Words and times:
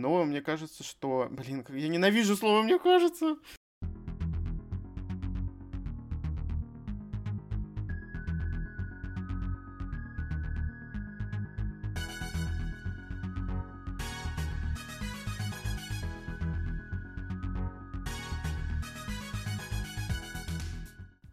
но 0.00 0.24
мне 0.24 0.40
кажется, 0.40 0.82
что... 0.82 1.28
Блин, 1.30 1.64
я 1.68 1.88
ненавижу 1.88 2.36
слово 2.36 2.62
«мне 2.62 2.78
кажется». 2.78 3.36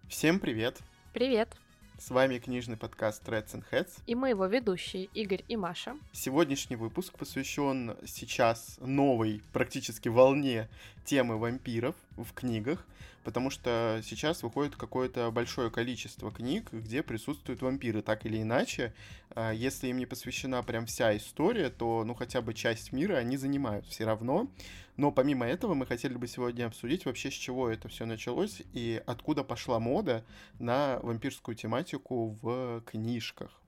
Всем 0.10 0.40
привет! 0.40 0.80
Привет! 1.14 1.56
С 2.00 2.12
вами 2.12 2.38
книжный 2.38 2.78
подкаст 2.78 3.28
Reds 3.28 3.54
and 3.54 3.64
Heads. 3.72 3.90
И 4.06 4.14
мы 4.14 4.30
его 4.30 4.46
ведущие 4.46 5.06
Игорь 5.16 5.44
и 5.48 5.58
Маша. 5.58 5.98
Сегодняшний 6.12 6.76
выпуск 6.76 7.18
посвящен 7.18 7.98
сейчас 8.06 8.78
новой 8.80 9.42
практически 9.52 10.08
волне 10.08 10.70
темы 11.06 11.40
вампиров 11.40 11.96
в 12.16 12.32
книгах 12.36 12.86
потому 13.28 13.50
что 13.50 14.00
сейчас 14.06 14.42
выходит 14.42 14.78
какое-то 14.78 15.30
большое 15.32 15.70
количество 15.70 16.32
книг, 16.32 16.70
где 16.72 17.04
присутствуют 17.04 17.62
вампиры, 17.62 18.02
так 18.02 18.26
или 18.26 18.42
иначе. 18.42 18.94
А, 19.32 19.52
если 19.52 19.90
им 19.90 19.98
не 19.98 20.06
посвящена 20.06 20.64
прям 20.64 20.86
вся 20.86 21.18
история, 21.18 21.70
то, 21.70 22.06
ну, 22.06 22.16
хотя 22.16 22.42
бы 22.42 22.54
часть 22.54 22.94
мира 22.94 23.16
они 23.18 23.36
занимают 23.36 23.86
все 23.86 24.06
равно. 24.06 24.50
Но 24.96 25.12
помимо 25.12 25.46
этого 25.46 25.74
мы 25.74 25.86
хотели 25.86 26.14
бы 26.14 26.26
сегодня 26.26 26.68
обсудить 26.68 27.04
вообще, 27.04 27.30
с 27.30 27.34
чего 27.34 27.70
это 27.70 27.90
все 27.90 28.06
началось 28.06 28.62
и 28.72 29.04
откуда 29.06 29.44
пошла 29.44 29.78
мода 29.78 30.24
на 30.58 30.98
вампирскую 31.04 31.54
тематику 31.54 32.40
в 32.42 32.82
книжках. 32.86 33.62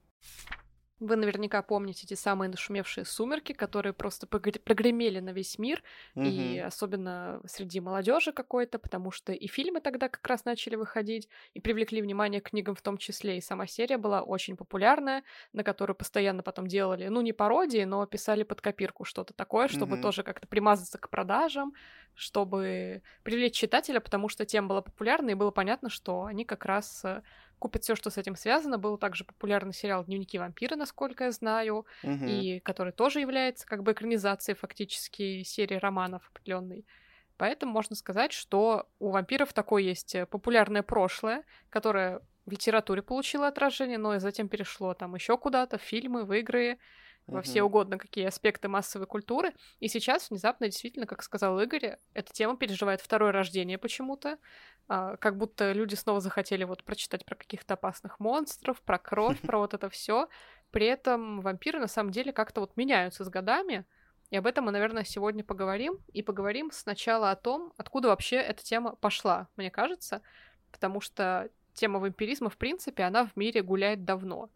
Вы 1.00 1.16
наверняка 1.16 1.62
помните 1.62 2.04
эти 2.04 2.12
самые 2.12 2.50
нашумевшие 2.50 3.06
сумерки, 3.06 3.52
которые 3.52 3.94
просто 3.94 4.26
прогремели 4.26 5.18
на 5.20 5.30
весь 5.30 5.58
мир, 5.58 5.82
угу. 6.14 6.26
и 6.26 6.58
особенно 6.58 7.40
среди 7.46 7.80
молодежи 7.80 8.32
какой-то, 8.32 8.78
потому 8.78 9.10
что 9.10 9.32
и 9.32 9.46
фильмы 9.46 9.80
тогда 9.80 10.10
как 10.10 10.26
раз 10.26 10.44
начали 10.44 10.76
выходить, 10.76 11.28
и 11.54 11.60
привлекли 11.60 12.02
внимание 12.02 12.42
к 12.42 12.50
книгам 12.50 12.74
в 12.74 12.82
том 12.82 12.98
числе, 12.98 13.38
и 13.38 13.40
сама 13.40 13.66
серия 13.66 13.96
была 13.96 14.22
очень 14.22 14.56
популярная, 14.56 15.24
на 15.54 15.64
которую 15.64 15.96
постоянно 15.96 16.42
потом 16.42 16.66
делали, 16.66 17.08
ну, 17.08 17.22
не 17.22 17.32
пародии, 17.32 17.84
но 17.84 18.04
писали 18.04 18.42
под 18.42 18.60
копирку 18.60 19.04
что-то 19.04 19.32
такое, 19.32 19.68
чтобы 19.68 19.94
угу. 19.94 20.02
тоже 20.02 20.22
как-то 20.22 20.46
примазаться 20.46 20.98
к 20.98 21.08
продажам, 21.08 21.72
чтобы 22.14 23.02
привлечь 23.22 23.54
читателя, 23.54 24.00
потому 24.00 24.28
что 24.28 24.44
тема 24.44 24.68
была 24.68 24.82
популярна, 24.82 25.30
и 25.30 25.34
было 25.34 25.50
понятно, 25.50 25.88
что 25.88 26.24
они 26.24 26.44
как 26.44 26.66
раз 26.66 27.02
э, 27.04 27.22
купят 27.60 27.84
все, 27.84 27.94
что 27.94 28.10
с 28.10 28.18
этим 28.18 28.34
связано. 28.34 28.78
Был 28.78 28.98
также 28.98 29.24
популярный 29.24 29.72
сериал 29.72 30.04
«Дневники 30.04 30.38
вампира», 30.38 30.74
насколько 30.74 31.24
я 31.24 31.30
знаю, 31.30 31.86
угу. 32.02 32.24
и 32.24 32.58
который 32.60 32.92
тоже 32.92 33.20
является 33.20 33.66
как 33.66 33.84
бы 33.84 33.92
экранизацией 33.92 34.56
фактически 34.56 35.44
серии 35.44 35.76
романов 35.76 36.28
определенной. 36.30 36.84
Поэтому 37.36 37.72
можно 37.72 37.94
сказать, 37.94 38.32
что 38.32 38.88
у 38.98 39.10
вампиров 39.10 39.52
такое 39.52 39.82
есть 39.82 40.14
э, 40.14 40.26
популярное 40.26 40.82
прошлое, 40.82 41.44
которое 41.70 42.20
в 42.44 42.50
литературе 42.50 43.02
получило 43.02 43.46
отражение, 43.46 43.98
но 43.98 44.14
и 44.14 44.18
затем 44.18 44.48
перешло 44.48 44.92
там 44.94 45.14
еще 45.14 45.38
куда-то, 45.38 45.78
в 45.78 45.82
фильмы, 45.82 46.24
в 46.24 46.32
игры, 46.32 46.78
во 47.30 47.42
все 47.42 47.62
угодно 47.62 47.96
какие 47.98 48.26
аспекты 48.26 48.68
массовой 48.68 49.06
культуры. 49.06 49.52
И 49.78 49.88
сейчас 49.88 50.30
внезапно, 50.30 50.66
действительно, 50.66 51.06
как 51.06 51.22
сказал 51.22 51.60
Игорь, 51.60 51.96
эта 52.12 52.32
тема 52.32 52.56
переживает 52.56 53.00
второе 53.00 53.32
рождение 53.32 53.78
почему-то. 53.78 54.38
А, 54.92 55.16
как 55.18 55.36
будто 55.36 55.70
люди 55.70 55.94
снова 55.94 56.20
захотели 56.20 56.64
вот 56.64 56.82
прочитать 56.82 57.24
про 57.24 57.36
каких-то 57.36 57.74
опасных 57.74 58.18
монстров, 58.18 58.82
про 58.82 58.98
кровь, 58.98 59.40
про 59.46 59.58
вот 59.58 59.72
это 59.72 59.88
все. 59.88 60.28
При 60.72 60.84
этом 60.84 61.42
вампиры 61.42 61.78
на 61.78 61.86
самом 61.86 62.10
деле 62.10 62.32
как-то 62.32 62.60
вот 62.60 62.76
меняются 62.76 63.24
с 63.24 63.28
годами. 63.28 63.84
И 64.30 64.36
об 64.36 64.48
этом 64.48 64.64
мы, 64.64 64.72
наверное, 64.72 65.04
сегодня 65.04 65.44
поговорим. 65.44 65.98
И 66.12 66.24
поговорим 66.24 66.72
сначала 66.72 67.30
о 67.30 67.36
том, 67.36 67.72
откуда 67.76 68.08
вообще 68.08 68.36
эта 68.38 68.64
тема 68.64 68.96
пошла, 68.96 69.46
мне 69.56 69.70
кажется. 69.70 70.22
Потому 70.72 71.00
что 71.00 71.50
тема 71.72 72.00
вампиризма, 72.00 72.50
в 72.50 72.56
принципе, 72.56 73.04
она 73.04 73.26
в 73.26 73.36
мире 73.36 73.62
гуляет 73.62 74.04
давно. 74.04 74.50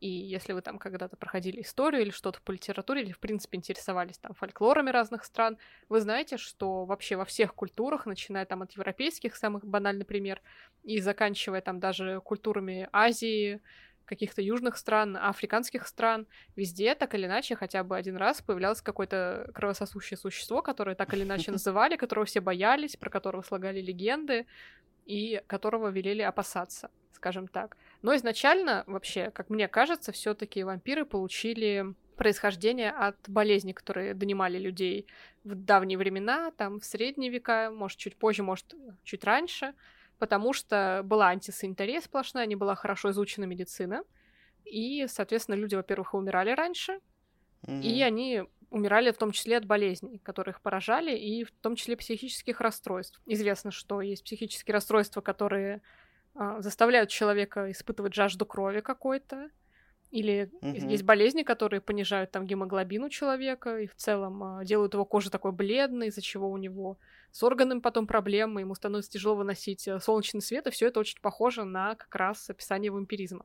И 0.00 0.08
если 0.08 0.52
вы 0.52 0.62
там 0.62 0.78
когда-то 0.78 1.16
проходили 1.16 1.60
историю 1.62 2.02
или 2.02 2.10
что-то 2.10 2.40
по 2.42 2.52
литературе, 2.52 3.02
или, 3.02 3.12
в 3.12 3.18
принципе, 3.18 3.58
интересовались 3.58 4.18
там 4.18 4.32
фольклорами 4.34 4.90
разных 4.90 5.24
стран, 5.24 5.58
вы 5.88 6.00
знаете, 6.00 6.36
что 6.36 6.84
вообще 6.84 7.16
во 7.16 7.24
всех 7.24 7.54
культурах, 7.54 8.06
начиная 8.06 8.46
там 8.46 8.62
от 8.62 8.72
европейских, 8.72 9.34
самых 9.34 9.64
банальный 9.64 10.04
пример, 10.04 10.40
и 10.84 11.00
заканчивая 11.00 11.60
там 11.60 11.80
даже 11.80 12.20
культурами 12.20 12.88
Азии, 12.92 13.60
каких-то 14.08 14.40
южных 14.40 14.76
стран, 14.76 15.16
африканских 15.16 15.86
стран, 15.86 16.26
везде 16.56 16.94
так 16.94 17.14
или 17.14 17.26
иначе 17.26 17.54
хотя 17.56 17.84
бы 17.84 17.96
один 17.96 18.16
раз 18.16 18.40
появлялось 18.40 18.80
какое-то 18.80 19.50
кровососущее 19.54 20.16
существо, 20.16 20.62
которое 20.62 20.96
так 20.96 21.12
или 21.12 21.24
иначе 21.24 21.50
называли, 21.52 21.96
которого 21.96 22.24
все 22.24 22.40
боялись, 22.40 22.96
про 22.96 23.10
которого 23.10 23.42
слагали 23.42 23.80
легенды 23.80 24.46
и 25.08 25.42
которого 25.46 25.88
велели 25.88 26.22
опасаться, 26.22 26.90
скажем 27.12 27.48
так. 27.48 27.76
Но 28.02 28.14
изначально, 28.14 28.84
вообще, 28.86 29.30
как 29.30 29.48
мне 29.48 29.66
кажется, 29.66 30.12
все-таки 30.12 30.62
вампиры 30.62 31.04
получили 31.04 31.94
происхождение 32.16 32.90
от 32.90 33.16
болезней, 33.26 33.72
которые 33.72 34.12
донимали 34.12 34.58
людей 34.58 35.06
в 35.44 35.54
давние 35.54 35.96
времена, 35.96 36.50
там 36.50 36.78
в 36.78 36.84
средние 36.84 37.30
века, 37.30 37.70
может, 37.70 37.98
чуть 37.98 38.16
позже, 38.16 38.42
может, 38.42 38.74
чуть 39.02 39.24
раньше, 39.24 39.72
потому 40.18 40.52
что 40.52 41.00
была 41.04 41.28
антисанитария 41.28 42.00
сплошная, 42.02 42.44
не 42.44 42.56
была 42.56 42.74
хорошо 42.74 43.10
изучена 43.10 43.44
медицина, 43.44 44.04
и, 44.66 45.06
соответственно, 45.08 45.54
люди, 45.54 45.74
во-первых, 45.74 46.12
умирали 46.12 46.50
раньше, 46.50 47.00
mm-hmm. 47.62 47.80
и 47.82 48.02
они 48.02 48.42
умирали 48.70 49.10
в 49.10 49.18
том 49.18 49.32
числе 49.32 49.56
от 49.56 49.64
болезней, 49.64 50.18
которые 50.18 50.52
их 50.52 50.60
поражали, 50.60 51.16
и 51.16 51.44
в 51.44 51.50
том 51.50 51.76
числе 51.76 51.96
психических 51.96 52.60
расстройств. 52.60 53.20
Известно, 53.26 53.70
что 53.70 54.00
есть 54.00 54.24
психические 54.24 54.74
расстройства, 54.74 55.20
которые 55.20 55.82
а, 56.34 56.60
заставляют 56.60 57.10
человека 57.10 57.70
испытывать 57.70 58.14
жажду 58.14 58.46
крови 58.46 58.80
какой-то, 58.80 59.50
или 60.10 60.50
угу. 60.62 60.88
есть 60.88 61.02
болезни, 61.02 61.42
которые 61.42 61.82
понижают 61.82 62.30
там 62.30 62.46
гемоглобин 62.46 63.04
у 63.04 63.10
человека 63.10 63.78
и 63.78 63.86
в 63.86 63.94
целом 63.94 64.42
а, 64.42 64.64
делают 64.64 64.94
его 64.94 65.04
кожу 65.04 65.30
такой 65.30 65.52
бледной, 65.52 66.08
из-за 66.08 66.22
чего 66.22 66.50
у 66.50 66.56
него 66.56 66.98
с 67.30 67.42
органами 67.42 67.80
потом 67.80 68.06
проблемы, 68.06 68.60
ему 68.60 68.74
становится 68.74 69.10
тяжело 69.10 69.36
выносить 69.36 69.86
э, 69.86 70.00
солнечный 70.00 70.40
свет, 70.40 70.66
и 70.66 70.70
все 70.70 70.86
это 70.86 71.00
очень 71.00 71.20
похоже 71.20 71.64
на 71.64 71.94
как 71.94 72.14
раз 72.14 72.48
описание 72.48 72.90
вампиризма. 72.90 73.44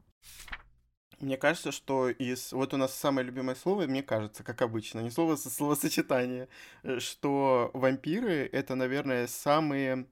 Мне 1.24 1.38
кажется, 1.38 1.72
что 1.72 2.10
из... 2.10 2.52
Вот 2.52 2.74
у 2.74 2.78
нас 2.78 2.94
самое 2.94 3.26
любимое 3.26 3.56
слово, 3.56 3.84
мне 3.88 4.04
кажется, 4.04 4.44
как 4.44 4.62
обычно, 4.62 5.00
не 5.00 5.10
слово, 5.10 5.34
а 5.34 5.38
словосочетание, 5.38 6.50
э, 6.84 7.00
что 7.00 7.72
вампиры— 7.74 8.50
это, 8.52 8.76
наверное, 8.76 9.28
самые 9.28 10.06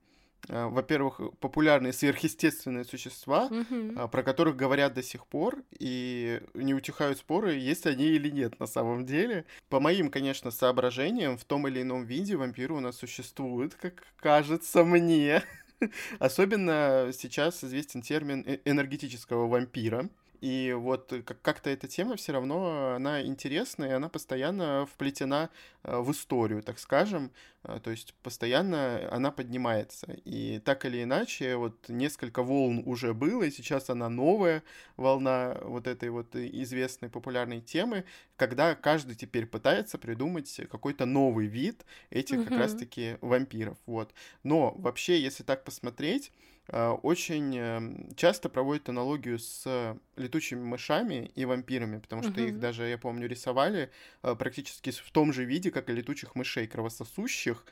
а, 0.48 0.68
во-первых, 0.68 1.20
популярные 1.38 1.92
сверхъестественные 1.92 2.84
существа, 2.84 3.48
mm-hmm. 3.48 4.08
про 4.08 4.22
которых 4.22 4.56
говорят 4.56 4.94
до 4.94 5.02
сих 5.02 5.26
пор, 5.26 5.62
и 5.78 6.40
не 6.54 6.74
утихают 6.74 7.18
споры, 7.18 7.54
есть 7.54 7.86
они 7.86 8.06
или 8.06 8.30
нет 8.30 8.58
на 8.58 8.66
самом 8.66 9.06
деле. 9.06 9.44
По 9.68 9.78
моим, 9.78 10.10
конечно, 10.10 10.50
соображениям, 10.50 11.36
в 11.38 11.44
том 11.44 11.68
или 11.68 11.82
ином 11.82 12.04
виде 12.04 12.36
вампиры 12.36 12.74
у 12.74 12.80
нас 12.80 12.96
существуют, 12.96 13.74
как 13.74 14.02
кажется 14.16 14.82
мне. 14.82 15.42
Особенно 16.18 17.10
сейчас 17.12 17.62
известен 17.62 18.02
термин 18.02 18.42
э, 18.46 18.58
энергетического 18.64 19.46
вампира. 19.46 20.08
И 20.42 20.74
вот 20.76 21.12
э, 21.12 21.22
как-то 21.22 21.70
эта 21.70 21.86
тема 21.86 22.16
все 22.16 22.32
равно, 22.32 22.94
она 22.96 23.22
интересная, 23.22 23.90
и 23.90 23.92
она 23.92 24.08
постоянно 24.08 24.86
вплетена 24.92 25.50
э, 25.84 25.96
в 26.00 26.10
историю, 26.10 26.64
так 26.64 26.80
скажем. 26.80 27.30
Э, 27.62 27.78
то 27.80 27.92
есть 27.92 28.12
постоянно 28.24 29.08
она 29.12 29.30
поднимается. 29.30 30.16
И 30.24 30.60
так 30.64 30.84
или 30.84 31.04
иначе, 31.04 31.54
вот 31.54 31.88
несколько 31.88 32.42
волн 32.42 32.82
уже 32.84 33.14
было, 33.14 33.44
и 33.44 33.52
сейчас 33.52 33.88
она 33.88 34.08
новая 34.08 34.64
волна 34.96 35.58
вот 35.62 35.86
этой 35.86 36.10
вот 36.10 36.34
известной 36.34 37.08
популярной 37.08 37.60
темы, 37.60 38.04
когда 38.34 38.74
каждый 38.74 39.14
теперь 39.14 39.46
пытается 39.46 39.96
придумать 39.96 40.60
какой-то 40.68 41.06
новый 41.06 41.46
вид 41.46 41.86
этих 42.10 42.48
как 42.48 42.58
раз-таки 42.58 43.16
вампиров. 43.20 43.78
Вот. 43.86 44.12
Но 44.42 44.74
вообще, 44.76 45.20
если 45.20 45.44
так 45.44 45.62
посмотреть, 45.62 46.32
очень 46.68 47.56
эм, 47.56 48.08
часто 48.14 48.48
проводят 48.48 48.88
аналогию 48.88 49.38
с 49.38 49.98
летучими 50.16 50.62
мышами 50.62 51.30
и 51.34 51.44
вампирами, 51.44 51.98
потому 51.98 52.22
что 52.22 52.32
uh-huh. 52.32 52.48
их 52.48 52.60
даже, 52.60 52.84
я 52.84 52.98
помню, 52.98 53.26
рисовали 53.28 53.90
а, 54.22 54.34
практически 54.34 54.90
в 54.90 55.10
том 55.10 55.32
же 55.32 55.44
виде, 55.44 55.70
как 55.70 55.90
и 55.90 55.92
летучих 55.92 56.34
мышей 56.34 56.66
кровососущих. 56.66 57.64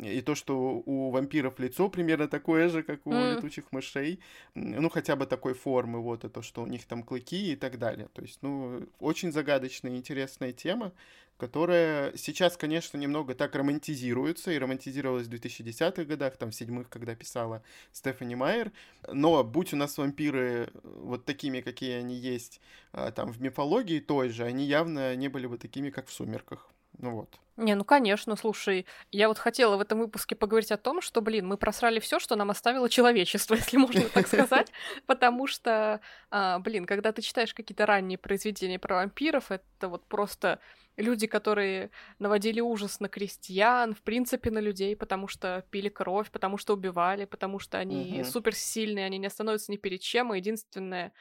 И 0.00 0.20
то, 0.20 0.34
что 0.34 0.82
у 0.84 1.10
вампиров 1.10 1.58
лицо 1.58 1.88
примерно 1.88 2.28
такое 2.28 2.68
же, 2.68 2.82
как 2.82 3.06
у 3.06 3.12
mm. 3.12 3.36
летучих 3.36 3.72
мышей, 3.72 4.20
ну, 4.54 4.90
хотя 4.90 5.16
бы 5.16 5.26
такой 5.26 5.54
формы, 5.54 6.00
вот, 6.00 6.24
и 6.24 6.28
то, 6.28 6.42
что 6.42 6.62
у 6.62 6.66
них 6.66 6.84
там 6.84 7.02
клыки 7.02 7.52
и 7.52 7.56
так 7.56 7.78
далее. 7.78 8.08
То 8.12 8.22
есть, 8.22 8.38
ну, 8.42 8.86
очень 9.00 9.32
загадочная 9.32 9.92
и 9.92 9.96
интересная 9.96 10.52
тема 10.52 10.92
которая 11.38 12.16
сейчас, 12.16 12.56
конечно, 12.56 12.96
немного 12.96 13.34
так 13.34 13.54
романтизируется, 13.54 14.52
и 14.52 14.58
романтизировалась 14.58 15.26
в 15.26 15.30
2010-х 15.30 16.04
годах, 16.04 16.36
там, 16.36 16.50
в 16.50 16.54
седьмых, 16.54 16.88
когда 16.88 17.14
писала 17.14 17.62
Стефани 17.92 18.34
Майер, 18.34 18.72
но 19.12 19.44
будь 19.44 19.72
у 19.72 19.76
нас 19.76 19.98
вампиры 19.98 20.70
э, 20.72 20.78
вот 20.82 21.24
такими, 21.24 21.60
какие 21.60 21.92
они 21.96 22.14
есть, 22.14 22.60
а, 22.92 23.10
там, 23.10 23.32
в 23.32 23.40
мифологии 23.40 24.00
той 24.00 24.30
же, 24.30 24.44
они 24.44 24.64
явно 24.64 25.14
не 25.16 25.28
были 25.28 25.46
бы 25.46 25.58
такими, 25.58 25.90
как 25.90 26.06
в 26.06 26.12
«Сумерках». 26.12 26.70
Ну 26.98 27.10
вот. 27.10 27.38
Не, 27.56 27.74
ну 27.74 27.84
конечно, 27.84 28.36
слушай, 28.36 28.86
я 29.10 29.28
вот 29.28 29.38
хотела 29.38 29.76
в 29.76 29.80
этом 29.80 29.98
выпуске 29.98 30.36
поговорить 30.36 30.72
о 30.72 30.76
том, 30.76 31.00
что, 31.00 31.22
блин, 31.22 31.46
мы 31.46 31.56
просрали 31.56 32.00
все, 32.00 32.18
что 32.18 32.36
нам 32.36 32.50
оставило 32.50 32.88
человечество, 32.90 33.54
если 33.54 33.78
можно 33.78 34.02
так 34.10 34.26
сказать, 34.26 34.70
потому 35.06 35.46
что, 35.46 36.00
а, 36.30 36.58
блин, 36.58 36.84
когда 36.84 37.12
ты 37.12 37.22
читаешь 37.22 37.54
какие-то 37.54 37.86
ранние 37.86 38.18
произведения 38.18 38.78
про 38.78 38.96
вампиров, 38.96 39.50
это 39.50 39.88
вот 39.88 40.04
просто 40.06 40.60
люди, 40.98 41.26
которые 41.26 41.90
наводили 42.18 42.60
ужас 42.60 43.00
на 43.00 43.08
крестьян, 43.08 43.94
в 43.94 44.02
принципе, 44.02 44.50
на 44.50 44.58
людей, 44.58 44.94
потому 44.94 45.26
что 45.26 45.64
пили 45.70 45.88
кровь, 45.88 46.30
потому 46.30 46.58
что 46.58 46.74
убивали, 46.74 47.24
потому 47.24 47.58
что 47.58 47.78
они 47.78 48.22
суперсильные, 48.24 49.06
они 49.06 49.18
не 49.18 49.26
остановятся 49.26 49.72
ни 49.72 49.76
перед 49.76 50.00
чем, 50.00 50.34
и 50.34 50.38
единственное, 50.38 51.12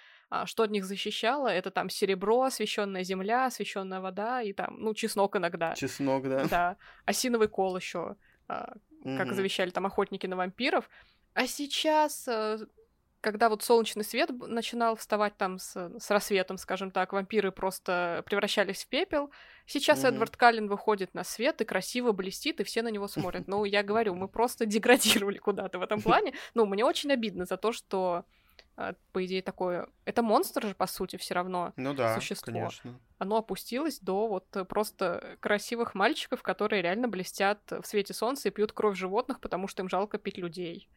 что 0.46 0.64
от 0.64 0.72
них 0.72 0.86
защищало, 0.86 1.48
это 1.48 1.72
там 1.72 1.90
серебро, 1.90 2.44
освещенная 2.44 3.04
земля, 3.04 3.46
освещенная 3.46 4.00
вода 4.00 4.42
и 4.42 4.54
там, 4.54 4.78
ну, 4.80 4.94
чеснок 4.94 5.36
иногда. 5.36 5.76
Чеснок, 5.76 6.28
да. 6.28 6.46
Да. 6.46 6.78
Осиновый 7.06 7.48
кол 7.48 7.78
еще, 7.78 8.16
а, 8.48 8.74
как 9.04 9.34
завещали 9.34 9.70
там 9.70 9.86
охотники 9.86 10.26
на 10.28 10.36
вампиров. 10.36 10.90
А 11.36 11.48
сейчас, 11.48 12.28
э, 12.28 12.66
когда 13.22 13.50
вот 13.50 13.62
солнечный 13.62 14.04
свет 14.04 14.30
начинал 14.32 14.96
вставать 14.96 15.36
там 15.36 15.60
с, 15.60 15.76
с 16.00 16.10
рассветом, 16.10 16.58
скажем 16.58 16.92
так, 16.92 17.12
вампиры 17.12 17.52
просто 17.52 18.24
превращались 18.26 18.84
в 18.84 18.88
пепел. 18.88 19.32
Сейчас 19.66 20.04
mm-hmm. 20.04 20.08
Эдвард 20.10 20.38
Каллен 20.38 20.68
выходит 20.68 21.14
на 21.14 21.24
свет 21.24 21.60
и 21.62 21.66
красиво 21.66 22.14
блестит, 22.14 22.62
и 22.62 22.64
все 22.64 22.82
на 22.82 22.88
него 22.88 23.08
смотрят. 23.08 23.48
Ну, 23.48 23.66
я 23.66 23.84
говорю, 23.84 24.16
мы 24.16 24.28
просто 24.28 24.66
деградировали 24.68 25.38
куда-то 25.38 25.80
в 25.80 25.82
этом 25.82 26.02
плане. 26.04 26.34
Ну, 26.54 26.66
мне 26.66 26.86
очень 26.86 27.12
обидно 27.12 27.46
за 27.46 27.58
то, 27.58 27.74
что 27.74 28.14
а, 28.14 28.26
по 29.14 29.26
идее, 29.26 29.42
такое... 29.42 29.88
Это 30.04 30.22
монстр 30.22 30.68
же, 30.68 30.76
по 30.76 30.88
сути, 30.88 31.16
все 31.16 31.34
равно 31.34 31.74
ну 31.78 31.94
да, 31.94 32.16
существо. 32.16 32.52
конечно. 32.52 33.00
Оно 33.18 33.38
опустилось 33.38 34.00
до 34.00 34.28
вот 34.28 34.68
просто 34.68 35.38
красивых 35.40 35.96
мальчиков, 35.96 36.44
которые 36.44 36.82
реально 36.82 37.08
блестят 37.08 37.62
в 37.72 37.86
свете 37.86 38.14
солнца 38.14 38.50
и 38.50 38.52
пьют 38.52 38.74
кровь 38.74 38.98
животных, 38.98 39.40
потому 39.40 39.68
что 39.68 39.82
им 39.84 39.90
жалко 39.90 40.18
пить 40.18 40.38
людей. 40.38 40.90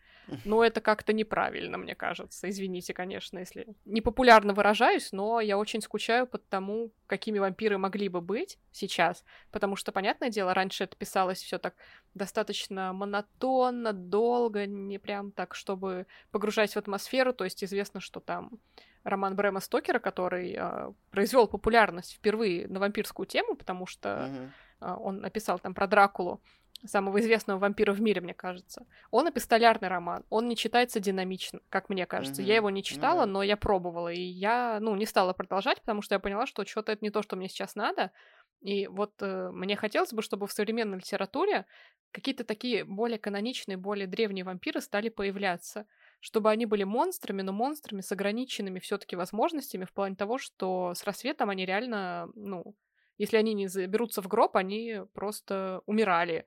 Но 0.44 0.64
это 0.64 0.80
как-то 0.80 1.12
неправильно, 1.12 1.78
мне 1.78 1.94
кажется. 1.94 2.48
Извините, 2.48 2.94
конечно, 2.94 3.38
если 3.38 3.66
непопулярно 3.84 4.54
выражаюсь, 4.54 5.12
но 5.12 5.40
я 5.40 5.58
очень 5.58 5.80
скучаю 5.80 6.26
по 6.26 6.38
тому, 6.38 6.92
какими 7.06 7.38
вампиры 7.38 7.78
могли 7.78 8.08
бы 8.08 8.20
быть 8.20 8.58
сейчас. 8.72 9.25
Потому 9.50 9.76
что, 9.76 9.92
понятное 9.92 10.30
дело, 10.30 10.54
раньше 10.54 10.84
это 10.84 10.96
писалось 10.96 11.42
все 11.42 11.58
так 11.58 11.75
достаточно 12.14 12.92
монотонно, 12.92 13.92
долго, 13.92 14.66
не 14.66 14.98
прям 14.98 15.32
так, 15.32 15.54
чтобы 15.54 16.06
погружать 16.31 16.72
в 16.72 16.76
атмосферу. 16.76 17.32
То 17.32 17.44
есть 17.44 17.64
известно, 17.64 18.00
что 18.00 18.20
там 18.20 18.58
роман 19.04 19.34
Брэма 19.36 19.60
Стокера, 19.60 19.98
который 19.98 20.54
э, 20.58 20.92
произвел 21.10 21.46
популярность 21.46 22.14
впервые 22.14 22.69
на 22.69 22.81
вампирскую 22.81 23.26
тему, 23.26 23.54
потому 23.56 23.86
что 23.86 24.50
э, 24.81 24.94
он 25.00 25.20
написал 25.20 25.58
там 25.58 25.74
про 25.74 25.86
Дракулу 25.86 26.40
самого 26.86 27.20
известного 27.20 27.58
вампира 27.58 27.92
в 27.92 28.00
мире, 28.00 28.20
мне 28.20 28.34
кажется. 28.34 28.86
Он 29.10 29.28
эпистолярный 29.28 29.88
роман, 29.88 30.25
он 30.30 30.48
не 30.48 30.56
читается 30.56 31.00
динамично, 31.00 31.60
как 31.69 31.88
мне 31.88 32.06
кажется. 32.06 32.42
Mm-hmm. 32.42 32.46
Я 32.46 32.56
его 32.56 32.70
не 32.70 32.82
читала, 32.82 33.22
mm-hmm. 33.22 33.30
но 33.30 33.42
я 33.42 33.56
пробовала, 33.56 34.12
и 34.12 34.20
я, 34.20 34.78
ну, 34.80 34.94
не 34.96 35.06
стала 35.06 35.32
продолжать, 35.32 35.80
потому 35.80 36.02
что 36.02 36.14
я 36.14 36.19
поняла, 36.19 36.46
что 36.46 36.64
что-то 36.64 36.92
это 36.92 37.04
не 37.04 37.10
то, 37.10 37.22
что 37.22 37.36
мне 37.36 37.48
сейчас 37.48 37.75
надо. 37.75 38.12
И 38.60 38.86
вот 38.88 39.14
э, 39.20 39.50
мне 39.52 39.76
хотелось 39.76 40.12
бы, 40.12 40.22
чтобы 40.22 40.46
в 40.46 40.52
современной 40.52 40.98
литературе 40.98 41.66
какие-то 42.10 42.44
такие 42.44 42.84
более 42.84 43.19
каноничные, 43.19 43.76
более 43.76 44.06
древние 44.06 44.44
вампиры 44.44 44.81
стали 44.81 45.08
появляться, 45.08 45.86
чтобы 46.20 46.50
они 46.50 46.66
были 46.66 46.84
монстрами, 46.84 47.42
но 47.42 47.52
монстрами 47.52 48.00
с 48.00 48.10
ограниченными 48.10 48.81
все-таки 48.81 49.14
возможностями 49.14 49.84
в 49.84 49.92
плане 49.92 50.16
того, 50.16 50.38
что 50.38 50.92
с 50.94 51.04
рассветом 51.04 51.50
они 51.50 51.66
реально, 51.66 52.28
ну, 52.34 52.74
если 53.16 53.36
они 53.36 53.54
не 53.54 53.69
заберутся 53.69 54.22
в 54.22 54.28
гроб, 54.28 54.56
они 54.56 55.02
просто 55.12 55.82
умирали 55.86 56.46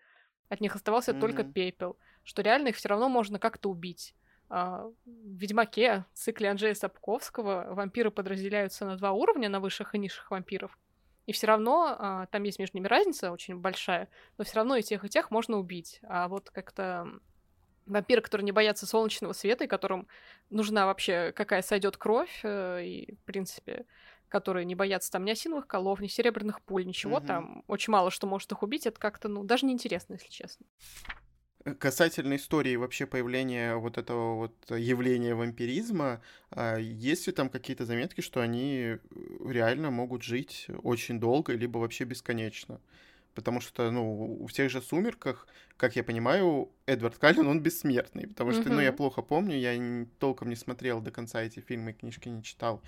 от 0.51 0.59
них 0.59 0.75
оставался 0.75 1.11
mm-hmm. 1.13 1.19
только 1.21 1.43
пепел, 1.45 1.97
что 2.25 2.41
реально 2.41 2.67
их 2.67 2.75
все 2.75 2.89
равно 2.89 3.07
можно 3.07 3.39
как-то 3.39 3.69
убить. 3.69 4.13
А, 4.49 4.85
в 5.05 5.37
Ведьмаке, 5.37 6.03
в 6.13 6.17
цикле 6.17 6.49
Анджея 6.49 6.73
Сапковского, 6.73 7.73
вампиры 7.73 8.11
подразделяются 8.11 8.85
на 8.85 8.97
два 8.97 9.13
уровня, 9.13 9.47
на 9.47 9.61
высших 9.61 9.95
и 9.95 9.97
низших 9.97 10.29
вампиров. 10.29 10.77
И 11.25 11.31
все 11.31 11.47
равно 11.47 11.95
а, 11.97 12.25
там 12.25 12.43
есть 12.43 12.59
между 12.59 12.77
ними 12.77 12.87
разница 12.87 13.31
очень 13.31 13.55
большая, 13.55 14.09
но 14.37 14.43
все 14.43 14.57
равно 14.57 14.75
и 14.75 14.83
тех, 14.83 15.05
и 15.05 15.09
тех 15.09 15.31
можно 15.31 15.57
убить. 15.57 16.01
А 16.03 16.27
вот 16.27 16.49
как-то 16.49 17.07
вампиры, 17.85 18.21
которые 18.21 18.43
не 18.43 18.51
боятся 18.51 18.85
солнечного 18.85 19.31
света, 19.31 19.63
и 19.63 19.67
которым 19.67 20.05
нужна 20.49 20.85
вообще 20.85 21.31
какая 21.31 21.61
сойдет 21.61 21.95
кровь, 21.95 22.41
э, 22.43 22.83
и, 22.83 23.15
в 23.15 23.23
принципе, 23.23 23.85
которые 24.31 24.65
не 24.65 24.75
боятся 24.75 25.11
там 25.11 25.25
ни 25.25 25.31
осиновых 25.31 25.67
колов, 25.67 25.99
ни 25.99 26.07
серебряных 26.07 26.61
пуль, 26.61 26.85
ничего 26.85 27.17
угу. 27.17 27.27
там. 27.27 27.63
Очень 27.67 27.91
мало 27.91 28.09
что 28.09 28.25
может 28.25 28.51
их 28.51 28.63
убить. 28.63 28.87
Это 28.87 28.99
как-то, 28.99 29.27
ну, 29.27 29.43
даже 29.43 29.65
неинтересно, 29.65 30.13
если 30.13 30.29
честно. 30.29 30.65
Э, 31.65 31.75
касательно 31.75 32.35
истории 32.37 32.75
вообще 32.77 33.05
появления 33.05 33.75
вот 33.75 33.97
этого 33.97 34.35
вот 34.35 34.55
явления 34.71 35.35
вампиризма, 35.35 36.21
а, 36.49 36.77
есть 36.77 37.27
ли 37.27 37.33
там 37.33 37.49
какие-то 37.49 37.85
заметки, 37.85 38.21
что 38.21 38.41
они 38.41 38.95
э, 38.95 38.97
реально 39.45 39.91
могут 39.91 40.23
жить 40.23 40.67
очень 40.81 41.19
долго, 41.19 41.53
либо 41.53 41.77
вообще 41.77 42.05
бесконечно? 42.05 42.79
Потому 43.33 43.61
что, 43.61 43.91
ну, 43.91 44.45
в 44.45 44.51
тех 44.51 44.69
же 44.69 44.81
«Сумерках», 44.81 45.47
как 45.77 45.95
я 45.95 46.03
понимаю, 46.03 46.69
Эдвард 46.85 47.17
Каллен, 47.17 47.47
он 47.47 47.61
бессмертный. 47.61 48.27
Потому 48.27 48.51
что, 48.51 48.63
mm-hmm. 48.63 48.73
ну, 48.73 48.81
я 48.81 48.91
плохо 48.91 49.21
помню, 49.21 49.57
я 49.57 50.05
толком 50.19 50.49
не 50.49 50.55
смотрел 50.55 50.99
до 51.01 51.11
конца 51.11 51.41
эти 51.41 51.61
фильмы, 51.61 51.93
книжки 51.93 52.27
не 52.27 52.43
читал. 52.43 52.81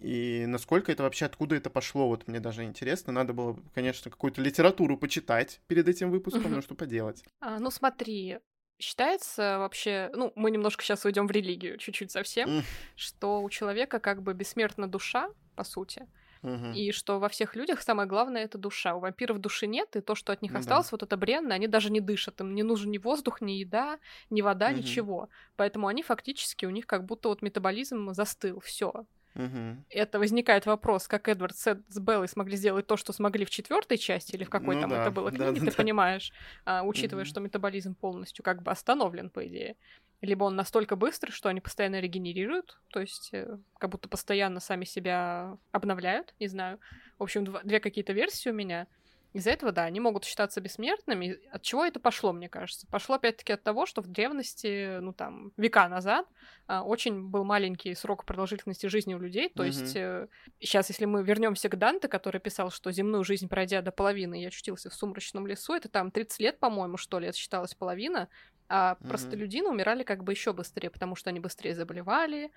И 0.00 0.44
насколько 0.46 0.90
это 0.90 1.02
вообще, 1.02 1.26
откуда 1.26 1.56
это 1.56 1.70
пошло, 1.70 2.08
вот 2.08 2.26
мне 2.26 2.40
даже 2.40 2.64
интересно. 2.64 3.12
Надо 3.12 3.32
было, 3.32 3.58
конечно, 3.74 4.10
какую-то 4.10 4.40
литературу 4.40 4.96
почитать 4.96 5.60
перед 5.66 5.88
этим 5.88 6.10
выпуском, 6.10 6.50
но 6.52 6.62
что 6.62 6.74
поделать. 6.74 7.22
А, 7.40 7.58
ну 7.58 7.70
смотри, 7.70 8.38
считается 8.78 9.58
вообще, 9.58 10.10
ну, 10.14 10.32
мы 10.36 10.50
немножко 10.50 10.82
сейчас 10.82 11.04
уйдем 11.04 11.26
в 11.26 11.30
религию, 11.30 11.76
чуть-чуть 11.76 12.10
совсем, 12.10 12.62
что 12.96 13.42
у 13.42 13.50
человека 13.50 14.00
как 14.00 14.22
бы 14.22 14.32
бессмертна 14.32 14.88
душа, 14.88 15.30
по 15.54 15.64
сути, 15.64 16.06
Угу. 16.42 16.72
И 16.74 16.90
что 16.92 17.18
во 17.18 17.28
всех 17.28 17.54
людях 17.54 17.82
самое 17.82 18.08
главное 18.08 18.44
это 18.44 18.56
душа. 18.56 18.94
У 18.94 19.00
вампиров 19.00 19.38
души 19.38 19.66
нет, 19.66 19.94
и 19.96 20.00
то, 20.00 20.14
что 20.14 20.32
от 20.32 20.40
них 20.42 20.52
ну, 20.52 20.60
осталось, 20.60 20.86
да. 20.86 20.90
вот 20.92 21.02
это 21.02 21.16
бренно, 21.16 21.54
они 21.54 21.66
даже 21.66 21.90
не 21.90 22.00
дышат. 22.00 22.40
Им 22.40 22.54
не 22.54 22.62
нужен 22.62 22.90
ни 22.90 22.98
воздух, 22.98 23.40
ни 23.40 23.52
еда, 23.52 23.98
ни 24.30 24.40
вода, 24.40 24.68
угу. 24.68 24.78
ничего. 24.78 25.28
Поэтому 25.56 25.86
они 25.86 26.02
фактически, 26.02 26.64
у 26.64 26.70
них 26.70 26.86
как 26.86 27.04
будто 27.04 27.28
вот 27.28 27.42
метаболизм 27.42 28.12
застыл, 28.14 28.60
все. 28.60 29.04
Угу. 29.34 29.84
Это 29.90 30.18
возникает 30.18 30.66
вопрос, 30.66 31.06
как 31.06 31.28
Эдвард 31.28 31.56
с, 31.56 31.82
с 31.88 31.98
Беллой 32.00 32.28
смогли 32.28 32.56
сделать 32.56 32.86
то, 32.86 32.96
что 32.96 33.12
смогли 33.12 33.44
в 33.44 33.50
четвертой 33.50 33.96
части, 33.96 34.34
или 34.34 34.44
в 34.44 34.50
какой 34.50 34.74
ну, 34.74 34.80
там 34.80 34.90
да, 34.90 35.02
это 35.02 35.10
было 35.10 35.30
книге, 35.30 35.52
да, 35.52 35.60
ты 35.60 35.66
да. 35.66 35.72
понимаешь, 35.72 36.32
а, 36.64 36.82
учитывая, 36.82 37.24
угу. 37.24 37.28
что 37.28 37.40
метаболизм 37.40 37.94
полностью 37.94 38.44
как 38.44 38.62
бы 38.62 38.70
остановлен, 38.70 39.30
по 39.30 39.46
идее. 39.46 39.76
Либо 40.20 40.44
он 40.44 40.56
настолько 40.56 40.96
быстрый, 40.96 41.30
что 41.30 41.48
они 41.48 41.60
постоянно 41.60 42.00
регенерируют, 42.00 42.78
то 42.88 43.00
есть 43.00 43.30
э, 43.32 43.56
как 43.78 43.90
будто 43.90 44.08
постоянно 44.08 44.60
сами 44.60 44.84
себя 44.84 45.56
обновляют, 45.72 46.34
не 46.38 46.46
знаю. 46.46 46.78
В 47.18 47.22
общем, 47.22 47.44
два, 47.44 47.62
две 47.62 47.80
какие-то 47.80 48.12
версии 48.12 48.50
у 48.50 48.54
меня. 48.54 48.86
Из-за 49.32 49.50
этого, 49.50 49.70
да, 49.70 49.84
они 49.84 50.00
могут 50.00 50.24
считаться 50.24 50.60
бессмертными. 50.60 51.38
От 51.52 51.62
чего 51.62 51.84
это 51.84 52.00
пошло, 52.00 52.32
мне 52.32 52.48
кажется? 52.48 52.86
Пошло 52.88 53.14
опять-таки 53.14 53.52
от 53.52 53.62
того, 53.62 53.86
что 53.86 54.02
в 54.02 54.08
древности, 54.08 54.98
ну 54.98 55.12
там, 55.12 55.52
века 55.56 55.88
назад, 55.88 56.26
а, 56.66 56.82
очень 56.82 57.28
был 57.28 57.44
маленький 57.44 57.94
срок 57.94 58.24
продолжительности 58.24 58.86
жизни 58.86 59.14
у 59.14 59.18
людей. 59.18 59.48
То 59.48 59.62
mm-hmm. 59.62 59.66
есть 59.66 59.96
э, 59.96 60.28
сейчас, 60.58 60.88
если 60.88 61.04
мы 61.04 61.22
вернемся 61.22 61.68
к 61.68 61.78
Данте, 61.78 62.08
который 62.08 62.40
писал, 62.40 62.70
что 62.70 62.90
земную 62.90 63.22
жизнь 63.22 63.48
пройдя 63.48 63.82
до 63.82 63.92
половины, 63.92 64.40
я 64.40 64.48
очутился 64.48 64.90
в 64.90 64.94
сумрачном 64.94 65.46
лесу, 65.46 65.74
это 65.74 65.88
там 65.88 66.10
30 66.10 66.40
лет, 66.40 66.58
по-моему, 66.58 66.96
что 66.96 67.20
ли, 67.20 67.28
это 67.28 67.38
считалось 67.38 67.74
половина. 67.74 68.28
А 68.72 68.92
mm-hmm. 68.92 69.08
простолюдины 69.08 69.68
умирали 69.68 70.04
как 70.04 70.22
бы 70.22 70.32
еще 70.32 70.52
быстрее, 70.52 70.90
потому 70.90 71.16
что 71.16 71.28
они 71.28 71.40
быстрее 71.40 71.74
заболевали, 71.74 72.52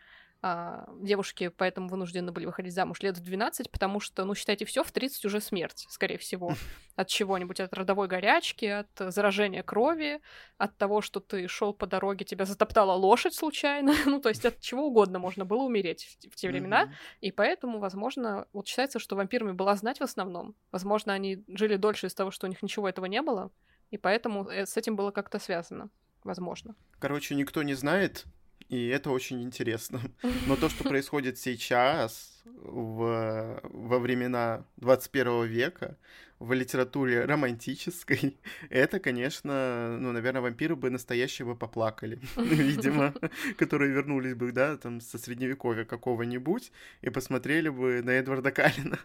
а, 0.45 0.85
девушки 0.99 1.47
поэтому 1.47 1.87
вынуждены 1.87 2.33
были 2.33 2.45
выходить 2.45 2.73
замуж 2.73 3.01
лет 3.01 3.17
в 3.17 3.21
12, 3.21 3.71
потому 3.71 4.01
что, 4.01 4.25
ну, 4.25 4.35
считайте, 4.35 4.65
все 4.65 4.83
в 4.83 4.91
30 4.91 5.23
уже 5.23 5.39
смерть, 5.39 5.85
скорее 5.89 6.17
всего. 6.17 6.53
От 6.95 7.07
чего-нибудь, 7.07 7.59
от 7.61 7.73
родовой 7.73 8.07
горячки, 8.07 8.65
от 8.65 8.89
заражения 9.13 9.63
крови, 9.63 10.21
от 10.57 10.77
того, 10.77 11.01
что 11.01 11.19
ты 11.19 11.47
шел 11.47 11.73
по 11.73 11.87
дороге, 11.87 12.25
тебя 12.25 12.45
затоптала 12.45 12.91
лошадь 12.91 13.33
случайно. 13.33 13.95
ну, 14.05 14.19
то 14.19 14.29
есть 14.29 14.45
от 14.45 14.59
чего 14.59 14.87
угодно 14.87 15.17
можно 15.17 15.45
было 15.45 15.63
умереть 15.63 16.03
в, 16.03 16.29
в 16.29 16.35
те 16.35 16.49
времена. 16.49 16.93
И 17.21 17.31
поэтому, 17.31 17.79
возможно, 17.79 18.45
вот 18.53 18.67
считается, 18.67 18.99
что 18.99 19.15
вампирами 19.15 19.53
была 19.53 19.75
знать 19.77 19.99
в 19.99 20.03
основном. 20.03 20.55
Возможно, 20.71 21.13
они 21.13 21.43
жили 21.47 21.77
дольше 21.77 22.07
из-за 22.07 22.17
того, 22.17 22.31
что 22.31 22.45
у 22.47 22.49
них 22.49 22.61
ничего 22.61 22.89
этого 22.89 23.05
не 23.05 23.21
было. 23.21 23.49
И 23.91 23.97
поэтому 23.97 24.49
э, 24.49 24.65
с 24.65 24.75
этим 24.75 24.95
было 24.97 25.11
как-то 25.11 25.39
связано. 25.39 25.89
Возможно. 26.23 26.75
Короче, 26.99 27.35
никто 27.35 27.63
не 27.63 27.73
знает, 27.73 28.25
и 28.69 28.87
это 28.87 29.11
очень 29.11 29.41
интересно. 29.43 30.01
Но 30.47 30.55
то, 30.55 30.69
что 30.69 30.83
происходит 30.83 31.37
сейчас, 31.37 32.41
в, 32.45 33.61
во 33.63 33.99
времена 33.99 34.65
21 34.77 35.45
века, 35.45 35.97
в 36.39 36.51
литературе 36.53 37.25
романтической, 37.25 38.37
это, 38.69 38.99
конечно, 38.99 39.97
ну, 39.99 40.11
наверное, 40.11 40.41
вампиры 40.41 40.75
бы 40.75 40.89
настоящие 40.89 41.45
бы 41.45 41.55
поплакали, 41.55 42.19
видимо, 42.35 43.13
которые 43.57 43.91
вернулись 43.91 44.35
бы, 44.35 44.51
да, 44.51 44.77
там, 44.77 45.01
со 45.01 45.17
средневековья 45.17 45.85
какого-нибудь 45.85 46.71
и 47.01 47.09
посмотрели 47.09 47.69
бы 47.69 48.01
на 48.01 48.11
Эдварда 48.11 48.51
Калина 48.51 48.99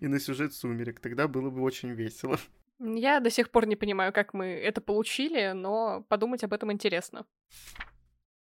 и 0.00 0.06
на 0.06 0.20
сюжет 0.20 0.54
«Сумерек». 0.54 1.00
Тогда 1.00 1.28
было 1.28 1.50
бы 1.50 1.62
очень 1.62 1.90
весело. 1.90 2.38
Я 2.80 3.20
до 3.20 3.30
сих 3.30 3.50
пор 3.50 3.66
не 3.66 3.76
понимаю, 3.76 4.12
как 4.12 4.34
мы 4.34 4.46
это 4.46 4.80
получили, 4.80 5.52
но 5.52 6.04
подумать 6.08 6.44
об 6.44 6.52
этом 6.52 6.70
интересно. 6.70 7.26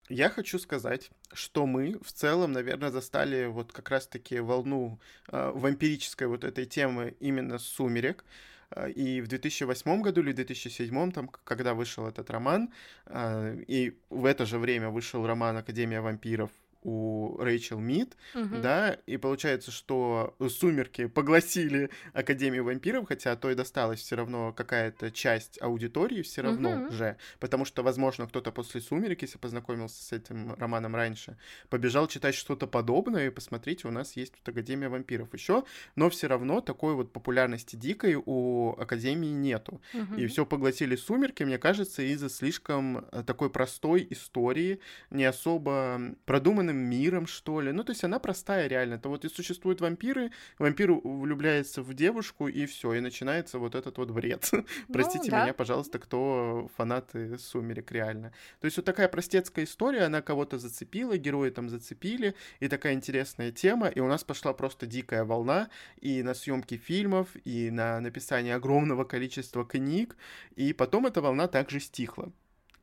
Я 0.09 0.29
хочу 0.29 0.59
сказать, 0.59 1.11
что 1.33 1.67
мы 1.67 1.99
в 2.01 2.13
целом, 2.13 2.53
наверное, 2.53 2.91
застали 2.91 3.47
вот 3.47 3.73
как 3.73 3.91
раз-таки 3.91 4.39
волну 4.39 5.01
э, 5.33 5.51
вампирической 5.53 6.29
вот 6.29 6.45
этой 6.45 6.65
темы 6.65 7.17
именно 7.19 7.59
с 7.59 7.65
«Сумерек». 7.65 8.25
А, 8.71 8.89
и 8.89 9.21
в 9.21 9.27
2008 9.27 10.03
году 10.03 10.21
или 10.21 10.33
2007, 10.33 11.13
там, 11.13 11.29
когда 11.29 11.75
вышел 11.75 12.07
этот 12.07 12.31
роман, 12.31 12.73
э, 13.07 13.65
и 13.67 13.99
в 14.11 14.27
это 14.27 14.47
же 14.47 14.59
время 14.59 14.91
вышел 14.91 15.27
роман 15.27 15.57
«Академия 15.57 16.01
вампиров», 16.01 16.51
у 16.87 17.37
Рэйчел 17.39 17.81
Мид, 17.81 18.17
угу. 18.33 18.59
да, 18.63 18.97
и 19.07 19.17
получается, 19.17 19.73
что 19.73 20.37
«Сумерки» 20.49 21.07
погласили 21.07 21.91
Академию 22.13 22.63
вампиров, 22.63 23.09
хотя 23.09 23.35
то 23.35 23.51
и 23.51 23.57
досталась 23.57 24.01
все 24.01 24.15
равно 24.15 24.53
какая-то 24.53 25.11
часть 25.11 25.61
аудитории 25.61 26.23
все 26.23 26.43
равно 26.43 26.85
угу. 26.85 26.93
же, 26.93 27.17
потому 27.41 27.65
что, 27.65 27.83
возможно, 27.83 28.29
кто-то 28.29 28.53
после 28.53 28.81
«Сумерек», 28.81 29.21
если 29.23 29.37
познакомился 29.37 30.01
с 30.01 30.13
этим 30.13 30.55
романом 30.55 30.95
раньше, 30.95 31.37
побежал 31.71 32.07
читать 32.07 32.37
что-то 32.37 32.69
подобное, 32.69 33.27
и 33.27 33.31
посмотрите, 33.31 33.89
у 33.89 33.91
нас 33.91 34.15
есть 34.15 34.35
тут 34.35 34.49
Академия 34.49 34.89
вампиров 34.89 35.35
еще, 35.35 35.65
но 35.97 36.09
все 36.09 36.29
равно 36.29 36.61
такой 36.61 36.95
вот 36.95 37.13
популярности 37.13 37.75
дикой 37.75 38.15
у 38.15 38.77
Академии 38.79 39.31
нету. 39.31 39.81
Угу. 39.93 40.21
И 40.21 40.27
все 40.29 40.47
поглотили 40.47 40.95
«Сумерки», 40.95 41.43
мне 41.43 41.59
кажется, 41.59 42.03
из-за 42.03 42.31
слишком 42.31 42.99
э, 43.11 43.25
такой 43.27 43.51
простой 43.51 44.07
истории, 44.11 44.79
не 45.11 45.25
особо 45.25 46.15
продуманным 46.27 46.76
миром, 46.79 47.27
что 47.27 47.61
ли. 47.61 47.73
Ну, 47.73 47.85
то 47.85 47.91
есть 47.91 48.05
она 48.05 48.19
простая 48.19 48.67
реально. 48.67 48.95
Это 48.95 49.09
вот 49.09 49.25
и 49.25 49.29
существуют 49.29 49.81
вампиры, 49.81 50.31
вампир 50.59 50.93
влюбляется 50.93 51.83
в 51.83 51.95
девушку, 51.95 52.49
и 52.49 52.67
все, 52.67 52.95
и 52.95 53.01
начинается 53.01 53.59
вот 53.59 53.75
этот 53.75 53.99
вот 53.99 54.11
бред. 54.11 54.51
Ну, 54.89 54.93
Простите 54.93 55.31
да. 55.31 55.43
меня, 55.43 55.55
пожалуйста, 55.55 55.99
кто 55.99 56.71
фанаты 56.77 57.39
«Сумерек» 57.39 57.91
реально. 57.93 58.33
То 58.61 58.67
есть 58.67 58.77
вот 58.77 58.87
такая 58.87 59.09
простецкая 59.09 59.65
история, 59.65 60.03
она 60.03 60.23
кого-то 60.23 60.59
зацепила, 60.59 61.17
герои 61.17 61.51
там 61.51 61.69
зацепили, 61.69 62.35
и 62.61 62.69
такая 62.69 62.95
интересная 62.95 63.51
тема, 63.53 63.89
и 63.89 64.01
у 64.01 64.07
нас 64.07 64.25
пошла 64.25 64.53
просто 64.53 64.87
дикая 64.87 65.25
волна 65.25 65.69
и 66.01 66.23
на 66.23 66.35
съемки 66.35 66.77
фильмов, 66.77 67.29
и 67.45 67.71
на 67.71 68.01
написание 68.01 68.55
огромного 68.55 69.05
количества 69.05 69.65
книг, 69.65 70.17
и 70.57 70.73
потом 70.73 71.07
эта 71.07 71.21
волна 71.21 71.49
также 71.49 71.81
стихла 71.81 72.33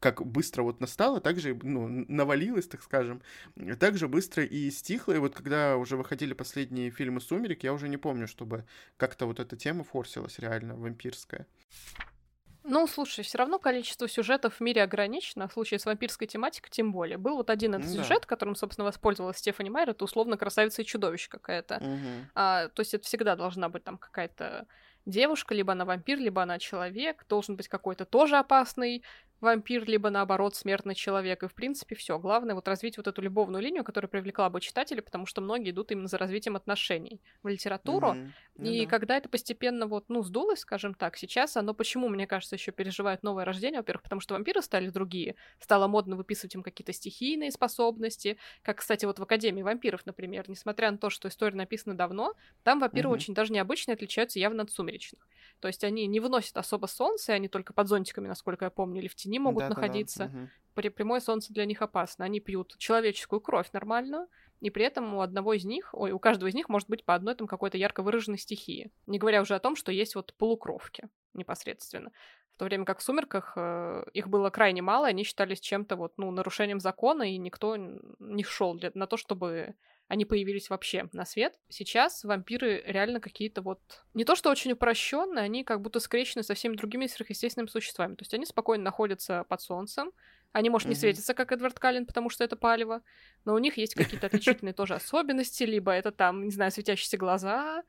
как 0.04 0.22
быстро 0.26 0.64
вот 0.64 0.82
настало, 0.82 1.22
так 1.22 1.40
же 1.40 1.58
ну, 1.64 1.88
навалилось, 2.10 2.68
так 2.68 2.84
скажем, 2.84 3.22
так 3.80 3.98
же 3.98 4.10
быстро 4.10 4.44
и 4.44 4.70
стихло. 4.70 5.14
И 5.14 5.18
вот 5.18 5.34
когда 5.34 5.78
уже 5.78 5.96
выходили 5.96 6.34
последние 6.34 6.92
фильмы 6.92 7.22
«Сумерек», 7.22 7.64
я 7.64 7.72
уже 7.72 7.88
не 7.88 7.96
помню, 7.96 8.28
чтобы 8.28 8.66
как-то 8.98 9.26
вот 9.28 9.40
эта 9.40 9.56
тема 9.56 9.86
форсилась 9.86 10.40
реально, 10.40 10.76
вампирская. 10.76 11.48
Ну, 12.66 12.86
слушай, 12.88 13.24
все 13.24 13.38
равно 13.38 13.60
количество 13.60 14.10
сюжетов 14.10 14.56
в 14.56 14.60
мире 14.60 14.84
ограничено, 14.84 15.48
в 15.48 15.54
случае 15.54 15.80
с 15.80 15.86
вампирской 15.86 16.28
тематикой 16.28 16.70
тем 16.70 16.92
более. 16.92 17.18
Был 17.18 17.38
вот 17.38 17.50
один 17.50 17.76
этот 17.76 17.88
да. 17.88 18.04
сюжет, 18.04 18.26
которым, 18.26 18.56
собственно, 18.56 18.86
воспользовалась 18.86 19.38
Стефани 19.38 19.70
Майер, 19.70 19.92
это 19.92 20.04
условно 20.04 20.36
красавица 20.36 20.82
и 20.82 20.86
чудовище 20.86 21.30
какая-то. 21.30 21.78
Угу. 21.78 22.28
А, 22.36 22.68
то 22.68 22.82
есть 22.82 22.94
это 22.94 23.06
всегда 23.06 23.38
должна 23.38 23.70
быть 23.70 23.86
там 23.86 23.98
какая-то 23.98 24.68
девушка, 25.06 25.54
либо 25.54 25.74
она 25.74 25.86
вампир, 25.86 26.18
либо 26.18 26.42
она 26.42 26.60
человек, 26.60 27.26
должен 27.28 27.56
быть 27.56 27.68
какой-то 27.68 28.06
тоже 28.06 28.38
опасный 28.38 29.04
вампир, 29.44 29.86
либо 29.86 30.10
наоборот 30.10 30.56
смертный 30.56 30.96
человек. 30.96 31.44
И 31.44 31.48
в 31.48 31.54
принципе 31.54 31.96
все. 31.96 32.18
Главное 32.18 32.56
вот 32.56 32.68
развить 32.68 32.98
вот 32.98 33.08
эту 33.08 33.22
любовную 33.22 33.62
линию, 33.62 33.84
которая 33.84 34.10
привлекла 34.10 34.50
бы 34.50 34.62
читателей, 34.62 35.02
потому 35.02 35.26
что 35.26 35.42
многие 35.42 35.72
идут 35.72 35.92
именно 35.92 36.08
за 36.08 36.18
развитием 36.18 36.56
отношений 36.56 37.22
в 37.44 37.48
литературу. 37.48 38.14
Mm-hmm. 38.14 38.30
Ну, 38.56 38.72
и 38.72 38.86
да. 38.86 38.90
когда 38.90 39.18
это 39.18 39.30
постепенно 39.30 39.88
вот, 39.88 40.06
ну, 40.10 40.24
сдулось, 40.24 40.60
скажем 40.60 40.94
так, 40.94 41.18
сейчас 41.18 41.58
оно 41.58 41.74
почему, 41.74 42.08
мне 42.08 42.28
кажется, 42.28 42.56
еще 42.56 42.72
переживает 42.72 43.24
новое 43.24 43.46
рождение? 43.46 43.80
Во-первых, 43.80 44.04
потому 44.04 44.22
что 44.22 44.36
вампиры 44.36 44.62
стали 44.62 44.90
другие. 44.90 45.36
Стало 45.60 45.88
модно 45.88 46.16
выписывать 46.16 46.56
им 46.56 46.64
какие-то 46.64 46.94
стихийные 46.94 47.52
способности. 47.52 48.38
Как, 48.62 48.78
кстати, 48.78 49.06
вот 49.06 49.20
в 49.20 49.24
Академии 49.24 49.62
вампиров, 49.62 50.06
например, 50.06 50.50
несмотря 50.50 50.92
на 50.92 50.98
то, 50.98 51.10
что 51.10 51.28
история 51.28 51.56
написана 51.56 51.96
давно, 51.96 52.34
там 52.64 52.80
вампиры 52.80 53.10
mm-hmm. 53.10 53.14
очень 53.14 53.34
даже 53.34 53.52
необычные, 53.54 53.96
отличаются 53.96 54.40
явно 54.40 54.64
от 54.64 54.72
сумеречных. 54.72 55.28
То 55.60 55.68
есть 55.68 55.84
они 55.84 56.08
не 56.08 56.20
выносят 56.20 56.58
особо 56.58 56.88
солнце, 56.88 57.34
они 57.34 57.48
только 57.48 57.74
под 57.74 57.88
зонтиками, 57.88 58.28
насколько 58.28 58.66
я 58.66 58.72
помню, 58.72 59.02
или 59.02 59.08
в 59.08 59.16
тени 59.16 59.33
могут 59.40 59.64
да, 59.64 59.70
находиться. 59.70 60.32
Да, 60.34 60.50
да. 60.84 60.90
Прямое 60.92 61.20
солнце 61.20 61.54
для 61.54 61.66
них 61.66 61.82
опасно. 61.82 62.26
Они 62.26 62.40
пьют 62.40 62.76
человеческую 62.78 63.42
кровь 63.42 63.72
нормальную, 63.74 64.28
и 64.60 64.70
при 64.70 64.86
этом 64.86 65.14
у 65.14 65.22
одного 65.22 65.54
из 65.54 65.66
них, 65.66 65.90
ой, 65.94 66.12
у 66.12 66.20
каждого 66.20 66.48
из 66.48 66.56
них 66.56 66.70
может 66.70 66.90
быть 66.90 67.04
по 67.04 67.16
одной 67.16 67.36
там 67.36 67.48
какой-то 67.48 67.78
ярко 67.78 68.02
выраженной 68.02 68.38
стихии. 68.38 68.92
Не 69.06 69.20
говоря 69.20 69.42
уже 69.42 69.56
о 69.56 69.60
том, 69.60 69.76
что 69.76 69.92
есть 69.92 70.16
вот 70.16 70.34
полукровки 70.36 71.10
непосредственно. 71.34 72.12
В 72.56 72.60
то 72.60 72.66
время 72.66 72.86
как 72.86 73.00
в 73.00 73.04
«Сумерках» 73.04 73.54
э, 73.56 74.06
их 74.14 74.28
было 74.30 74.50
крайне 74.50 74.82
мало, 74.82 75.08
они 75.08 75.24
считались 75.24 75.60
чем-то 75.60 75.96
вот, 75.96 76.14
ну, 76.18 76.30
нарушением 76.32 76.80
закона, 76.80 77.24
и 77.34 77.38
никто 77.38 77.76
не 77.76 78.44
шел 78.44 78.80
на 78.94 79.08
то, 79.08 79.18
чтобы 79.18 79.76
они 80.08 80.26
появились 80.26 80.70
вообще 80.70 81.10
на 81.14 81.26
свет. 81.26 81.58
Сейчас 81.70 82.24
вампиры 82.24 82.84
реально 82.86 83.20
какие-то 83.20 83.62
вот... 83.62 83.80
Не 84.14 84.26
то, 84.26 84.36
что 84.36 84.52
очень 84.52 84.74
упрощенные, 84.74 85.44
они 85.44 85.64
как 85.64 85.82
будто 85.82 86.00
скрещены 86.00 86.44
со 86.44 86.54
всеми 86.54 86.76
другими 86.76 87.08
сверхъестественными 87.08 87.70
существами. 87.70 88.16
То 88.16 88.22
есть 88.22 88.34
они 88.34 88.46
спокойно 88.46 88.84
находятся 88.84 89.46
под 89.50 89.62
солнцем, 89.62 90.12
они, 90.52 90.70
может, 90.70 90.88
не 90.88 90.94
светятся, 90.94 91.34
как 91.34 91.52
Эдвард 91.52 91.80
Каллен, 91.80 92.06
потому 92.06 92.30
что 92.30 92.44
это 92.44 92.56
палево, 92.56 93.02
но 93.44 93.56
у 93.56 93.58
них 93.58 93.78
есть 93.78 93.96
какие-то 93.96 94.28
отличительные 94.28 94.74
тоже 94.74 94.94
особенности, 94.94 95.64
либо 95.64 95.92
это 95.92 96.12
там, 96.12 96.44
не 96.44 96.52
знаю, 96.52 96.72
светящиеся 96.72 97.18
глаза, 97.18 97.84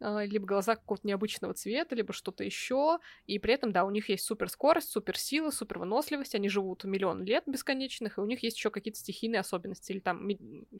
либо 0.00 0.46
глаза 0.46 0.76
какого-то 0.76 1.06
необычного 1.06 1.54
цвета, 1.54 1.94
либо 1.94 2.12
что-то 2.12 2.42
еще. 2.42 2.98
И 3.26 3.38
при 3.38 3.54
этом, 3.54 3.72
да, 3.72 3.84
у 3.84 3.90
них 3.90 4.08
есть 4.08 4.24
суперскорость, 4.24 4.90
суперсила, 4.90 5.50
супервыносливость, 5.50 6.34
они 6.34 6.48
живут 6.48 6.84
миллион 6.84 7.22
лет 7.22 7.44
бесконечных, 7.46 8.18
и 8.18 8.20
у 8.20 8.26
них 8.26 8.42
есть 8.42 8.56
еще 8.56 8.70
какие-то 8.70 8.98
стихийные 8.98 9.40
особенности, 9.40 9.92
или 9.92 10.00
там 10.00 10.26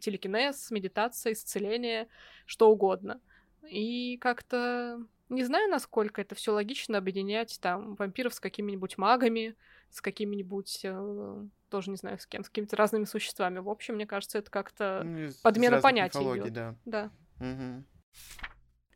телекинез, 0.00 0.70
медитация, 0.70 1.34
исцеление, 1.34 2.08
что 2.46 2.70
угодно. 2.70 3.20
И 3.68 4.16
как-то 4.18 5.04
не 5.28 5.44
знаю, 5.44 5.70
насколько 5.70 6.20
это 6.20 6.34
все 6.34 6.52
логично 6.52 6.98
объединять 6.98 7.58
там 7.60 7.94
вампиров 7.94 8.34
с 8.34 8.40
какими-нибудь 8.40 8.98
магами, 8.98 9.54
с 9.90 10.00
какими-нибудь 10.00 10.80
э, 10.82 11.46
тоже 11.68 11.90
не 11.90 11.96
знаю 11.96 12.18
с 12.18 12.26
кем, 12.26 12.42
с 12.42 12.48
какими-то 12.48 12.76
разными 12.76 13.04
существами. 13.04 13.60
В 13.60 13.68
общем, 13.68 13.94
мне 13.94 14.06
кажется, 14.06 14.38
это 14.38 14.50
как-то 14.50 15.02
ну, 15.04 15.28
подмена 15.42 15.80
понятий 15.80 16.18
идет. 16.18 16.52
Да. 16.52 16.74
да. 16.84 17.10
Угу. 17.38 17.84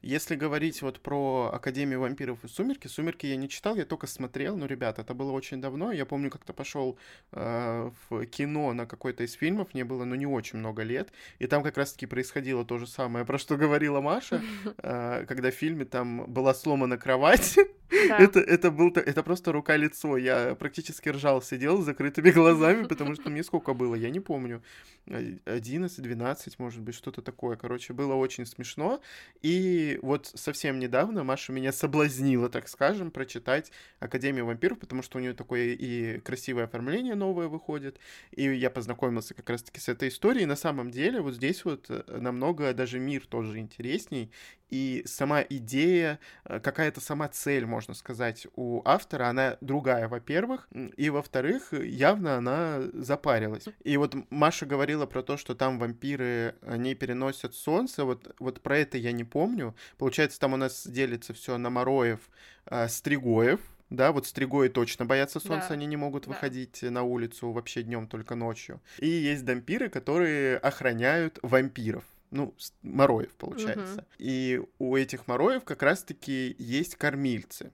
Если 0.04 0.36
говорить 0.36 0.82
вот 0.82 1.00
про 1.00 1.50
Академию 1.54 2.00
вампиров 2.00 2.44
и 2.44 2.48
Сумерки, 2.48 2.88
Сумерки 2.88 3.24
я 3.24 3.36
не 3.36 3.48
читал, 3.48 3.74
я 3.74 3.86
только 3.86 4.06
смотрел, 4.06 4.54
но, 4.54 4.66
ребята, 4.66 5.00
это 5.00 5.14
было 5.14 5.32
очень 5.32 5.62
давно. 5.62 5.92
Я 5.92 6.04
помню, 6.04 6.30
как-то 6.30 6.52
пошел 6.52 6.98
э, 7.32 7.90
в 8.10 8.26
кино 8.26 8.74
на 8.74 8.84
какой-то 8.84 9.24
из 9.24 9.32
фильмов, 9.32 9.72
мне 9.72 9.82
было, 9.82 10.04
ну, 10.04 10.14
не 10.14 10.26
очень 10.26 10.58
много 10.58 10.82
лет, 10.82 11.10
и 11.38 11.46
там 11.46 11.62
как 11.62 11.78
раз-таки 11.78 12.04
происходило 12.04 12.66
то 12.66 12.76
же 12.76 12.86
самое, 12.86 13.24
про 13.24 13.38
что 13.38 13.56
говорила 13.56 14.02
Маша, 14.02 14.42
э, 14.76 15.24
когда 15.26 15.50
в 15.50 15.54
фильме 15.54 15.86
там 15.86 16.30
была 16.30 16.52
сломана 16.52 16.98
кровать, 16.98 17.56
это, 17.90 18.40
это, 18.40 18.70
был, 18.70 18.92
это 18.94 19.22
просто 19.22 19.52
рука-лицо. 19.52 20.16
Я 20.16 20.54
практически 20.54 21.10
ржал, 21.10 21.42
сидел 21.42 21.80
с 21.80 21.84
закрытыми 21.84 22.30
глазами, 22.30 22.84
потому 22.86 23.14
что 23.14 23.30
мне 23.30 23.42
сколько 23.42 23.74
было, 23.74 23.94
я 23.94 24.10
не 24.10 24.20
помню. 24.20 24.62
11-12, 25.06 26.54
может 26.58 26.80
быть, 26.80 26.94
что-то 26.94 27.22
такое. 27.22 27.56
Короче, 27.56 27.92
было 27.92 28.14
очень 28.14 28.46
смешно. 28.46 29.00
И 29.42 29.93
вот 30.02 30.30
совсем 30.34 30.78
недавно 30.78 31.24
Маша 31.24 31.52
меня 31.52 31.72
соблазнила, 31.72 32.48
так 32.48 32.68
скажем, 32.68 33.10
прочитать 33.10 33.70
Академию 33.98 34.46
вампиров, 34.46 34.78
потому 34.78 35.02
что 35.02 35.18
у 35.18 35.20
нее 35.20 35.34
такое 35.34 35.74
и 35.74 36.20
красивое 36.20 36.64
оформление 36.64 37.14
новое 37.14 37.48
выходит. 37.48 37.98
И 38.32 38.42
я 38.42 38.70
познакомился 38.70 39.34
как 39.34 39.48
раз-таки 39.50 39.80
с 39.80 39.88
этой 39.88 40.08
историей. 40.08 40.46
На 40.46 40.56
самом 40.56 40.90
деле 40.90 41.20
вот 41.20 41.34
здесь 41.34 41.64
вот 41.64 41.86
э, 41.88 42.02
намного 42.08 42.72
даже 42.74 42.98
мир 42.98 43.26
тоже 43.26 43.58
интересней 43.58 44.30
и 44.74 45.04
сама 45.06 45.42
идея, 45.42 46.18
э, 46.44 46.58
какая-то 46.58 47.00
сама 47.00 47.28
цель, 47.28 47.64
можно 47.64 47.94
сказать, 47.94 48.48
у 48.56 48.82
автора, 48.84 49.28
она 49.28 49.56
другая, 49.60 50.08
во-первых, 50.08 50.68
и, 50.96 51.10
во-вторых, 51.10 51.72
явно 51.72 52.36
она 52.36 52.80
запарилась. 52.92 53.66
И 53.84 53.96
вот 53.96 54.16
Маша 54.30 54.66
говорила 54.66 55.06
про 55.06 55.22
то, 55.22 55.36
что 55.36 55.54
там 55.54 55.78
вампиры, 55.78 56.56
они 56.66 56.96
переносят 56.96 57.54
солнце, 57.54 58.04
вот, 58.04 58.34
вот 58.40 58.62
про 58.62 58.78
это 58.78 58.98
я 58.98 59.12
не 59.12 59.22
помню. 59.22 59.76
Получается, 59.96 60.40
там 60.40 60.54
у 60.54 60.56
нас 60.56 60.84
делится 60.88 61.32
все 61.34 61.56
на 61.56 61.70
Мороев, 61.70 62.18
э, 62.66 62.88
Стригоев, 62.88 63.60
да, 63.90 64.10
вот 64.10 64.26
стригои 64.26 64.68
точно 64.68 65.04
боятся 65.04 65.38
солнца, 65.38 65.68
да. 65.68 65.74
они 65.74 65.86
не 65.86 65.96
могут 65.96 66.24
да. 66.24 66.32
выходить 66.32 66.82
на 66.82 67.04
улицу 67.04 67.52
вообще 67.52 67.84
днем, 67.84 68.08
только 68.08 68.34
ночью. 68.34 68.80
И 68.98 69.06
есть 69.06 69.44
дампиры, 69.44 69.88
которые 69.88 70.56
охраняют 70.56 71.38
вампиров 71.42 72.02
ну, 72.34 72.54
мороев, 72.82 73.32
получается. 73.36 74.00
Угу. 74.00 74.06
И 74.18 74.60
у 74.78 74.96
этих 74.96 75.28
мороев 75.28 75.64
как 75.64 75.82
раз-таки 75.82 76.56
есть 76.58 76.96
кормильцы. 76.96 77.72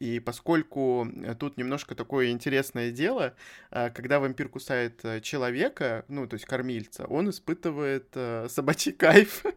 И 0.00 0.18
поскольку 0.18 1.06
э, 1.06 1.34
тут 1.34 1.58
немножко 1.58 1.94
такое 1.94 2.30
интересное 2.30 2.90
дело, 2.90 3.34
э, 3.70 3.90
когда 3.90 4.18
вампир 4.18 4.48
кусает 4.48 5.04
э, 5.04 5.20
человека, 5.20 6.04
ну, 6.08 6.26
то 6.26 6.34
есть 6.34 6.46
кормильца, 6.46 7.04
он 7.04 7.30
испытывает 7.30 8.16
собачий 8.48 8.92
кайф. 8.92 9.44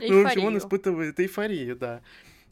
Ну, 0.00 0.22
в 0.22 0.26
общем, 0.26 0.44
он 0.44 0.58
испытывает 0.58 1.18
эйфорию, 1.20 1.76
да. 1.76 2.00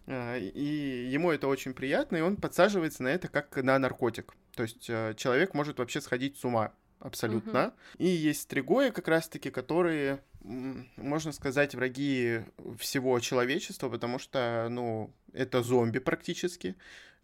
И 0.07 1.09
ему 1.11 1.31
это 1.31 1.49
очень 1.49 1.75
приятно, 1.75 2.17
и 2.17 2.21
он 2.21 2.37
подсаживается 2.37 3.03
на 3.03 3.09
это 3.09 3.29
как 3.29 3.57
на 3.57 3.79
наркотик. 3.79 4.35
То 4.55 4.65
есть 4.65 4.85
человек 4.85 5.55
может 5.55 5.79
вообще 5.79 6.01
сходить 6.01 6.37
с 6.37 6.45
ума 6.45 6.73
абсолютно. 7.01 7.59
Uh-huh. 7.59 7.73
И 7.99 8.07
есть 8.07 8.43
стригои 8.43 8.91
как 8.91 9.09
раз-таки, 9.09 9.51
которые, 9.51 10.21
можно 10.43 11.33
сказать, 11.33 11.75
враги 11.75 12.41
всего 12.79 13.19
человечества, 13.21 13.89
потому 13.89 14.19
что, 14.19 14.69
ну, 14.71 15.11
это 15.33 15.63
зомби 15.63 15.99
практически 15.99 16.77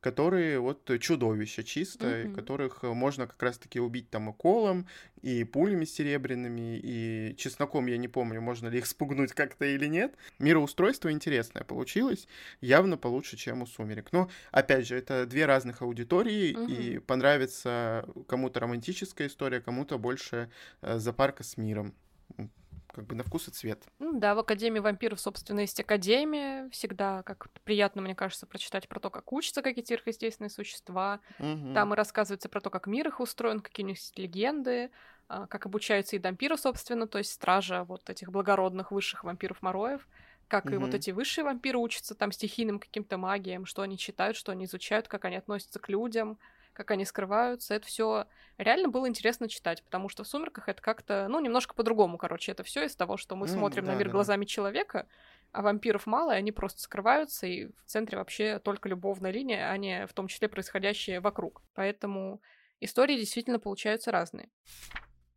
которые 0.02 0.58
вот 0.58 0.90
чудовища 1.00 1.62
чисто, 1.62 2.06
mm-hmm. 2.06 2.34
которых 2.34 2.82
можно 2.82 3.28
как 3.28 3.40
раз-таки 3.40 3.78
убить 3.78 4.10
там 4.10 4.30
и 4.30 4.32
колом, 4.32 4.88
и 5.22 5.44
пулями 5.44 5.84
серебряными, 5.84 6.80
и 6.82 7.36
чесноком, 7.38 7.86
я 7.86 7.96
не 7.96 8.08
помню, 8.08 8.40
можно 8.40 8.66
ли 8.66 8.78
их 8.78 8.86
спугнуть 8.86 9.32
как-то 9.32 9.64
или 9.64 9.86
нет. 9.86 10.14
Мироустройство 10.40 11.12
интересное 11.12 11.62
получилось, 11.62 12.26
явно 12.60 12.98
получше, 12.98 13.36
чем 13.36 13.62
у 13.62 13.66
«Сумерек». 13.66 14.12
Но, 14.12 14.28
опять 14.50 14.88
же, 14.88 14.96
это 14.96 15.24
две 15.24 15.46
разных 15.46 15.82
аудитории, 15.82 16.52
mm-hmm. 16.52 16.96
и 16.96 16.98
понравится 16.98 18.04
кому-то 18.26 18.58
романтическая 18.58 19.28
история, 19.28 19.60
кому-то 19.60 19.98
больше 19.98 20.50
э, 20.80 20.98
запарка 20.98 21.44
с 21.44 21.56
миром 21.56 21.94
как 22.92 23.06
бы 23.06 23.14
на 23.14 23.24
вкус 23.24 23.48
и 23.48 23.50
цвет. 23.50 23.82
Ну, 23.98 24.18
да, 24.18 24.34
в 24.34 24.38
Академии 24.38 24.78
вампиров, 24.78 25.20
собственно, 25.20 25.60
есть 25.60 25.80
Академия. 25.80 26.68
Всегда 26.70 27.22
как 27.22 27.48
приятно, 27.64 28.02
мне 28.02 28.14
кажется, 28.14 28.46
прочитать 28.46 28.88
про 28.88 29.00
то, 29.00 29.10
как 29.10 29.32
учатся 29.32 29.62
какие-то 29.62 29.88
сверхъестественные 29.88 30.50
существа. 30.50 31.20
Угу. 31.38 31.74
Там 31.74 31.92
и 31.92 31.96
рассказывается 31.96 32.48
про 32.48 32.60
то, 32.60 32.70
как 32.70 32.86
мир 32.86 33.08
их 33.08 33.20
устроен, 33.20 33.60
какие 33.60 33.84
у 33.84 33.88
них 33.88 33.98
есть 33.98 34.18
легенды, 34.18 34.90
а, 35.28 35.46
как 35.46 35.66
обучаются 35.66 36.16
и 36.16 36.18
дампиры, 36.18 36.56
собственно, 36.56 37.06
то 37.06 37.18
есть 37.18 37.32
стража 37.32 37.84
вот 37.84 38.08
этих 38.10 38.30
благородных 38.30 38.90
высших 38.92 39.24
вампиров-мороев 39.24 40.06
как 40.48 40.66
mm 40.66 40.74
и 40.74 40.76
вот 40.76 40.92
эти 40.92 41.10
высшие 41.12 41.46
вампиры 41.46 41.78
учатся 41.78 42.14
там 42.14 42.30
стихийным 42.30 42.78
каким-то 42.78 43.16
магиям, 43.16 43.64
что 43.64 43.80
они 43.80 43.96
читают, 43.96 44.36
что 44.36 44.52
они 44.52 44.66
изучают, 44.66 45.08
как 45.08 45.24
они 45.24 45.36
относятся 45.36 45.78
к 45.78 45.88
людям, 45.88 46.38
как 46.72 46.90
они 46.90 47.04
скрываются. 47.04 47.74
Это 47.74 47.86
все 47.86 48.26
реально 48.58 48.88
было 48.88 49.08
интересно 49.08 49.48
читать, 49.48 49.82
потому 49.82 50.08
что 50.08 50.24
в 50.24 50.28
«Сумерках» 50.28 50.68
это 50.68 50.80
как-то, 50.80 51.26
ну, 51.28 51.40
немножко 51.40 51.74
по-другому, 51.74 52.18
короче. 52.18 52.52
Это 52.52 52.62
все 52.62 52.84
из 52.84 52.96
того, 52.96 53.16
что 53.16 53.36
мы 53.36 53.46
mm, 53.46 53.50
смотрим 53.50 53.84
да, 53.84 53.92
на 53.92 53.96
мир 53.96 54.06
да. 54.06 54.12
глазами 54.12 54.44
человека, 54.44 55.06
а 55.52 55.62
вампиров 55.62 56.06
мало, 56.06 56.32
и 56.32 56.38
они 56.38 56.52
просто 56.52 56.80
скрываются, 56.80 57.46
и 57.46 57.66
в 57.66 57.84
центре 57.84 58.18
вообще 58.18 58.58
только 58.58 58.88
любовная 58.88 59.30
линия, 59.30 59.70
а 59.70 59.76
не 59.76 60.06
в 60.06 60.12
том 60.12 60.28
числе 60.28 60.48
происходящее 60.48 61.20
вокруг. 61.20 61.62
Поэтому 61.74 62.40
истории 62.80 63.16
действительно 63.16 63.58
получаются 63.58 64.10
разные. 64.10 64.48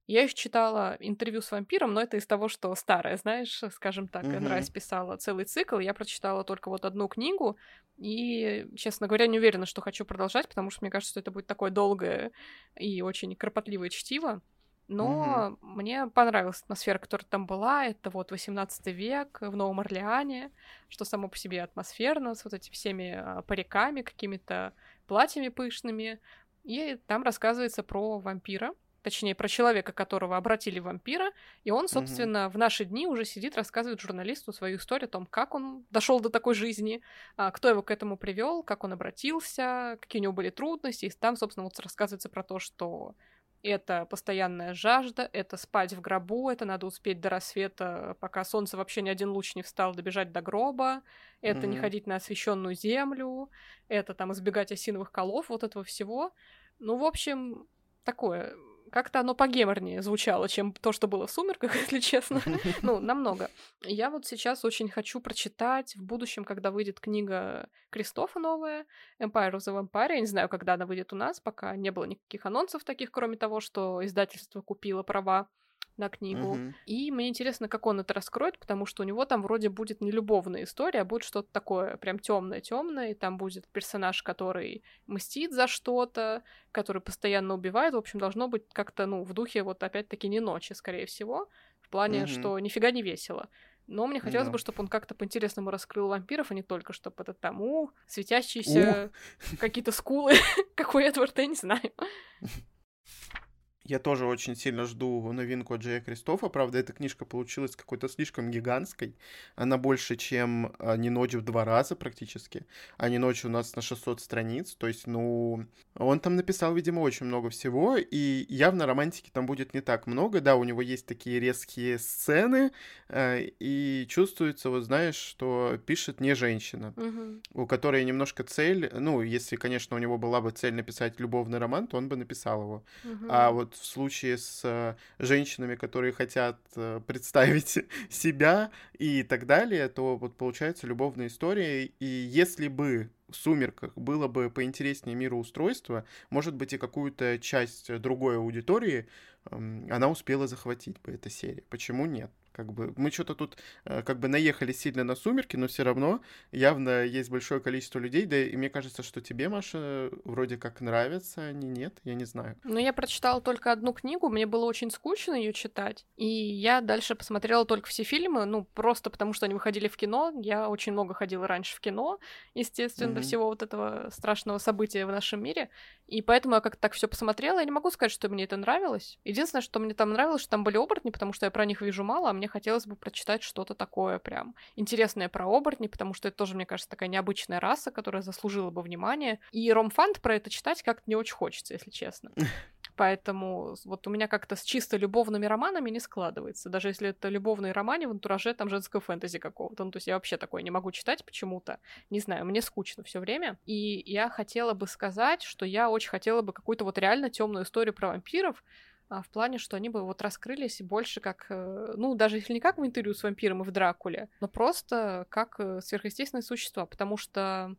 Я 0.08 0.24
их 0.24 0.36
читала 0.36 0.98
интервью 1.00 1.42
с 1.42 1.52
вампиром, 1.52 1.94
но 1.94 2.02
это 2.02 2.18
из 2.18 2.28
того, 2.28 2.48
что 2.48 2.74
старое, 2.76 3.18
знаешь, 3.18 3.64
скажем 3.72 4.08
так. 4.08 4.24
Mm-hmm. 4.24 4.38
Энрайс 4.38 4.70
писала 4.70 5.18
целый 5.18 5.46
цикл, 5.46 5.80
я 5.80 5.94
прочитала 5.96 6.44
только 6.44 6.70
вот 6.70 6.86
одну 6.86 7.08
книгу, 7.08 7.58
и, 7.98 8.68
честно 8.76 9.08
говоря, 9.08 9.26
не 9.26 9.40
уверена, 9.40 9.66
что 9.66 9.82
хочу 9.82 10.06
продолжать, 10.06 10.48
потому 10.48 10.70
что 10.70 10.84
мне 10.84 10.92
кажется, 10.92 11.12
что 11.12 11.20
это 11.22 11.32
будет 11.32 11.48
такое 11.48 11.72
долгое 11.72 12.32
и 12.76 13.02
очень 13.02 13.36
кропотливое 13.36 13.90
чтиво. 13.90 14.42
Но 14.88 15.58
mm-hmm. 15.58 15.58
мне 15.62 16.08
понравилась 16.08 16.62
атмосфера, 16.62 17.00
которая 17.00 17.26
там 17.28 17.48
была. 17.48 17.86
Это 17.86 18.12
вот 18.12 18.30
18 18.30 18.86
век 18.88 19.40
в 19.42 19.56
Новом 19.56 19.80
Орлеане, 19.80 20.52
что 20.90 21.06
само 21.06 21.28
по 21.28 21.38
себе 21.38 21.64
атмосферно, 21.64 22.36
с 22.36 22.44
вот 22.44 22.54
этими 22.54 22.74
всеми 22.74 23.12
а, 23.18 23.42
париками, 23.42 24.04
какими-то 24.04 24.74
платьями 25.08 25.48
пышными. 25.48 26.20
И 26.64 27.00
там 27.08 27.24
рассказывается 27.24 27.82
про 27.82 28.20
вампира, 28.20 28.74
точнее, 29.06 29.36
про 29.36 29.48
человека, 29.48 29.92
которого 29.94 30.36
обратили 30.36 30.80
в 30.80 30.86
вампира, 30.86 31.32
и 31.64 31.70
он, 31.70 31.88
собственно, 31.88 32.38
mm-hmm. 32.38 32.50
в 32.50 32.58
наши 32.58 32.86
дни 32.86 33.06
уже 33.06 33.24
сидит, 33.24 33.56
рассказывает 33.56 34.02
журналисту 34.02 34.52
свою 34.52 34.78
историю 34.78 35.06
о 35.06 35.12
том, 35.12 35.28
как 35.28 35.54
он 35.54 35.86
дошел 35.92 36.20
до 36.20 36.32
такой 36.32 36.56
жизни, 36.56 37.02
а, 37.38 37.52
кто 37.52 37.70
его 37.70 37.84
к 37.84 37.92
этому 37.92 38.18
привел, 38.18 38.64
как 38.64 38.84
он 38.84 38.94
обратился, 38.94 40.00
какие 40.02 40.22
у 40.22 40.24
него 40.24 40.34
были 40.34 40.50
трудности, 40.50 41.06
и 41.06 41.12
там, 41.12 41.36
собственно, 41.36 41.66
вот 41.66 41.80
рассказывается 41.80 42.30
про 42.30 42.42
то, 42.42 42.58
что 42.58 43.14
это 43.62 44.08
постоянная 44.08 44.74
жажда, 44.74 45.30
это 45.32 45.56
спать 45.56 45.94
в 45.94 46.02
гробу, 46.02 46.50
это 46.50 46.66
надо 46.66 46.88
успеть 46.88 47.22
до 47.22 47.30
рассвета, 47.30 48.18
пока 48.20 48.44
солнце 48.44 48.76
вообще 48.76 49.04
ни 49.04 49.10
один 49.10 49.30
луч 49.30 49.54
не 49.54 49.62
встал, 49.62 49.94
добежать 49.94 50.32
до 50.32 50.42
гроба, 50.42 51.04
это 51.42 51.60
mm-hmm. 51.60 51.68
не 51.68 51.78
ходить 51.78 52.08
на 52.08 52.16
освещенную 52.16 52.74
землю, 52.74 53.52
это 53.88 54.16
там 54.16 54.32
избегать 54.32 54.72
осиновых 54.72 55.12
колов, 55.12 55.50
вот 55.50 55.64
этого 55.64 55.84
всего. 55.84 56.32
Ну, 56.80 56.98
в 56.98 57.04
общем, 57.04 57.68
такое 58.04 58.56
как-то 58.96 59.20
оно 59.20 59.36
погеморнее 59.36 60.02
звучало, 60.02 60.48
чем 60.48 60.72
то, 60.72 60.94
что 60.94 61.10
было 61.10 61.28
в 61.28 61.32
«Сумерках», 61.32 61.76
если 61.76 62.00
честно. 62.00 62.42
ну, 62.82 63.02
намного. 63.02 63.52
Я 63.82 64.10
вот 64.10 64.26
сейчас 64.26 64.64
очень 64.64 64.88
хочу 64.88 65.20
прочитать 65.20 65.98
в 65.98 66.02
будущем, 66.02 66.46
когда 66.46 66.72
выйдет 66.72 67.02
книга 67.02 67.68
Кристофа 67.90 68.40
новая, 68.40 68.86
«Empire 69.22 69.52
of 69.52 69.58
the 69.58 69.78
Vampire». 69.78 70.14
Я 70.14 70.20
не 70.22 70.28
знаю, 70.28 70.48
когда 70.48 70.76
она 70.76 70.86
выйдет 70.86 71.12
у 71.12 71.18
нас, 71.18 71.42
пока 71.42 71.76
не 71.76 71.92
было 71.92 72.06
никаких 72.06 72.46
анонсов 72.46 72.86
таких, 72.86 73.12
кроме 73.12 73.36
того, 73.36 73.60
что 73.60 74.00
издательство 74.06 74.62
купило 74.62 75.04
права 75.04 75.50
на 75.98 76.10
книгу. 76.10 76.56
Uh-huh. 76.56 76.74
И 76.86 77.12
мне 77.12 77.30
интересно, 77.30 77.70
как 77.70 77.86
он 77.86 78.00
это 78.00 78.14
раскроет, 78.14 78.60
потому 78.60 78.86
что 78.86 79.04
у 79.04 79.06
него 79.06 79.26
там 79.26 79.42
вроде 79.42 79.70
будет 79.70 80.02
не 80.02 80.12
любовная 80.12 80.64
история, 80.64 81.02
а 81.02 81.06
будет 81.06 81.24
что-то 81.24 81.50
такое 81.52 81.98
прям 81.98 82.20
темное, 82.20 82.60
темное, 82.60 83.12
и 83.12 83.14
там 83.14 83.38
будет 83.38 83.68
персонаж, 83.70 84.22
который 84.22 84.84
мстит 85.08 85.54
за 85.54 85.68
что-то, 85.68 86.44
который 86.72 87.02
постоянно 87.02 87.54
убивает. 87.54 87.94
В 87.94 87.98
общем, 87.98 88.20
должно 88.20 88.48
быть 88.48 88.64
как-то, 88.74 89.06
ну, 89.06 89.24
в 89.24 89.34
духе 89.34 89.64
вот 89.64 89.84
опять-таки 89.84 90.28
не 90.28 90.40
ночи, 90.40 90.74
скорее 90.74 91.06
всего, 91.06 91.50
в 91.82 91.90
плане, 91.90 92.24
uh-huh. 92.24 92.28
что 92.28 92.60
нифига 92.60 92.92
не 92.92 93.02
весело. 93.02 93.50
Но 93.88 94.08
мне 94.08 94.20
хотелось 94.20 94.48
да. 94.48 94.52
бы, 94.52 94.58
чтобы 94.58 94.82
он 94.82 94.88
как-то 94.88 95.14
по-интересному 95.14 95.70
раскрыл 95.70 96.08
вампиров, 96.08 96.50
а 96.50 96.56
не 96.56 96.64
только, 96.64 96.92
чтобы 96.92 97.18
это 97.20 97.34
там, 97.34 97.62
у, 97.62 97.92
светящиеся 98.08 99.12
какие-то 99.60 99.92
скулы, 99.92 100.34
какой 100.76 101.06
Эдвард, 101.06 101.38
я 101.38 101.46
не 101.46 101.56
знаю. 101.56 101.94
Я 103.86 104.00
тоже 104.00 104.26
очень 104.26 104.56
сильно 104.56 104.86
жду 104.86 105.32
новинку 105.32 105.76
от 105.76 105.82
Джея 105.82 106.02
Кристофа. 106.02 106.50
Правда, 106.50 106.80
эта 106.80 106.92
книжка 106.92 107.24
получилась 107.24 107.76
какой-то 107.76 108.10
слишком 108.10 108.50
гигантской. 108.50 109.16
Она 109.56 109.78
больше, 109.78 110.16
чем 110.16 110.74
а, 110.80 110.98
«Не 110.98 111.12
ночь» 111.12 111.36
в 111.36 111.44
два 111.44 111.66
раза 111.66 111.96
практически. 111.96 112.66
А 112.98 113.10
«Не 113.10 113.20
ночь» 113.20 113.46
у 113.46 113.50
нас 113.50 113.76
на 113.76 113.84
600 113.84 114.22
страниц. 114.22 114.74
То 114.74 114.88
есть, 114.88 115.06
ну, 115.06 115.68
он 115.94 116.20
там 116.20 116.36
написал, 116.36 116.74
видимо, 116.74 117.02
очень 117.02 117.28
много 117.28 117.52
всего. 117.52 117.96
И 117.98 118.46
явно 118.50 118.88
романтики 118.88 119.30
там 119.32 119.46
будет 119.46 119.76
не 119.76 119.82
так 119.82 120.08
много. 120.08 120.42
Да, 120.42 120.56
у 120.56 120.64
него 120.64 120.82
есть 120.82 121.06
такие 121.06 121.40
резкие 121.40 122.00
сцены. 122.00 122.72
А, 123.08 123.38
и 123.38 124.08
чувствуется, 124.10 124.72
вот 124.72 124.82
знаешь, 124.82 125.16
что 125.16 125.80
пишет 125.86 126.22
не 126.22 126.34
женщина, 126.34 126.92
угу. 126.98 127.42
у 127.54 127.68
которой 127.68 128.04
немножко 128.04 128.44
цель... 128.44 128.90
Ну, 128.94 129.22
если, 129.22 129.58
конечно, 129.58 129.96
у 129.96 130.00
него 130.00 130.18
была 130.18 130.42
бы 130.42 130.50
цель 130.50 130.74
написать 130.74 131.20
любовный 131.20 131.60
роман, 131.60 131.86
то 131.86 131.98
он 131.98 132.10
бы 132.10 132.16
написал 132.16 132.64
его. 132.64 132.84
Угу. 133.04 133.26
А 133.30 133.52
вот 133.52 133.75
в 133.76 133.86
случае 133.86 134.38
с 134.38 134.62
э, 134.64 134.96
женщинами, 135.20 135.76
которые 135.76 136.14
хотят 136.14 136.60
э, 136.76 137.02
представить 137.06 137.80
себя 138.10 138.72
и 138.98 139.24
так 139.24 139.46
далее, 139.46 139.88
то 139.90 140.18
вот 140.18 140.38
получается 140.38 140.88
любовная 140.88 141.28
история. 141.28 141.86
И 141.86 142.06
если 142.06 142.68
бы 142.68 143.10
в 143.30 143.36
«Сумерках» 143.36 143.94
было 143.96 144.28
бы 144.28 144.50
поинтереснее 144.50 145.16
мироустройство, 145.16 146.06
может 146.30 146.56
быть, 146.56 146.74
и 146.74 146.78
какую-то 146.78 147.40
часть 147.40 147.94
другой 148.00 148.38
аудитории 148.38 149.08
она 149.52 150.10
успела 150.10 150.48
захватить 150.48 151.00
бы 151.02 151.14
эта 151.14 151.30
серия. 151.30 151.64
Почему 151.70 152.06
нет? 152.06 152.32
Как 152.56 152.72
бы 152.72 152.94
мы 152.96 153.12
что-то 153.12 153.36
тут 153.36 153.58
э, 153.84 154.02
как 154.02 154.20
бы 154.20 154.30
наехали 154.30 154.72
сильно 154.72 155.04
на 155.04 155.16
сумерки, 155.16 155.58
но 155.58 155.68
все 155.68 155.84
равно 155.84 156.22
явно 156.54 157.04
есть 157.04 157.30
большое 157.30 157.60
количество 157.60 158.00
людей, 158.00 158.26
да 158.26 158.38
и 158.38 158.56
мне 158.56 158.70
кажется, 158.70 159.04
что 159.04 159.20
тебе, 159.20 159.50
Маша, 159.50 160.10
вроде 160.24 160.56
как 160.56 160.80
нравятся 160.80 161.42
они, 161.42 161.68
нет, 161.68 162.00
я 162.06 162.14
не 162.14 162.24
знаю. 162.24 162.58
Ну, 162.64 162.80
я 162.80 162.94
прочитала 162.94 163.42
только 163.42 163.74
одну 163.74 163.92
книгу, 163.92 164.30
мне 164.30 164.46
было 164.46 164.64
очень 164.64 164.90
скучно 164.90 165.34
ее 165.34 165.52
читать, 165.52 166.06
и 166.16 166.26
я 166.26 166.80
дальше 166.80 167.16
посмотрела 167.16 167.66
только 167.66 167.90
все 167.90 168.04
фильмы, 168.04 168.46
ну, 168.46 168.64
просто 168.64 169.10
потому 169.10 169.34
что 169.34 169.48
они 169.48 169.54
выходили 169.54 169.90
в 169.90 169.98
кино, 169.98 170.32
я 170.42 170.70
очень 170.70 170.94
много 170.94 171.14
ходила 171.14 171.48
раньше 171.48 171.76
в 171.76 171.82
кино, 171.82 172.20
естественно, 172.54 173.10
mm-hmm. 173.10 173.16
до 173.16 173.22
всего 173.22 173.46
вот 173.48 173.64
этого 173.64 174.10
страшного 174.12 174.60
события 174.60 175.06
в 175.06 175.12
нашем 175.12 175.44
мире, 175.44 175.70
и 176.08 176.22
поэтому 176.22 176.56
я 176.56 176.62
как-то 176.62 176.80
так 176.80 176.94
все 176.94 177.10
посмотрела, 177.10 177.60
я 177.60 177.66
не 177.66 177.72
могу 177.72 177.92
сказать, 177.92 178.14
что 178.14 178.30
мне 178.30 178.46
это 178.46 178.56
нравилось. 178.56 179.20
Единственное, 179.26 179.62
что 179.62 179.80
мне 179.80 179.94
там 179.94 180.12
нравилось, 180.14 180.42
что 180.42 180.52
там 180.52 180.64
были 180.64 180.78
оборотни, 180.78 181.10
потому 181.10 181.34
что 181.34 181.48
я 181.48 181.52
про 181.52 181.66
них 181.66 181.82
вижу 181.82 182.04
мало, 182.04 182.30
а 182.30 182.34
мне 182.34 182.45
мне 182.46 182.50
хотелось 182.52 182.86
бы 182.86 182.96
прочитать 182.96 183.42
что-то 183.42 183.74
такое 183.74 184.20
прям 184.20 184.54
интересное 184.76 185.30
про 185.30 185.48
оборотни, 185.48 185.88
потому 185.88 186.14
что 186.14 186.28
это 186.28 186.38
тоже, 186.38 186.56
мне 186.56 186.68
кажется, 186.68 186.88
такая 186.88 187.10
необычная 187.10 187.60
раса, 187.60 187.90
которая 187.90 188.22
заслужила 188.22 188.70
бы 188.70 188.84
внимание. 188.84 189.40
И 189.52 189.74
ромфант 189.74 190.22
про 190.22 190.36
это 190.36 190.52
читать 190.52 190.84
как-то 190.84 191.04
не 191.08 191.16
очень 191.16 191.34
хочется, 191.34 191.74
если 191.74 191.90
честно. 191.90 192.32
Поэтому 192.96 193.76
вот 193.84 194.06
у 194.06 194.12
меня 194.12 194.28
как-то 194.28 194.56
с 194.56 194.62
чисто 194.64 194.96
любовными 194.96 195.48
романами 195.48 195.90
не 195.90 196.00
складывается. 196.00 196.70
Даже 196.70 196.90
если 196.90 197.10
это 197.10 197.30
любовные 197.30 197.74
романы 197.74 198.08
в 198.08 198.12
антураже 198.12 198.54
там 198.54 198.70
женского 198.70 199.02
фэнтези 199.02 199.40
какого-то. 199.40 199.84
Ну, 199.84 199.92
то 199.92 199.98
есть 199.98 200.08
я 200.08 200.14
вообще 200.14 200.38
такое 200.38 200.62
не 200.62 200.70
могу 200.70 200.92
читать 200.92 201.26
почему-то. 201.26 201.80
Не 202.12 202.20
знаю, 202.20 202.46
мне 202.46 202.62
скучно 202.62 203.04
все 203.04 203.20
время. 203.20 203.58
И 203.66 204.04
я 204.06 204.30
хотела 204.30 204.74
бы 204.74 204.86
сказать, 204.86 205.42
что 205.42 205.66
я 205.66 205.90
очень 205.90 206.10
хотела 206.10 206.44
бы 206.44 206.54
какую-то 206.54 206.86
вот 206.86 207.00
реально 207.00 207.32
темную 207.32 207.66
историю 207.66 207.94
про 207.94 208.10
вампиров, 208.10 208.64
в 209.10 209.30
плане, 209.30 209.58
что 209.58 209.78
они 209.78 209.90
бы 209.90 210.04
вот 210.04 210.22
раскрылись 210.22 210.82
больше 210.82 211.22
как, 211.22 211.46
э, 211.50 211.94
ну, 211.96 212.16
даже 212.16 212.38
если 212.38 212.54
не 212.54 212.60
как 212.60 212.78
в 212.78 212.86
интервью 212.86 213.14
с 213.14 213.24
вампиром 213.24 213.62
и 213.62 213.66
в 213.66 213.72
Дракуле, 213.72 214.30
но 214.42 214.48
просто 214.48 215.26
как 215.30 215.56
э, 215.60 215.82
сверхъестественные 215.82 216.44
существа, 216.44 216.86
потому 216.86 217.18
что 217.18 217.76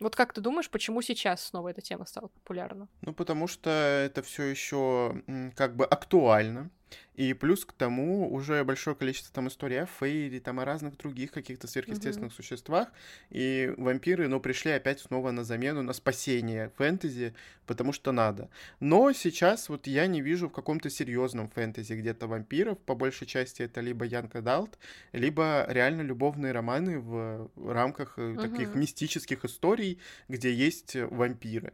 вот 0.00 0.14
как 0.14 0.34
ты 0.34 0.40
думаешь, 0.40 0.68
почему 0.68 1.00
сейчас 1.00 1.42
снова 1.42 1.68
эта 1.68 1.80
тема 1.80 2.04
стала 2.04 2.28
популярна? 2.28 2.88
Ну, 3.00 3.14
потому 3.14 3.46
что 3.46 3.70
это 3.70 4.22
все 4.22 4.44
еще 4.44 5.22
как 5.56 5.76
бы 5.76 5.86
актуально. 5.86 6.70
И 7.14 7.32
плюс 7.32 7.64
к 7.64 7.72
тому 7.72 8.30
уже 8.32 8.62
большое 8.62 8.94
количество 8.94 9.34
там 9.34 9.48
историй 9.48 9.80
о 9.80 9.86
Фейре, 9.86 10.38
там 10.38 10.60
о 10.60 10.64
разных 10.64 10.98
других 10.98 11.32
каких-то 11.32 11.66
сверхъестественных 11.66 12.32
mm-hmm. 12.32 12.36
существах. 12.36 12.88
И 13.30 13.72
вампиры, 13.78 14.28
ну, 14.28 14.38
пришли 14.38 14.72
опять 14.72 15.00
снова 15.00 15.30
на 15.30 15.42
замену, 15.42 15.82
на 15.82 15.94
спасение 15.94 16.70
фэнтези, 16.76 17.34
потому 17.66 17.92
что 17.92 18.12
надо. 18.12 18.50
Но 18.80 19.12
сейчас 19.12 19.70
вот 19.70 19.86
я 19.86 20.06
не 20.06 20.20
вижу 20.20 20.48
в 20.48 20.52
каком-то 20.52 20.90
серьезном 20.90 21.48
фэнтези 21.48 21.94
где-то 21.94 22.26
вампиров. 22.26 22.78
По 22.78 22.94
большей 22.94 23.26
части 23.26 23.62
это 23.62 23.80
либо 23.80 24.04
Янка 24.04 24.42
Далт, 24.42 24.78
либо 25.12 25.64
реально 25.68 26.02
любовные 26.02 26.52
романы 26.52 26.98
в 26.98 27.50
рамках 27.56 28.18
mm-hmm. 28.18 28.42
таких 28.42 28.74
мистических 28.74 29.44
историй, 29.46 29.98
где 30.28 30.52
есть 30.52 30.94
вампиры. 30.94 31.72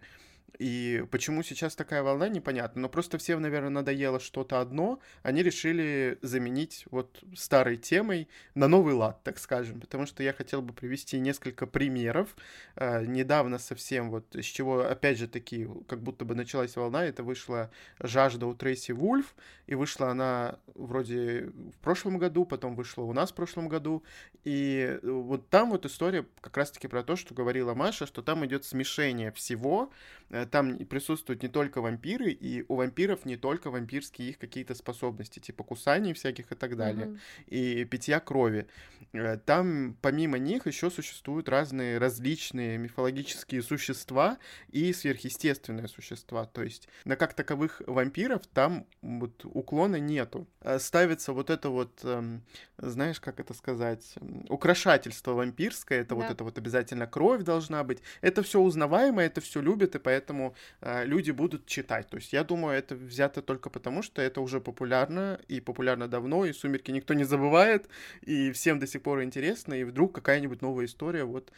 И 0.59 1.05
почему 1.11 1.43
сейчас 1.43 1.75
такая 1.75 2.03
волна, 2.03 2.29
непонятно. 2.29 2.83
Но 2.83 2.89
просто 2.89 3.19
всем, 3.19 3.41
наверное, 3.41 3.71
надоело 3.71 4.21
что-то 4.21 4.61
одно. 4.61 5.01
Они 5.23 5.43
решили 5.43 6.19
заменить 6.21 6.85
вот 6.91 7.23
старой 7.35 7.77
темой 7.77 8.29
на 8.55 8.69
новый 8.69 8.95
лад, 8.95 9.23
так 9.23 9.39
скажем. 9.39 9.81
Потому 9.81 10.07
что 10.07 10.23
я 10.23 10.33
хотел 10.33 10.61
бы 10.63 10.75
привести 10.75 11.19
несколько 11.19 11.67
примеров. 11.67 12.37
Э, 12.77 13.05
недавно 13.05 13.59
совсем 13.59 14.11
вот 14.11 14.27
с 14.35 14.45
чего, 14.45 14.81
опять 14.81 15.19
же 15.19 15.27
таки, 15.27 15.67
как 15.89 16.03
будто 16.03 16.25
бы 16.25 16.35
началась 16.35 16.77
волна, 16.77 17.05
это 17.07 17.23
вышла 17.23 17.71
«Жажда» 17.99 18.47
у 18.47 18.55
Трейси 18.55 18.93
Вульф. 18.93 19.35
И 19.67 19.75
вышла 19.75 20.11
она 20.11 20.59
вроде 20.75 21.51
в 21.75 21.79
прошлом 21.81 22.19
году, 22.19 22.45
потом 22.45 22.75
вышла 22.75 23.03
у 23.03 23.13
нас 23.13 23.33
в 23.33 23.35
прошлом 23.35 23.69
году. 23.69 24.03
И 24.45 24.99
вот 25.03 25.49
там 25.49 25.71
вот 25.71 25.87
история 25.87 26.27
как 26.41 26.57
раз-таки 26.59 26.89
про 26.89 27.03
то, 27.03 27.17
что 27.17 27.35
говорила 27.35 27.75
Маша, 27.75 28.07
что 28.07 28.23
там 28.23 28.45
идет 28.45 28.65
смешение 28.65 29.33
всего, 29.33 29.91
Э, 30.33 30.42
там 30.47 30.79
присутствуют 30.79 31.43
не 31.43 31.49
только 31.49 31.81
вампиры, 31.81 32.31
и 32.31 32.65
у 32.69 32.77
вампиров 32.77 33.25
не 33.25 33.37
только 33.37 33.71
вампирские 33.71 34.31
их 34.31 34.39
какие-то 34.39 34.75
способности, 34.75 35.41
типа 35.41 35.65
кусаний 35.65 36.13
всяких 36.13 36.53
и 36.53 36.55
так 36.55 36.77
далее, 36.77 37.07
mm-hmm. 37.07 37.49
и 37.49 37.85
питья 37.85 38.21
крови. 38.21 38.67
Э, 39.13 39.37
там 39.37 39.97
помимо 40.01 40.39
них 40.39 40.67
еще 40.67 40.91
существуют 40.91 41.49
разные 41.49 41.99
различные 41.99 42.79
мифологические 42.79 43.63
существа 43.63 44.39
и 44.69 44.93
сверхъестественные 44.93 45.89
существа. 45.89 46.47
То 46.47 46.63
есть 46.63 46.89
на 47.05 47.17
как 47.17 47.35
таковых 47.35 47.83
вампиров 47.87 48.47
там 48.47 48.87
вот 49.03 49.45
уклона 49.45 49.97
нету. 49.97 50.47
Э, 50.61 50.79
ставится 50.79 51.33
вот 51.33 51.51
это 51.51 51.69
вот, 51.69 52.01
эм, 52.05 52.43
знаешь, 52.79 53.21
как 53.21 53.41
это 53.41 53.55
сказать, 53.55 54.15
украшательство 54.49 55.33
вампирское, 55.33 56.01
это 56.01 56.11
да. 56.11 56.15
вот 56.17 56.31
это 56.31 56.45
вот 56.45 56.59
обязательно 56.59 57.07
кровь 57.07 57.43
должна 57.43 57.85
быть. 57.85 57.99
Это 58.21 58.43
все 58.43 58.61
узнаваемо, 58.61 59.23
это 59.23 59.41
все 59.41 59.61
любят, 59.61 59.95
и 59.95 59.99
поэтому 59.99 60.32
поэтому 60.33 60.55
э, 60.81 61.05
люди 61.05 61.31
будут 61.31 61.67
читать. 61.67 62.09
То 62.09 62.17
есть 62.17 62.33
я 62.33 62.45
думаю, 62.45 62.79
это 62.79 62.95
взято 62.95 63.43
только 63.43 63.71
потому, 63.71 64.03
что 64.03 64.23
это 64.23 64.41
уже 64.41 64.61
популярно, 64.61 65.39
и 65.49 65.61
популярно 65.61 66.09
давно, 66.09 66.45
и 66.47 66.53
«Сумерки» 66.53 66.91
никто 66.93 67.15
не 67.15 67.25
забывает, 67.25 67.89
и 68.23 68.51
всем 68.53 68.79
до 68.79 68.87
сих 68.87 69.03
пор 69.03 69.23
интересно, 69.23 69.75
и 69.75 69.85
вдруг 69.85 70.15
какая-нибудь 70.15 70.63
новая 70.63 70.87
история 70.87 71.25
вот 71.25 71.53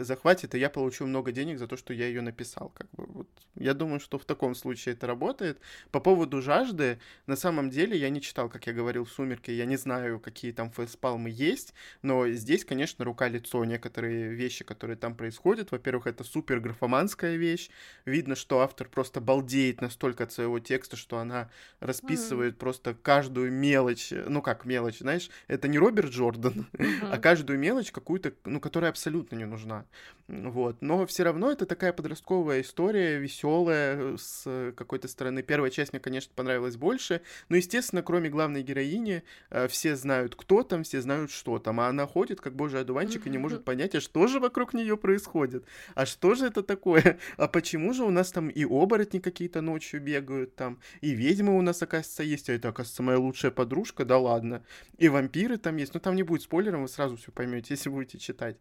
захватит, 0.00 0.54
и 0.54 0.58
я 0.58 0.68
получу 0.68 1.06
много 1.06 1.32
денег 1.32 1.58
за 1.58 1.66
то, 1.66 1.76
что 1.76 1.94
я 1.94 2.06
ее 2.06 2.22
написал. 2.22 2.70
Как 2.74 2.86
бы, 2.92 3.06
вот. 3.06 3.28
Я 3.56 3.74
думаю, 3.74 4.00
что 4.00 4.18
в 4.18 4.24
таком 4.24 4.54
случае 4.54 4.94
это 4.94 5.06
работает. 5.06 5.58
По 5.90 6.00
поводу 6.00 6.42
«Жажды», 6.42 6.98
на 7.26 7.36
самом 7.36 7.70
деле 7.70 7.96
я 7.96 8.10
не 8.10 8.20
читал, 8.20 8.48
как 8.48 8.66
я 8.66 8.72
говорил, 8.72 9.06
«Сумерки», 9.06 9.50
я 9.50 9.66
не 9.66 9.76
знаю, 9.76 10.20
какие 10.20 10.52
там 10.52 10.70
фейспалмы 10.70 11.30
есть, 11.30 11.74
но 12.02 12.28
здесь, 12.28 12.64
конечно, 12.64 13.04
рука-лицо, 13.04 13.64
некоторые 13.64 14.34
вещи, 14.34 14.64
которые 14.64 14.96
там 14.96 15.14
происходят. 15.14 15.72
Во-первых, 15.72 16.06
это 16.06 16.24
супер 16.24 16.60
графоманская 16.60 17.36
вещь, 17.36 17.70
видно, 18.10 18.34
что 18.34 18.60
автор 18.60 18.88
просто 18.88 19.20
балдеет 19.20 19.80
настолько 19.80 20.24
от 20.24 20.32
своего 20.32 20.58
текста, 20.58 20.96
что 20.96 21.18
она 21.18 21.50
расписывает 21.80 22.54
mm-hmm. 22.54 22.58
просто 22.58 22.94
каждую 22.94 23.52
мелочь, 23.52 24.12
ну 24.26 24.42
как 24.42 24.64
мелочь, 24.64 24.98
знаешь, 24.98 25.30
это 25.48 25.68
не 25.68 25.78
Роберт 25.78 26.10
Джордан, 26.10 26.66
mm-hmm. 26.72 27.08
а 27.10 27.18
каждую 27.18 27.58
мелочь 27.58 27.92
какую-то, 27.92 28.32
ну, 28.44 28.60
которая 28.60 28.90
абсолютно 28.90 29.36
не 29.36 29.46
нужна. 29.46 29.86
Вот. 30.28 30.80
Но 30.80 31.06
все 31.06 31.24
равно 31.24 31.50
это 31.50 31.66
такая 31.66 31.92
подростковая 31.92 32.60
история, 32.60 33.18
веселая, 33.18 34.16
с 34.16 34.72
какой-то 34.76 35.08
стороны. 35.08 35.42
Первая 35.42 35.70
часть 35.70 35.92
мне, 35.92 36.00
конечно, 36.00 36.32
понравилась 36.34 36.76
больше, 36.76 37.22
но, 37.48 37.56
естественно, 37.56 38.02
кроме 38.02 38.30
главной 38.30 38.62
героини, 38.62 39.24
э, 39.50 39.66
все 39.68 39.96
знают, 39.96 40.36
кто 40.36 40.62
там, 40.62 40.84
все 40.84 41.00
знают, 41.00 41.30
что 41.30 41.58
там, 41.58 41.80
а 41.80 41.88
она 41.88 42.06
ходит, 42.06 42.40
как 42.40 42.54
божий 42.54 42.80
одуванчик, 42.80 43.26
и 43.26 43.30
не 43.30 43.38
может 43.38 43.64
понять, 43.64 43.94
а 43.94 44.00
что 44.00 44.26
же 44.26 44.40
вокруг 44.40 44.72
нее 44.74 44.96
происходит, 44.96 45.64
а 45.94 46.06
что 46.06 46.34
же 46.34 46.46
это 46.46 46.62
такое, 46.62 47.18
а 47.36 47.48
почему 47.48 47.89
же 47.92 48.04
у 48.04 48.10
нас 48.10 48.30
там 48.32 48.48
и 48.48 48.64
оборотни 48.64 49.18
какие-то 49.18 49.60
ночью 49.60 50.00
бегают 50.00 50.56
там, 50.56 50.80
и 51.00 51.10
ведьмы 51.10 51.56
у 51.56 51.62
нас, 51.62 51.82
оказывается, 51.82 52.22
есть, 52.22 52.48
а 52.48 52.52
это, 52.52 52.68
оказывается, 52.68 53.02
моя 53.02 53.18
лучшая 53.18 53.50
подружка, 53.50 54.04
да 54.04 54.18
ладно, 54.18 54.64
и 54.98 55.08
вампиры 55.08 55.56
там 55.58 55.76
есть, 55.76 55.94
ну 55.94 56.00
там 56.00 56.16
не 56.16 56.22
будет 56.22 56.42
спойлером, 56.42 56.82
вы 56.82 56.88
сразу 56.88 57.16
все 57.16 57.32
поймете, 57.32 57.66
если 57.74 57.88
будете 57.88 58.18
читать. 58.18 58.56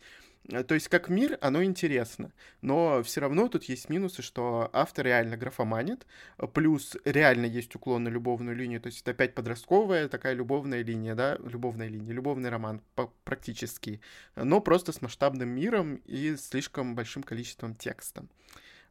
Э, 0.48 0.64
то 0.64 0.74
есть 0.74 0.88
как 0.88 1.10
мир, 1.10 1.38
оно 1.42 1.64
интересно, 1.64 2.32
но 2.62 3.04
все 3.04 3.22
равно 3.22 3.48
тут 3.48 3.66
есть 3.66 3.90
минусы, 3.90 4.22
что 4.22 4.70
автор 4.74 5.06
реально 5.06 5.38
графоманит, 5.38 6.06
плюс 6.54 6.98
реально 7.06 7.46
есть 7.46 7.76
уклон 7.76 8.04
на 8.04 8.10
любовную 8.10 8.56
линию, 8.56 8.82
то 8.82 8.88
есть 8.88 9.02
это 9.02 9.12
опять 9.12 9.36
подростковая 9.36 10.08
такая 10.08 10.34
любовная 10.34 10.84
линия, 10.84 11.16
да, 11.16 11.38
любовная 11.44 11.88
линия, 11.88 12.14
любовный 12.14 12.50
роман 12.50 12.82
практически, 13.24 14.02
но 14.36 14.62
просто 14.62 14.92
с 14.92 15.02
масштабным 15.02 15.50
миром 15.50 16.02
и 16.06 16.36
слишком 16.36 16.96
большим 16.96 17.24
количеством 17.24 17.76
текста. 17.76 18.26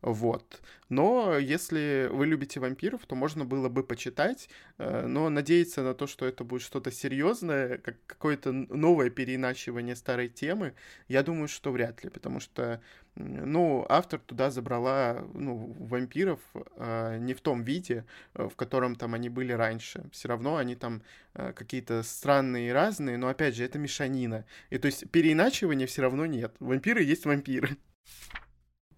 Вот. 0.00 0.62
Но 0.88 1.36
если 1.38 2.08
вы 2.10 2.26
любите 2.26 2.60
вампиров, 2.60 3.04
то 3.06 3.14
можно 3.16 3.44
было 3.44 3.68
бы 3.68 3.82
почитать, 3.82 4.48
э, 4.78 5.06
но 5.06 5.28
надеяться 5.28 5.82
на 5.82 5.92
то, 5.94 6.06
что 6.06 6.24
это 6.24 6.44
будет 6.44 6.62
что-то 6.62 6.92
серьезное, 6.92 7.78
как 7.78 7.96
какое-то 8.06 8.52
новое 8.52 9.10
переиначивание 9.10 9.96
старой 9.96 10.28
темы, 10.28 10.74
я 11.08 11.22
думаю, 11.22 11.48
что 11.48 11.72
вряд 11.72 12.04
ли, 12.04 12.10
потому 12.10 12.38
что, 12.38 12.80
ну, 13.16 13.84
автор 13.88 14.20
туда 14.20 14.50
забрала, 14.50 15.24
ну, 15.34 15.74
вампиров 15.80 16.40
э, 16.76 17.18
не 17.18 17.34
в 17.34 17.40
том 17.40 17.64
виде, 17.64 18.04
э, 18.34 18.48
в 18.48 18.54
котором 18.54 18.94
там 18.94 19.14
они 19.14 19.28
были 19.28 19.52
раньше. 19.52 20.04
Все 20.12 20.28
равно 20.28 20.56
они 20.56 20.76
там 20.76 21.02
какие-то 21.34 22.02
странные 22.02 22.68
и 22.68 22.72
разные, 22.72 23.16
но, 23.16 23.28
опять 23.28 23.54
же, 23.54 23.64
это 23.64 23.78
мешанина. 23.78 24.44
И 24.70 24.78
то 24.78 24.86
есть 24.86 25.10
переиначивания 25.10 25.86
все 25.86 26.02
равно 26.02 26.26
нет. 26.26 26.54
Вампиры 26.60 27.02
есть 27.02 27.26
вампиры. 27.26 27.76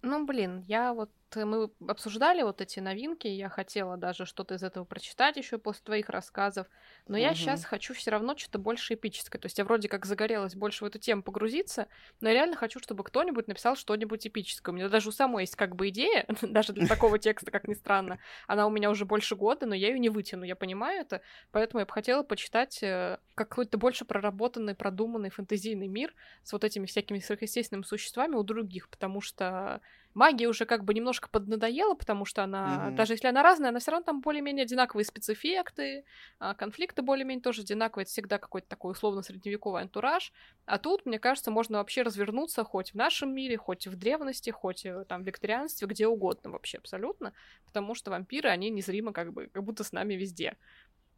Ну, 0.01 0.25
блин, 0.25 0.59
я 0.67 0.93
вот 0.93 1.11
мы 1.35 1.69
обсуждали 1.87 2.41
вот 2.41 2.61
эти 2.61 2.79
новинки, 2.79 3.27
я 3.27 3.49
хотела 3.49 3.97
даже 3.97 4.25
что-то 4.25 4.55
из 4.55 4.63
этого 4.63 4.83
прочитать 4.83 5.37
еще 5.37 5.57
после 5.57 5.83
твоих 5.83 6.09
рассказов, 6.09 6.67
но 7.07 7.15
угу. 7.15 7.21
я 7.21 7.33
сейчас 7.33 7.65
хочу 7.65 7.93
все 7.93 8.11
равно 8.11 8.35
что-то 8.37 8.59
больше 8.59 8.95
эпическое. 8.95 9.39
То 9.39 9.45
есть 9.45 9.57
я 9.57 9.63
вроде 9.63 9.87
как 9.87 10.05
загорелась 10.05 10.55
больше 10.55 10.83
в 10.83 10.87
эту 10.87 10.99
тему 10.99 11.23
погрузиться, 11.23 11.87
но 12.19 12.29
я 12.29 12.35
реально 12.35 12.55
хочу, 12.55 12.79
чтобы 12.79 13.03
кто-нибудь 13.03 13.47
написал 13.47 13.75
что-нибудь 13.75 14.25
эпическое. 14.27 14.71
У 14.71 14.75
меня 14.75 14.89
даже 14.89 15.09
у 15.09 15.11
самой 15.11 15.43
есть 15.43 15.55
как 15.55 15.75
бы 15.75 15.89
идея, 15.89 16.25
даже 16.41 16.73
для 16.73 16.87
такого 16.87 17.19
текста, 17.19 17.51
как 17.51 17.67
ни 17.67 17.73
странно. 17.73 18.19
Она 18.47 18.67
у 18.67 18.69
меня 18.69 18.89
уже 18.89 19.05
больше 19.05 19.35
года, 19.35 19.65
но 19.65 19.75
я 19.75 19.89
ее 19.89 19.99
не 19.99 20.09
вытяну, 20.09 20.43
я 20.43 20.55
понимаю 20.55 21.01
это, 21.01 21.21
поэтому 21.51 21.79
я 21.79 21.85
бы 21.85 21.91
хотела 21.91 22.23
почитать 22.23 22.81
э, 22.83 23.17
какой-то 23.35 23.77
больше 23.77 24.05
проработанный, 24.05 24.75
продуманный 24.75 25.29
фэнтезийный 25.29 25.87
мир 25.87 26.13
с 26.43 26.53
вот 26.53 26.63
этими 26.63 26.85
всякими 26.85 27.19
сверхъестественными 27.19 27.83
существами 27.83 28.35
у 28.35 28.43
других, 28.43 28.89
потому 28.89 29.21
что 29.21 29.81
магия 30.13 30.47
уже 30.47 30.65
как 30.65 30.83
бы 30.83 30.93
немножко 30.93 31.29
поднадоела, 31.29 31.93
потому 31.95 32.25
что 32.25 32.43
она, 32.43 32.89
mm-hmm. 32.89 32.95
даже 32.95 33.13
если 33.13 33.27
она 33.27 33.43
разная, 33.43 33.69
она 33.69 33.79
все 33.79 33.91
равно 33.91 34.05
там 34.05 34.21
более-менее 34.21 34.63
одинаковые 34.63 35.05
спецэффекты, 35.05 36.05
а 36.39 36.53
конфликты 36.53 37.01
более-менее 37.01 37.41
тоже 37.41 37.61
одинаковые, 37.61 38.03
это 38.03 38.11
всегда 38.11 38.37
какой-то 38.37 38.67
такой 38.67 38.91
условно-средневековый 38.91 39.81
антураж. 39.81 40.31
А 40.65 40.77
тут, 40.77 41.05
мне 41.05 41.19
кажется, 41.19 41.51
можно 41.51 41.77
вообще 41.77 42.01
развернуться 42.01 42.63
хоть 42.63 42.91
в 42.91 42.95
нашем 42.95 43.33
мире, 43.33 43.57
хоть 43.57 43.87
в 43.87 43.95
древности, 43.95 44.49
хоть 44.49 44.85
э, 44.85 45.05
там 45.07 45.23
в 45.23 45.25
викторианстве, 45.27 45.87
где 45.87 46.07
угодно 46.07 46.51
вообще 46.51 46.77
абсолютно, 46.77 47.33
потому 47.65 47.95
что 47.95 48.11
вампиры, 48.11 48.49
они 48.49 48.69
незримо 48.69 49.13
как 49.13 49.33
бы, 49.33 49.47
как 49.47 49.63
будто 49.63 49.83
с 49.83 49.91
нами 49.91 50.15
везде. 50.15 50.57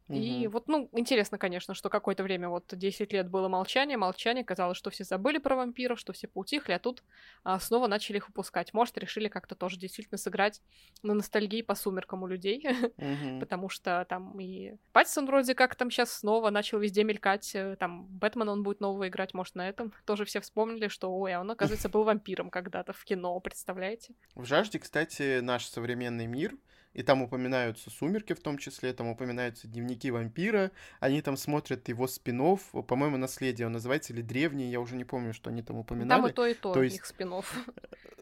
Угу. 0.08 0.18
И 0.18 0.46
вот, 0.48 0.68
ну, 0.68 0.88
интересно, 0.92 1.38
конечно, 1.38 1.72
что 1.72 1.88
какое-то 1.88 2.22
время, 2.22 2.50
вот 2.50 2.64
10 2.70 3.12
лет 3.12 3.30
было 3.30 3.48
молчание, 3.48 3.96
молчание, 3.96 4.44
казалось, 4.44 4.76
что 4.76 4.90
все 4.90 5.02
забыли 5.04 5.38
про 5.38 5.56
вампиров, 5.56 5.98
что 5.98 6.12
все 6.12 6.28
поутихли, 6.28 6.72
а 6.72 6.78
тут 6.78 7.02
а, 7.42 7.58
снова 7.58 7.86
начали 7.86 8.18
их 8.18 8.28
выпускать. 8.28 8.74
Может, 8.74 8.98
решили 8.98 9.28
как-то 9.28 9.54
тоже 9.54 9.78
действительно 9.78 10.18
сыграть 10.18 10.60
на 11.02 11.14
ностальгии 11.14 11.62
по 11.62 11.74
сумеркам 11.74 12.22
у 12.22 12.26
людей, 12.26 12.66
угу. 12.98 13.40
потому 13.40 13.70
что 13.70 14.04
там 14.08 14.38
и 14.38 14.74
Паттисон 14.92 15.26
вроде 15.26 15.54
как 15.54 15.74
там 15.74 15.90
сейчас 15.90 16.12
снова 16.12 16.50
начал 16.50 16.78
везде 16.78 17.02
мелькать, 17.02 17.54
э, 17.54 17.76
там 17.76 18.06
Бэтмен 18.06 18.48
он 18.48 18.62
будет 18.62 18.80
нового 18.80 19.08
играть, 19.08 19.32
может, 19.32 19.54
на 19.54 19.66
этом 19.66 19.94
тоже 20.04 20.26
все 20.26 20.40
вспомнили, 20.40 20.88
что, 20.88 21.10
ой, 21.10 21.32
а 21.32 21.40
он, 21.40 21.50
оказывается, 21.50 21.88
был 21.88 22.04
вампиром 22.04 22.50
когда-то 22.50 22.92
в 22.92 23.02
кино, 23.04 23.40
представляете? 23.40 24.14
В 24.34 24.44
«Жажде», 24.44 24.78
кстати, 24.78 25.40
наш 25.40 25.64
современный 25.64 26.26
мир— 26.26 26.54
и 26.94 27.02
там 27.02 27.22
упоминаются 27.22 27.90
«Сумерки» 27.90 28.32
в 28.32 28.40
том 28.40 28.56
числе, 28.56 28.92
там 28.92 29.08
упоминаются 29.08 29.68
«Дневники 29.68 30.10
вампира», 30.10 30.70
они 31.00 31.20
там 31.20 31.36
смотрят 31.36 31.88
его 31.88 32.06
спин 32.06 32.34
по-моему, 32.34 33.16
«Наследие» 33.16 33.66
он 33.66 33.72
называется, 33.72 34.12
или 34.12 34.22
«Древний», 34.22 34.70
я 34.70 34.80
уже 34.80 34.96
не 34.96 35.04
помню, 35.04 35.34
что 35.34 35.50
они 35.50 35.62
там 35.62 35.76
упоминали. 35.76 36.20
Там 36.20 36.26
и 36.26 36.32
то, 36.32 36.46
и 36.46 36.54
то, 36.54 36.72
то 36.72 36.82
есть... 36.82 36.96
их 36.96 37.06
спин 37.06 37.32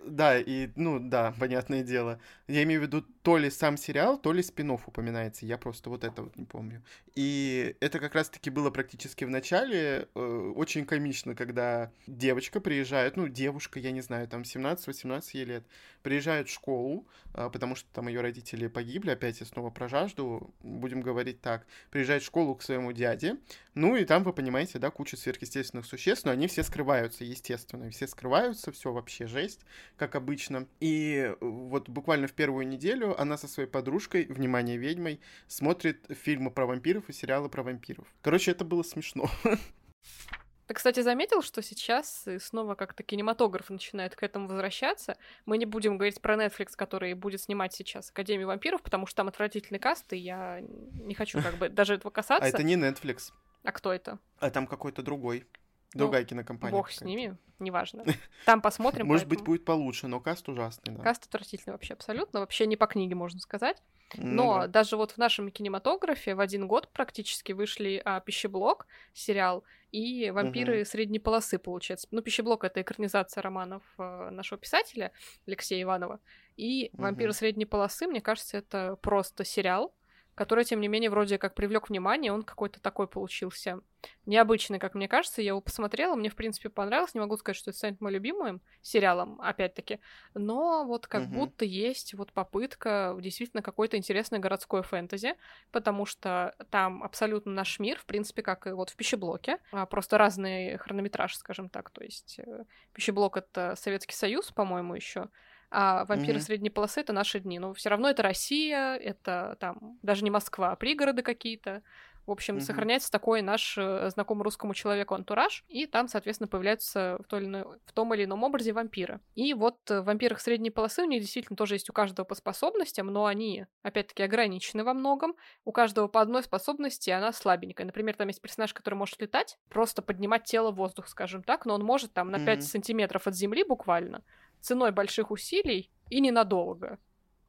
Да, 0.04 0.38
и, 0.38 0.70
ну, 0.76 0.98
да, 0.98 1.34
понятное 1.38 1.82
дело. 1.82 2.20
Я 2.48 2.62
имею 2.64 2.80
в 2.80 2.84
виду, 2.84 3.02
то 3.22 3.36
ли 3.38 3.50
сам 3.50 3.76
сериал, 3.76 4.18
то 4.18 4.32
ли 4.32 4.42
спин 4.42 4.70
упоминается, 4.70 5.46
я 5.46 5.58
просто 5.58 5.90
вот 5.90 6.04
это 6.04 6.22
вот 6.22 6.36
не 6.36 6.44
помню. 6.44 6.82
И 7.14 7.76
это 7.80 7.98
как 7.98 8.14
раз-таки 8.14 8.50
было 8.50 8.70
практически 8.70 9.24
в 9.24 9.30
начале, 9.30 10.08
э, 10.14 10.52
очень 10.56 10.86
комично, 10.86 11.34
когда 11.34 11.92
девочка 12.06 12.60
приезжает, 12.60 13.16
ну, 13.16 13.28
девушка, 13.28 13.78
я 13.78 13.92
не 13.92 14.00
знаю, 14.00 14.26
там 14.28 14.42
17-18 14.42 15.22
ей 15.34 15.44
лет, 15.44 15.64
приезжает 16.02 16.48
в 16.48 16.52
школу, 16.52 17.06
э, 17.34 17.48
потому 17.52 17.76
что 17.76 17.88
там 17.92 18.08
ее 18.08 18.22
родители 18.22 18.66
погибли, 18.66 19.10
опять 19.10 19.40
я 19.40 19.46
снова 19.46 19.70
про 19.70 19.88
жажду, 19.88 20.52
будем 20.62 21.00
говорить 21.00 21.40
так, 21.40 21.66
приезжает 21.90 22.22
в 22.22 22.26
школу 22.26 22.54
к 22.54 22.62
своему 22.62 22.92
дяде, 22.92 23.36
ну, 23.74 23.94
и 23.96 24.04
там, 24.04 24.24
вы 24.24 24.32
понимаете, 24.32 24.78
да, 24.78 24.90
куча 24.90 25.16
сверхъестественных 25.16 25.86
существ, 25.86 26.24
но 26.24 26.32
они 26.32 26.48
все 26.48 26.62
скрываются, 26.62 27.24
естественно, 27.24 27.88
все 27.90 28.06
скрываются, 28.06 28.72
все 28.72 28.92
вообще 28.92 29.26
жесть, 29.26 29.60
как 30.02 30.16
обычно. 30.16 30.66
И 30.80 31.32
вот 31.40 31.88
буквально 31.88 32.26
в 32.26 32.32
первую 32.32 32.66
неделю 32.66 33.20
она 33.20 33.36
со 33.36 33.46
своей 33.46 33.68
подружкой, 33.68 34.26
внимание, 34.26 34.76
ведьмой, 34.76 35.20
смотрит 35.46 36.04
фильмы 36.10 36.50
про 36.50 36.66
вампиров 36.66 37.08
и 37.08 37.12
сериалы 37.12 37.48
про 37.48 37.62
вампиров. 37.62 38.04
Короче, 38.20 38.50
это 38.50 38.64
было 38.64 38.82
смешно. 38.82 39.30
Ты, 40.66 40.74
кстати, 40.74 41.02
заметил, 41.02 41.40
что 41.40 41.62
сейчас 41.62 42.26
снова 42.40 42.74
как-то 42.74 43.04
кинематограф 43.04 43.70
начинает 43.70 44.16
к 44.16 44.24
этому 44.24 44.48
возвращаться. 44.48 45.16
Мы 45.46 45.56
не 45.56 45.66
будем 45.66 45.98
говорить 45.98 46.20
про 46.20 46.34
Netflix, 46.34 46.70
который 46.74 47.14
будет 47.14 47.40
снимать 47.40 47.72
сейчас 47.72 48.10
Академию 48.10 48.48
вампиров, 48.48 48.82
потому 48.82 49.06
что 49.06 49.18
там 49.18 49.28
отвратительный 49.28 49.78
каст, 49.78 50.12
и 50.12 50.16
я 50.16 50.62
не 51.04 51.14
хочу 51.14 51.40
как 51.40 51.58
бы 51.58 51.68
даже 51.68 51.94
этого 51.94 52.10
касаться. 52.10 52.44
А 52.44 52.48
это 52.48 52.64
не 52.64 52.74
Netflix. 52.74 53.30
А 53.62 53.70
кто 53.70 53.92
это? 53.92 54.18
А 54.40 54.50
там 54.50 54.66
какой-то 54.66 55.02
другой. 55.02 55.46
Другая 55.94 56.22
ну, 56.22 56.28
кинокомпания. 56.28 56.76
Бог 56.76 56.90
с 56.90 57.00
ними, 57.02 57.36
неважно. 57.58 58.04
Там 58.46 58.62
посмотрим. 58.62 59.06
Может 59.06 59.28
быть, 59.28 59.42
будет 59.42 59.64
получше, 59.64 60.06
но 60.06 60.20
каст 60.20 60.48
ужасный, 60.48 60.94
да. 60.94 61.02
Каст 61.02 61.26
отвратительный 61.26 61.72
вообще 61.72 61.94
абсолютно. 61.94 62.40
Вообще 62.40 62.66
не 62.66 62.76
по 62.76 62.86
книге, 62.86 63.14
можно 63.14 63.40
сказать. 63.40 63.82
Но 64.16 64.66
даже 64.66 64.96
вот 64.96 65.12
в 65.12 65.18
нашем 65.18 65.50
кинематографе 65.50 66.34
в 66.34 66.40
один 66.40 66.66
год 66.66 66.88
практически 66.92 67.52
вышли 67.52 68.00
а, 68.04 68.20
«Пищеблок», 68.20 68.86
сериал, 69.14 69.64
и 69.90 70.30
«Вампиры 70.30 70.84
средней 70.84 71.18
полосы», 71.18 71.58
получается. 71.58 72.08
Ну, 72.10 72.22
«Пищеблок»— 72.22 72.64
это 72.64 72.82
экранизация 72.82 73.42
романов 73.42 73.82
э, 73.98 74.30
нашего 74.30 74.58
писателя 74.58 75.12
Алексея 75.46 75.82
Иванова. 75.82 76.20
И 76.56 76.90
«Вампиры 76.94 77.32
средней 77.32 77.66
полосы», 77.66 78.06
мне 78.06 78.20
кажется, 78.20 78.58
это 78.58 78.96
просто 79.00 79.44
сериал, 79.44 79.94
который, 80.34 80.64
тем 80.64 80.80
не 80.80 80.88
менее, 80.88 81.10
вроде 81.10 81.38
как 81.38 81.54
привлек 81.54 81.88
внимание, 81.88 82.32
он 82.32 82.42
какой-то 82.42 82.80
такой 82.80 83.06
получился 83.06 83.80
необычный, 84.26 84.78
как 84.78 84.94
мне 84.94 85.08
кажется. 85.08 85.42
Я 85.42 85.48
его 85.48 85.60
посмотрела, 85.60 86.14
мне, 86.14 86.30
в 86.30 86.34
принципе, 86.34 86.68
понравилось. 86.68 87.14
Не 87.14 87.20
могу 87.20 87.36
сказать, 87.36 87.56
что 87.56 87.70
это 87.70 87.78
станет 87.78 88.00
моим 88.00 88.14
любимым 88.14 88.60
сериалом, 88.80 89.40
опять-таки. 89.40 90.00
Но 90.34 90.84
вот 90.86 91.06
как 91.06 91.24
угу. 91.24 91.34
будто 91.34 91.64
есть 91.64 92.14
вот 92.14 92.32
попытка 92.32 93.16
действительно 93.20 93.62
какой-то 93.62 93.96
интересной 93.96 94.38
городской 94.38 94.82
фэнтези, 94.82 95.36
потому 95.70 96.06
что 96.06 96.54
там 96.70 97.02
абсолютно 97.02 97.52
наш 97.52 97.78
мир, 97.78 97.98
в 97.98 98.06
принципе, 98.06 98.42
как 98.42 98.66
и 98.66 98.70
вот 98.70 98.90
в 98.90 98.96
пищеблоке, 98.96 99.58
а 99.70 99.86
просто 99.86 100.18
разный 100.18 100.78
хронометраж, 100.78 101.36
скажем 101.36 101.68
так. 101.68 101.90
То 101.90 102.02
есть 102.02 102.38
э, 102.38 102.64
пищеблок— 102.92 103.36
это 103.38 103.74
Советский 103.76 104.14
Союз, 104.14 104.50
по-моему, 104.50 104.94
еще 104.94 105.28
а 105.72 106.04
вампиры 106.04 106.38
mm-hmm. 106.38 106.42
средней 106.42 106.70
полосы 106.70 107.00
это 107.00 107.12
наши 107.12 107.40
дни. 107.40 107.58
Но 107.58 107.72
все 107.72 107.88
равно 107.88 108.10
это 108.10 108.22
Россия, 108.22 108.94
это 108.96 109.56
там 109.58 109.98
даже 110.02 110.22
не 110.22 110.30
Москва, 110.30 110.72
а 110.72 110.76
пригороды 110.76 111.22
какие-то. 111.22 111.82
В 112.26 112.30
общем, 112.30 112.56
mm-hmm. 112.56 112.60
сохраняется 112.60 113.10
такой 113.10 113.42
наш 113.42 113.76
э, 113.76 114.10
знакомый 114.10 114.44
русскому 114.44 114.74
человеку 114.74 115.14
антураж, 115.14 115.64
и 115.68 115.86
там, 115.86 116.06
соответственно, 116.06 116.46
появляются 116.46 117.18
в, 117.20 117.24
той 117.24 117.40
или 117.40 117.46
иной, 117.48 117.64
в 117.84 117.92
том 117.92 118.14
или 118.14 118.24
ином 118.24 118.44
образе 118.44 118.72
вампиры. 118.72 119.20
И 119.34 119.54
вот 119.54 119.78
в 119.88 120.02
вампирах 120.02 120.40
средней 120.40 120.70
полосы 120.70 121.02
у 121.02 121.06
них 121.06 121.20
действительно 121.20 121.56
тоже 121.56 121.74
есть 121.74 121.90
у 121.90 121.92
каждого 121.92 122.24
по 122.24 122.34
способностям, 122.34 123.08
но 123.08 123.26
они, 123.26 123.66
опять-таки, 123.82 124.22
ограничены 124.22 124.84
во 124.84 124.94
многом. 124.94 125.34
У 125.64 125.72
каждого 125.72 126.06
по 126.06 126.20
одной 126.20 126.44
способности, 126.44 127.10
она 127.10 127.32
слабенькая. 127.32 127.86
Например, 127.86 128.14
там 128.14 128.28
есть 128.28 128.40
персонаж, 128.40 128.72
который 128.72 128.94
может 128.94 129.20
летать, 129.20 129.58
просто 129.68 130.00
поднимать 130.00 130.44
тело 130.44 130.70
в 130.70 130.76
воздух, 130.76 131.08
скажем 131.08 131.42
так, 131.42 131.66
но 131.66 131.74
он 131.74 131.82
может 131.82 132.12
там 132.12 132.30
на 132.30 132.36
mm-hmm. 132.36 132.46
5 132.46 132.64
сантиметров 132.64 133.26
от 133.26 133.34
земли 133.34 133.64
буквально 133.64 134.22
ценой 134.60 134.92
больших 134.92 135.30
усилий 135.30 135.90
и 136.08 136.20
ненадолго. 136.20 136.98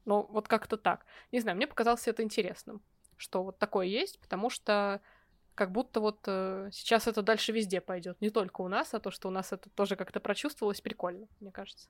Ну, 0.05 0.25
вот 0.29 0.47
как-то 0.47 0.75
так. 0.75 1.05
Не 1.31 1.39
знаю, 1.39 1.55
мне 1.55 1.67
показалось 1.67 2.07
это 2.07 2.23
интересным, 2.23 2.81
что 3.17 3.43
вот 3.43 3.59
такое 3.59 3.85
есть, 3.85 4.19
потому 4.19 4.49
что 4.49 5.01
как 5.55 5.71
будто 5.71 5.99
вот 5.99 6.19
э, 6.25 6.69
сейчас 6.71 7.07
это 7.07 7.21
дальше 7.21 7.51
везде 7.51 7.79
пойдет, 7.81 8.19
не 8.21 8.29
только 8.29 8.61
у 8.61 8.67
нас, 8.67 8.93
а 8.93 8.99
то, 8.99 9.11
что 9.11 9.27
у 9.27 9.31
нас 9.31 9.51
это 9.51 9.69
тоже 9.69 9.95
как-то 9.95 10.19
прочувствовалось, 10.19 10.81
прикольно, 10.81 11.27
мне 11.39 11.51
кажется. 11.51 11.89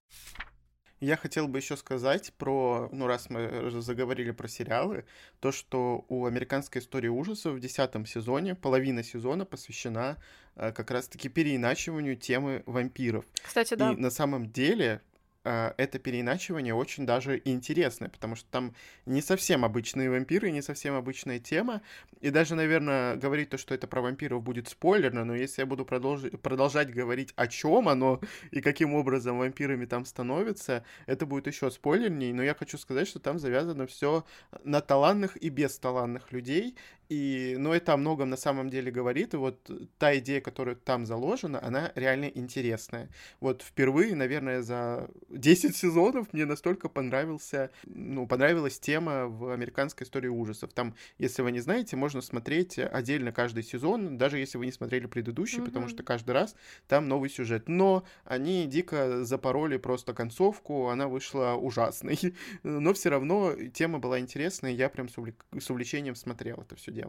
Я 1.00 1.18
хотел 1.18 1.50
бы 1.50 1.60
еще 1.60 1.76
сказать 1.76 2.34
про, 2.38 2.88
ну 2.94 3.08
раз 3.08 3.30
мы 3.30 3.70
заговорили 3.82 4.32
про 4.32 4.48
сериалы, 4.48 5.06
то, 5.42 5.52
что 5.52 6.06
у 6.08 6.26
американской 6.26 6.82
истории 6.82 7.10
ужасов 7.10 7.56
в 7.56 7.60
десятом 7.60 8.06
сезоне 8.06 8.56
половина 8.56 9.04
сезона 9.04 9.46
посвящена 9.46 10.18
э, 10.56 10.72
как 10.72 10.92
раз-таки 10.92 11.28
переиначиванию 11.28 12.16
темы 12.16 12.64
вампиров. 12.66 13.26
Кстати, 13.44 13.74
да. 13.74 13.92
И 13.92 13.96
на 13.98 14.12
самом 14.12 14.50
деле 14.50 15.02
это 15.44 16.00
переиначивание 16.00 16.74
очень 16.74 17.06
даже 17.06 17.42
интересное, 17.44 18.10
потому 18.10 18.36
что 18.36 18.50
там 18.50 18.74
не 19.06 19.22
совсем 19.22 19.66
обычные 19.66 20.10
вампиры, 20.10 20.52
не 20.52 20.62
совсем 20.62 20.96
обычная 20.96 21.40
тема, 21.40 21.82
и 22.22 22.30
даже, 22.30 22.56
наверное, 22.56 23.16
говорить 23.16 23.50
то, 23.50 23.58
что 23.58 23.76
это 23.76 23.88
про 23.88 24.02
вампиров 24.02 24.42
будет 24.42 24.70
спойлерно, 24.70 25.26
но 25.26 25.36
если 25.36 25.62
я 25.62 25.66
буду 25.66 25.86
продолж... 25.86 26.22
продолжать 26.42 26.94
говорить, 26.94 27.34
о 27.36 27.48
чем 27.48 27.90
оно 27.90 28.22
и 28.52 28.62
каким 28.62 28.94
образом 28.94 29.38
вампирами 29.38 29.86
там 29.86 30.06
становятся, 30.06 30.86
это 31.06 31.26
будет 31.26 31.48
еще 31.48 31.70
спойлерней, 31.72 32.34
но 32.34 32.44
я 32.44 32.56
хочу 32.56 32.78
сказать, 32.78 33.08
что 33.08 33.20
там 33.20 33.40
завязано 33.40 33.88
все 33.88 34.26
на 34.64 34.82
талантных 34.82 35.36
и 35.38 35.50
бесталанных 35.50 36.32
людей, 36.32 36.76
и, 37.14 37.56
ну, 37.60 37.72
это 37.74 37.94
о 37.94 37.98
многом 37.98 38.32
на 38.32 38.38
самом 38.38 38.72
деле 38.72 38.92
говорит, 38.92 39.36
и 39.36 39.38
вот 39.38 39.70
та 40.00 40.18
идея, 40.18 40.42
которая 40.42 40.76
там 40.76 41.06
заложена, 41.06 41.64
она 41.64 41.92
реально 41.94 42.26
интересная. 42.26 43.10
Вот 43.40 43.62
впервые, 43.62 44.16
наверное, 44.16 44.64
за 44.64 45.10
10 45.30 45.76
сезонов 45.84 46.34
мне 46.34 46.46
настолько 46.46 46.90
понравился, 46.90 47.70
ну, 47.86 48.26
понравилась 48.26 48.80
тема 48.80 49.28
в 49.28 49.52
американской 49.52 50.06
истории 50.06 50.28
ужасов. 50.28 50.74
Там, 50.74 50.96
если 51.20 51.44
вы 51.44 51.52
не 51.52 51.60
знаете, 51.60 51.96
можно 51.96 52.22
смотреть 52.22 52.80
отдельно 52.80 53.32
каждый 53.32 53.62
сезон, 53.62 54.18
даже 54.18 54.40
если 54.40 54.58
вы 54.58 54.66
не 54.66 54.72
смотрели 54.72 55.06
предыдущий, 55.06 55.60
mm-hmm. 55.60 55.66
потому 55.66 55.90
что 55.90 56.02
каждый 56.02 56.32
раз 56.32 56.56
там 56.88 57.08
новый 57.08 57.30
сюжет. 57.30 57.70
Но 57.70 58.06
они 58.26 58.66
дико 58.66 59.24
запороли 59.24 59.78
просто 59.78 60.16
концовку, 60.16 60.90
она 60.90 61.08
вышла 61.08 61.54
ужасной. 61.54 62.18
Но 62.64 62.92
все 62.96 63.10
равно 63.10 63.54
тема 63.72 64.00
была 64.00 64.20
интересная, 64.20 64.72
я 64.72 64.90
прям 64.90 65.10
с, 65.10 65.18
увлек... 65.20 65.46
с 65.60 65.70
увлечением 65.70 66.16
смотрел 66.16 66.64
это 66.64 66.76
все 66.76 66.92
дело. 66.92 67.03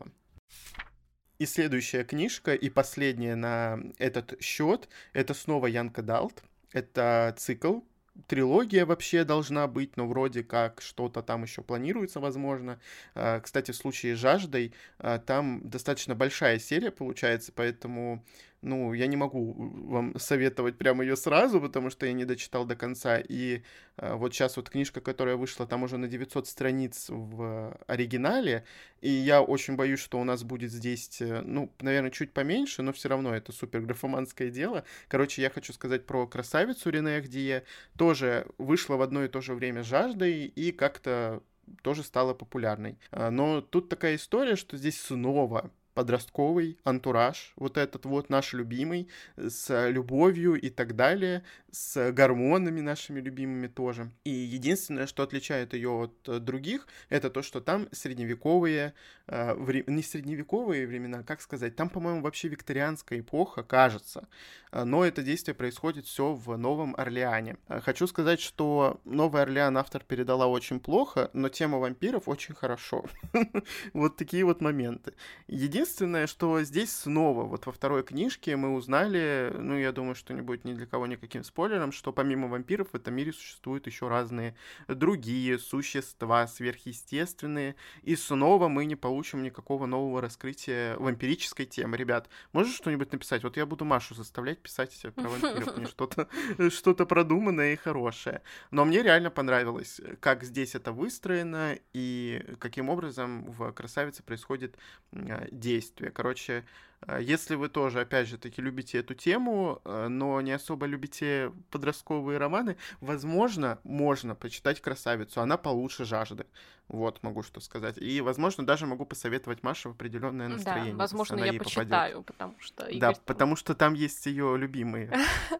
И 1.38 1.46
следующая 1.46 2.04
книжка, 2.04 2.54
и 2.54 2.70
последняя 2.70 3.34
на 3.34 3.80
этот 3.98 4.40
счет, 4.40 4.88
это 5.12 5.34
снова 5.34 5.66
Янка 5.66 6.02
Далт. 6.02 6.42
Это 6.72 7.34
цикл, 7.38 7.80
трилогия 8.26 8.86
вообще 8.86 9.24
должна 9.24 9.66
быть, 9.66 9.96
но 9.96 10.06
вроде 10.06 10.44
как 10.44 10.80
что-то 10.80 11.22
там 11.22 11.42
еще 11.42 11.62
планируется, 11.62 12.20
возможно. 12.20 12.80
А, 13.14 13.40
кстати, 13.40 13.72
в 13.72 13.76
случае 13.76 14.16
с 14.16 14.18
«Жаждой» 14.18 14.72
а, 14.98 15.18
там 15.18 15.68
достаточно 15.68 16.14
большая 16.14 16.58
серия 16.58 16.90
получается, 16.90 17.52
поэтому 17.54 18.24
ну, 18.64 18.92
я 18.94 19.06
не 19.06 19.16
могу 19.16 19.52
вам 19.52 20.18
советовать 20.18 20.78
прямо 20.78 21.04
ее 21.04 21.16
сразу, 21.16 21.60
потому 21.60 21.90
что 21.90 22.06
я 22.06 22.12
не 22.12 22.24
дочитал 22.24 22.64
до 22.64 22.76
конца. 22.76 23.18
И 23.20 23.62
э, 23.96 24.14
вот 24.14 24.34
сейчас 24.34 24.56
вот 24.56 24.70
книжка, 24.70 25.00
которая 25.00 25.36
вышла, 25.36 25.66
там 25.66 25.82
уже 25.82 25.98
на 25.98 26.08
900 26.08 26.46
страниц 26.46 27.06
в 27.08 27.78
оригинале, 27.86 28.64
и 29.00 29.10
я 29.10 29.42
очень 29.42 29.76
боюсь, 29.76 30.00
что 30.00 30.18
у 30.18 30.24
нас 30.24 30.42
будет 30.42 30.72
здесь, 30.72 31.20
э, 31.20 31.42
ну, 31.42 31.70
наверное, 31.80 32.10
чуть 32.10 32.32
поменьше, 32.32 32.82
но 32.82 32.92
все 32.92 33.08
равно 33.08 33.34
это 33.34 33.52
супер 33.52 33.82
графоманское 33.82 34.50
дело. 34.50 34.84
Короче, 35.08 35.42
я 35.42 35.50
хочу 35.50 35.72
сказать 35.72 36.06
про 36.06 36.26
красавицу 36.26 36.90
Рене 36.90 37.18
Ахдие. 37.18 37.64
Тоже 37.98 38.46
вышла 38.58 38.96
в 38.96 39.02
одно 39.02 39.24
и 39.24 39.28
то 39.28 39.40
же 39.40 39.54
время 39.54 39.82
жаждой, 39.82 40.46
и 40.46 40.72
как-то 40.72 41.42
тоже 41.82 42.02
стала 42.02 42.34
популярной. 42.34 42.98
А, 43.10 43.30
но 43.30 43.60
тут 43.60 43.88
такая 43.88 44.16
история, 44.16 44.56
что 44.56 44.76
здесь 44.76 45.00
снова 45.00 45.70
подростковый 45.94 46.78
антураж, 46.84 47.52
вот 47.56 47.78
этот 47.78 48.04
вот 48.06 48.30
наш 48.30 48.52
любимый, 48.52 49.08
с 49.36 49.88
любовью 49.88 50.54
и 50.54 50.70
так 50.70 50.96
далее, 50.96 51.42
с 51.70 52.12
гормонами 52.12 52.80
нашими 52.80 53.20
любимыми 53.20 53.68
тоже. 53.68 54.10
И 54.24 54.30
единственное, 54.30 55.06
что 55.06 55.22
отличает 55.22 55.74
ее 55.74 55.90
от 55.90 56.44
других, 56.44 56.86
это 57.08 57.30
то, 57.30 57.42
что 57.42 57.60
там 57.60 57.88
средневековые, 57.92 58.94
э, 59.26 59.54
вре... 59.54 59.84
не 59.86 60.02
средневековые 60.02 60.86
времена, 60.86 61.22
как 61.22 61.40
сказать, 61.40 61.76
там, 61.76 61.88
по-моему, 61.88 62.22
вообще 62.22 62.48
викторианская 62.48 63.20
эпоха, 63.20 63.62
кажется, 63.62 64.28
но 64.72 65.04
это 65.04 65.22
действие 65.22 65.54
происходит 65.54 66.06
все 66.06 66.34
в 66.34 66.56
Новом 66.56 66.94
Орлеане. 66.96 67.56
Хочу 67.68 68.06
сказать, 68.06 68.40
что 68.40 69.00
Новый 69.04 69.42
Орлеан 69.42 69.76
автор 69.78 70.02
передала 70.02 70.46
очень 70.46 70.80
плохо, 70.80 71.30
но 71.32 71.48
тема 71.48 71.78
вампиров 71.78 72.28
очень 72.28 72.54
хорошо. 72.54 73.04
Вот 73.92 74.16
такие 74.16 74.44
вот 74.44 74.60
моменты. 74.60 75.14
Единственное, 75.46 75.83
что 76.26 76.62
здесь 76.62 76.92
снова, 76.92 77.44
вот 77.44 77.66
во 77.66 77.72
второй 77.72 78.02
книжке 78.02 78.56
мы 78.56 78.74
узнали, 78.74 79.52
ну, 79.56 79.76
я 79.76 79.92
думаю, 79.92 80.14
что 80.14 80.32
не 80.32 80.40
будет 80.40 80.64
ни 80.64 80.72
для 80.72 80.86
кого 80.86 81.06
никаким 81.06 81.44
спойлером, 81.44 81.92
что 81.92 82.12
помимо 82.12 82.48
вампиров 82.48 82.88
в 82.92 82.96
этом 82.96 83.14
мире 83.14 83.32
существуют 83.32 83.86
еще 83.86 84.08
разные 84.08 84.56
другие 84.88 85.58
существа 85.58 86.46
сверхъестественные, 86.46 87.76
и 88.02 88.16
снова 88.16 88.68
мы 88.68 88.84
не 88.86 88.96
получим 88.96 89.42
никакого 89.42 89.86
нового 89.86 90.20
раскрытия 90.20 90.96
вампирической 90.96 91.66
темы. 91.66 91.96
Ребят, 91.96 92.28
можешь 92.52 92.74
что-нибудь 92.74 93.12
написать? 93.12 93.44
Вот 93.44 93.56
я 93.56 93.66
буду 93.66 93.84
Машу 93.84 94.14
заставлять 94.14 94.58
писать 94.58 94.94
про 95.14 95.28
вампиров, 95.28 95.76
мне 95.76 95.86
что-то 95.86 96.28
что 96.70 96.94
продуманное 97.06 97.74
и 97.74 97.76
хорошее. 97.76 98.42
Но 98.70 98.84
мне 98.84 99.02
реально 99.02 99.30
понравилось, 99.30 100.00
как 100.20 100.44
здесь 100.44 100.74
это 100.74 100.92
выстроено 100.92 101.78
и 101.92 102.42
каким 102.58 102.88
образом 102.88 103.44
в 103.44 103.72
«Красавице» 103.72 104.22
происходит 104.22 104.76
а, 105.12 105.46
действие. 105.74 106.10
Короче, 106.10 106.64
а, 107.06 107.20
если 107.20 107.54
вы 107.54 107.68
тоже, 107.68 108.00
опять 108.00 108.28
же 108.28 108.38
таки, 108.38 108.62
любите 108.62 108.98
эту 108.98 109.14
тему, 109.14 109.80
а, 109.84 110.08
но 110.08 110.40
не 110.40 110.52
особо 110.52 110.86
любите 110.86 111.52
подростковые 111.70 112.38
романы, 112.38 112.76
возможно, 113.00 113.78
можно 113.84 114.34
почитать 114.34 114.80
«Красавицу», 114.80 115.40
она 115.40 115.56
получше 115.56 116.04
«Жажды». 116.04 116.46
Вот, 116.88 117.22
могу 117.22 117.42
что 117.42 117.60
сказать. 117.60 117.96
И, 117.96 118.20
возможно, 118.20 118.66
даже 118.66 118.86
могу 118.86 119.06
посоветовать 119.06 119.62
Маше 119.62 119.88
в 119.88 119.92
определенное 119.92 120.48
настроение. 120.48 120.92
Да, 120.92 120.98
возможно, 120.98 121.42
я 121.42 121.54
почитаю, 121.54 122.18
попадет. 122.18 122.26
потому 122.26 122.54
что... 122.60 122.84
Игорь... 122.84 123.00
Да, 123.00 123.20
потому 123.24 123.56
что 123.56 123.74
там 123.74 123.94
есть 123.94 124.26
ее 124.26 124.58
любимые 124.58 125.10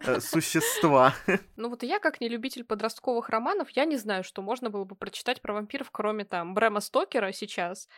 э, 0.00 0.20
существа. 0.20 1.14
Ну 1.57 1.70
вот 1.70 1.83
я, 1.83 1.98
как 1.98 2.20
не 2.20 2.29
любитель 2.29 2.62
подростковых 2.62 3.31
романов, 3.31 3.70
я 3.70 3.87
не 3.87 3.96
знаю, 3.96 4.22
что 4.22 4.42
можно 4.42 4.68
было 4.68 4.85
бы 4.85 4.94
прочитать 4.96 5.40
про 5.40 5.55
вампиров, 5.55 5.90
кроме 5.90 6.27
там 6.27 6.53
Брэма 6.53 6.81
Стокера 6.81 7.33
сейчас, 7.33 7.88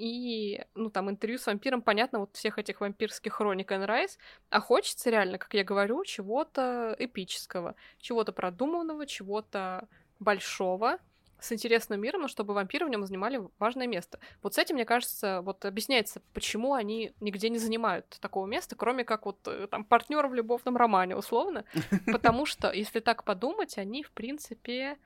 и, 0.00 0.64
ну, 0.74 0.88
там, 0.90 1.10
интервью 1.10 1.38
с 1.38 1.46
вампиром, 1.46 1.82
понятно, 1.82 2.20
вот 2.20 2.34
всех 2.34 2.58
этих 2.58 2.80
вампирских 2.80 3.34
хроник 3.34 3.70
Энн 3.70 3.84
Райс, 3.84 4.18
а 4.48 4.60
хочется 4.60 5.10
реально, 5.10 5.36
как 5.36 5.52
я 5.52 5.62
говорю, 5.62 6.02
чего-то 6.04 6.96
эпического, 6.98 7.74
чего-то 7.98 8.32
продуманного, 8.32 9.06
чего-то 9.06 9.88
большого, 10.18 10.98
с 11.38 11.52
интересным 11.52 12.00
миром, 12.00 12.22
но 12.22 12.28
чтобы 12.28 12.54
вампиры 12.54 12.86
в 12.86 12.88
нем 12.88 13.04
занимали 13.04 13.40
важное 13.58 13.86
место. 13.86 14.18
Вот 14.42 14.54
с 14.54 14.58
этим, 14.58 14.76
мне 14.76 14.84
кажется, 14.84 15.40
вот 15.42 15.64
объясняется, 15.64 16.22
почему 16.34 16.74
они 16.74 17.12
нигде 17.20 17.48
не 17.48 17.58
занимают 17.58 18.06
такого 18.20 18.46
места, 18.46 18.76
кроме 18.76 19.04
как 19.04 19.26
вот 19.26 19.38
э, 19.46 19.66
там 19.70 19.84
партнер 19.84 20.26
в 20.26 20.34
любовном 20.34 20.76
романе, 20.76 21.16
условно. 21.16 21.64
Потому 22.06 22.46
что, 22.46 22.70
если 22.72 23.00
так 23.00 23.24
подумать, 23.24 23.78
они, 23.78 24.02
в 24.02 24.12
принципе, 24.12 24.98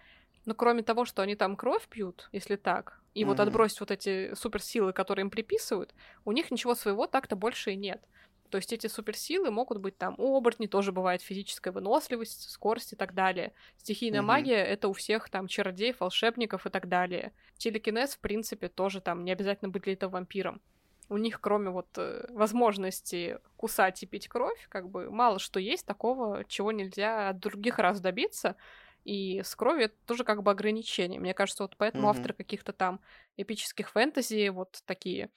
ну, 0.44 0.54
кроме 0.54 0.82
того, 0.82 1.04
что 1.04 1.22
они 1.22 1.34
там 1.34 1.56
кровь 1.56 1.86
пьют, 1.88 2.28
если 2.32 2.56
так, 2.56 3.00
и 3.14 3.22
mm-hmm. 3.22 3.26
вот 3.26 3.40
отбросить 3.40 3.80
вот 3.80 3.90
эти 3.90 4.34
суперсилы, 4.34 4.92
которые 4.92 5.22
им 5.24 5.30
приписывают, 5.30 5.94
у 6.24 6.32
них 6.32 6.50
ничего 6.50 6.74
своего 6.74 7.06
так-то 7.06 7.36
больше 7.36 7.72
и 7.72 7.76
нет. 7.76 8.02
То 8.50 8.58
есть 8.58 8.72
эти 8.72 8.86
суперсилы 8.86 9.50
могут 9.50 9.78
быть 9.78 9.98
там 9.98 10.14
у 10.18 10.36
оборотней, 10.36 10.68
тоже 10.68 10.92
бывает 10.92 11.22
физическая 11.22 11.72
выносливость, 11.72 12.50
скорость 12.50 12.92
и 12.92 12.96
так 12.96 13.14
далее. 13.14 13.52
Стихийная 13.78 14.20
mm-hmm. 14.20 14.22
магия— 14.22 14.64
это 14.64 14.88
у 14.88 14.92
всех 14.92 15.28
там 15.28 15.48
чародеев, 15.48 16.00
волшебников 16.00 16.66
и 16.66 16.70
так 16.70 16.88
далее. 16.88 17.32
Телекинез, 17.56 18.14
в 18.14 18.20
принципе, 18.20 18.68
тоже 18.68 19.00
там 19.00 19.24
не 19.24 19.32
обязательно 19.32 19.70
быть 19.70 19.82
для 19.82 19.94
этого 19.94 20.12
вампиром. 20.12 20.60
У 21.08 21.18
них, 21.18 21.40
кроме 21.40 21.70
вот 21.70 21.88
э, 21.96 22.26
возможности 22.30 23.38
кусать 23.56 24.02
и 24.02 24.06
пить 24.06 24.28
кровь, 24.28 24.66
как 24.68 24.88
бы 24.88 25.10
мало 25.10 25.38
что 25.38 25.60
есть 25.60 25.84
такого, 25.84 26.44
чего 26.46 26.72
нельзя 26.72 27.30
от 27.30 27.40
других 27.40 27.78
раз 27.78 28.00
добиться. 28.00 28.56
И 29.04 29.42
с 29.42 29.54
кровью 29.54 29.86
это 29.86 29.94
тоже 30.06 30.24
как 30.24 30.42
бы 30.42 30.50
ограничение. 30.50 31.20
Мне 31.20 31.34
кажется, 31.34 31.64
вот 31.64 31.76
поэтому 31.76 32.06
mm-hmm. 32.06 32.10
авторы 32.10 32.34
каких-то 32.34 32.72
там 32.72 33.00
эпических 33.36 33.90
фэнтези, 33.90 34.48
вот 34.48 34.82
такие 34.86 35.30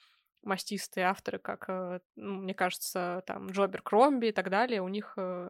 мастистые 0.47 1.07
авторы, 1.07 1.37
как, 1.39 1.65
э, 1.67 1.99
ну, 2.15 2.35
мне 2.35 2.53
кажется, 2.53 3.23
там 3.27 3.51
Джобер 3.51 3.81
Кромби 3.81 4.27
и 4.27 4.31
так 4.31 4.49
далее, 4.49 4.81
у 4.81 4.87
них 4.87 5.13
э, 5.17 5.49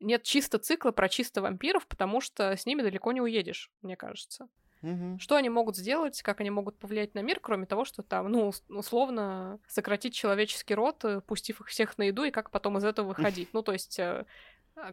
нет 0.00 0.22
чисто 0.24 0.58
цикла 0.58 0.90
про 0.90 1.08
чисто 1.08 1.42
вампиров, 1.42 1.86
потому 1.86 2.20
что 2.20 2.56
с 2.56 2.66
ними 2.66 2.82
далеко 2.82 3.12
не 3.12 3.20
уедешь, 3.20 3.70
мне 3.82 3.96
кажется. 3.96 4.48
Угу. 4.80 5.18
Что 5.18 5.36
они 5.36 5.50
могут 5.50 5.76
сделать, 5.76 6.22
как 6.22 6.40
они 6.40 6.50
могут 6.50 6.78
повлиять 6.78 7.14
на 7.14 7.20
мир, 7.20 7.40
кроме 7.40 7.66
того, 7.66 7.84
что 7.84 8.02
там, 8.02 8.30
ну, 8.30 8.52
условно, 8.68 9.58
сократить 9.66 10.14
человеческий 10.14 10.74
род, 10.74 11.04
э, 11.04 11.20
пустив 11.20 11.60
их 11.60 11.66
всех 11.68 11.98
на 11.98 12.04
еду, 12.04 12.24
и 12.24 12.30
как 12.30 12.50
потом 12.50 12.78
из 12.78 12.84
этого 12.84 13.08
выходить. 13.08 13.52
Ну, 13.52 13.62
то 13.62 13.72
есть 13.72 14.00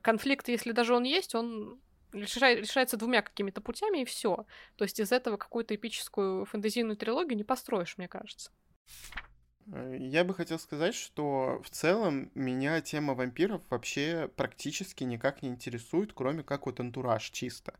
конфликт, 0.02 0.48
если 0.48 0.72
даже 0.72 0.96
он 0.96 1.04
есть, 1.04 1.36
он 1.36 1.80
решается 2.16 2.98
двумя 2.98 3.22
какими-то 3.22 3.62
путями, 3.62 4.02
и 4.02 4.06
все. 4.06 4.46
То 4.76 4.84
есть 4.84 5.00
из 5.00 5.12
этого 5.12 5.38
какую-то 5.38 5.76
эпическую 5.76 6.46
фэнтезийную 6.46 6.98
трилогию 6.98 7.38
не 7.38 7.44
построишь, 7.44 7.98
мне 7.98 8.08
кажется. 8.08 8.52
Э, 9.72 9.98
я 10.00 10.24
бы 10.24 10.34
хотел 10.34 10.60
сказать, 10.60 10.96
что 10.96 11.62
в 11.64 11.70
целом 11.70 12.32
меня 12.36 12.82
тема 12.82 13.14
вампиров 13.14 13.62
вообще 13.70 14.30
практически 14.36 15.04
никак 15.04 15.42
не 15.42 15.50
интересует, 15.50 16.14
кроме 16.14 16.44
как 16.44 16.66
вот 16.66 16.80
антураж 16.80 17.30
чисто. 17.30 17.76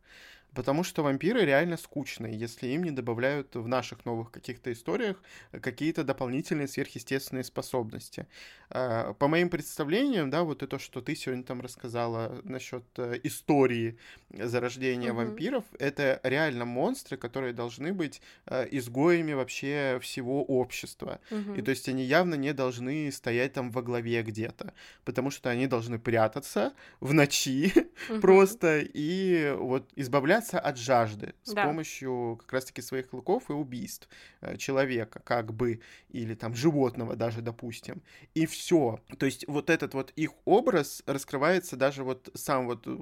Потому 0.56 0.84
что 0.84 1.04
вампиры 1.04 1.46
реально 1.46 1.78
скучные, 1.78 2.38
если 2.38 2.68
им 2.68 2.84
не 2.84 2.92
добавляют 2.92 3.56
в 3.56 3.68
наших 3.68 4.06
новых 4.06 4.32
каких-то 4.32 4.72
историях 4.72 5.22
какие-то 5.52 6.04
дополнительные 6.04 6.68
сверхъестественные 6.68 7.44
способности. 7.44 8.28
А, 8.70 9.14
по 9.14 9.28
моим 9.28 9.50
представлениям, 9.50 10.30
да, 10.30 10.44
вот 10.44 10.64
это, 10.64 10.80
что 10.80 11.02
ты 11.02 11.16
сегодня 11.16 11.44
там 11.44 11.62
рассказала 11.62 12.42
насчет 12.44 12.84
э, 12.98 13.20
истории 13.24 13.98
зарождения 14.32 15.12
mm-hmm. 15.12 15.14
вампиров, 15.14 15.64
это 15.78 16.20
реально 16.24 16.66
монстры, 16.66 17.18
которые 17.18 17.54
должны 17.54 17.94
быть 17.94 18.22
э, 18.46 18.68
изгоями 18.72 19.34
вообще 19.34 20.00
всего 20.02 20.44
общества. 20.44 21.20
Mm-hmm. 21.30 21.60
И 21.60 21.62
то 21.62 21.72
есть 21.72 21.90
они 21.90 22.04
явно 22.04 22.36
не 22.36 22.54
должны 22.54 23.12
стоять 23.12 23.54
там 23.54 23.72
во 23.72 23.82
главе 23.82 24.24
где-то, 24.24 24.74
потому 25.04 25.32
что 25.32 25.50
они 25.50 25.68
должны 25.68 26.00
прятаться 26.00 26.74
в 27.00 27.14
ночи 27.14 27.74
mm-hmm. 28.10 28.22
просто 28.22 28.80
и 28.80 29.54
вот 29.58 29.90
избавляться 29.96 30.45
избавляться 30.46 30.60
от 30.60 30.78
жажды 30.78 31.34
с 31.44 31.54
да. 31.54 31.66
помощью 31.66 32.38
как 32.42 32.54
раз-таки 32.54 32.82
своих 32.82 33.10
клыков 33.10 33.50
и 33.50 33.54
убийств 33.54 34.08
э, 34.42 34.58
человека, 34.58 35.22
как 35.24 35.54
бы, 35.54 35.82
или 36.10 36.36
там 36.36 36.56
животного 36.56 37.16
даже, 37.16 37.42
допустим. 37.42 38.02
И 38.36 38.46
все. 38.46 39.00
То 39.18 39.26
есть 39.26 39.48
вот 39.48 39.70
этот 39.70 39.94
вот 39.94 40.12
их 40.16 40.32
образ 40.46 41.04
раскрывается 41.06 41.76
даже 41.76 42.04
вот 42.04 42.30
сам 42.34 42.66
вот 42.68 42.88
э, 42.88 42.98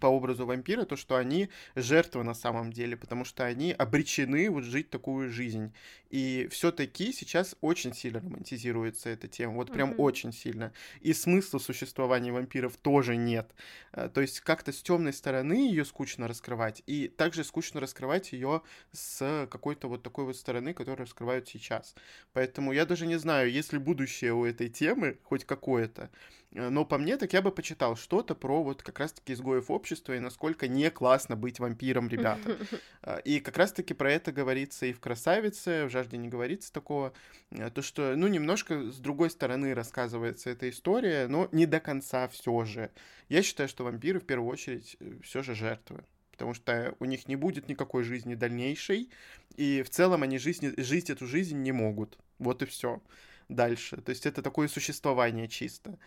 по 0.00 0.06
образу 0.06 0.46
вампира, 0.46 0.84
то, 0.84 0.96
что 0.96 1.16
они 1.16 1.48
жертвы 1.74 2.24
на 2.24 2.34
самом 2.34 2.72
деле, 2.72 2.96
потому 2.96 3.24
что 3.24 3.44
они 3.44 3.72
обречены 3.72 4.50
вот 4.50 4.64
жить 4.64 4.90
такую 4.90 5.30
жизнь. 5.30 5.72
И 6.10 6.48
все-таки 6.50 7.12
сейчас 7.12 7.56
очень 7.60 7.94
сильно 7.94 8.20
романтизируется 8.20 9.10
эта 9.10 9.28
тема, 9.28 9.54
вот 9.54 9.72
прям 9.72 9.90
mm-hmm. 9.90 9.96
очень 9.96 10.32
сильно. 10.32 10.72
И 11.00 11.12
смысла 11.12 11.58
существования 11.58 12.32
вампиров 12.32 12.76
тоже 12.76 13.16
нет. 13.16 13.54
Э, 13.92 14.08
то 14.08 14.20
есть 14.20 14.40
как-то 14.40 14.72
с 14.72 14.82
темной 14.82 15.12
стороны 15.12 15.68
ее 15.68 15.84
скучно 15.84 16.28
раскрывать, 16.28 16.82
и 16.88 17.08
также 17.08 17.44
скучно 17.44 17.80
раскрывать 17.80 18.32
ее 18.32 18.62
с 18.92 19.46
какой-то 19.50 19.88
вот 19.88 20.02
такой 20.02 20.24
вот 20.24 20.36
стороны, 20.36 20.72
которую 20.72 21.04
раскрывают 21.06 21.46
сейчас. 21.46 21.94
Поэтому 22.32 22.72
я 22.72 22.86
даже 22.86 23.06
не 23.06 23.18
знаю, 23.18 23.52
есть 23.52 23.74
ли 23.74 23.78
будущее 23.78 24.32
у 24.32 24.46
этой 24.46 24.70
темы, 24.70 25.18
хоть 25.22 25.44
какое-то. 25.44 26.10
Э, 26.52 26.70
но 26.70 26.86
по 26.86 26.96
мне, 26.96 27.18
так 27.18 27.32
я 27.34 27.42
бы 27.42 27.50
почитал 27.50 27.96
что-то 27.96 28.34
про 28.34 28.62
вот 28.62 28.82
как 28.82 28.98
раз-таки 28.98 29.34
изгоев 29.34 29.70
общества 29.70 30.16
и 30.16 30.18
насколько 30.18 30.66
не 30.66 30.90
классно 30.90 31.36
быть 31.36 31.60
вампиром, 31.60 32.08
ребята. 32.08 32.56
Э, 33.02 33.20
и 33.24 33.40
как 33.40 33.58
раз-таки 33.58 33.92
про 33.94 34.10
это 34.10 34.32
говорится 34.32 34.86
и 34.86 34.94
в 34.94 35.00
«Красавице», 35.00 35.84
в 35.84 35.90
«Жажде 35.90 36.16
не 36.16 36.28
говорится 36.28 36.72
такого». 36.72 37.12
Э, 37.50 37.70
то, 37.70 37.82
что, 37.82 38.14
ну, 38.16 38.28
немножко 38.28 38.90
с 38.90 38.96
другой 38.98 39.28
стороны 39.30 39.74
рассказывается 39.74 40.50
эта 40.50 40.70
история, 40.70 41.26
но 41.28 41.48
не 41.52 41.66
до 41.66 41.80
конца 41.80 42.28
все 42.28 42.64
же. 42.64 42.90
Я 43.28 43.42
считаю, 43.42 43.68
что 43.68 43.84
вампиры 43.84 44.20
в 44.20 44.24
первую 44.24 44.50
очередь 44.50 44.96
все 45.22 45.42
же 45.42 45.54
жертвы 45.54 46.02
потому 46.38 46.54
что 46.54 46.94
у 47.00 47.04
них 47.04 47.26
не 47.26 47.34
будет 47.34 47.68
никакой 47.68 48.04
жизни 48.04 48.36
дальнейшей, 48.36 49.10
и 49.56 49.82
в 49.82 49.90
целом 49.90 50.22
они 50.22 50.38
жизнь, 50.38 50.72
жить 50.76 51.10
эту 51.10 51.26
жизнь 51.26 51.58
не 51.58 51.72
могут. 51.72 52.16
Вот 52.38 52.62
и 52.62 52.66
все 52.66 53.02
дальше. 53.48 53.96
То 53.96 54.10
есть 54.10 54.24
это 54.24 54.40
такое 54.40 54.68
существование 54.68 55.48
чисто. 55.48 55.98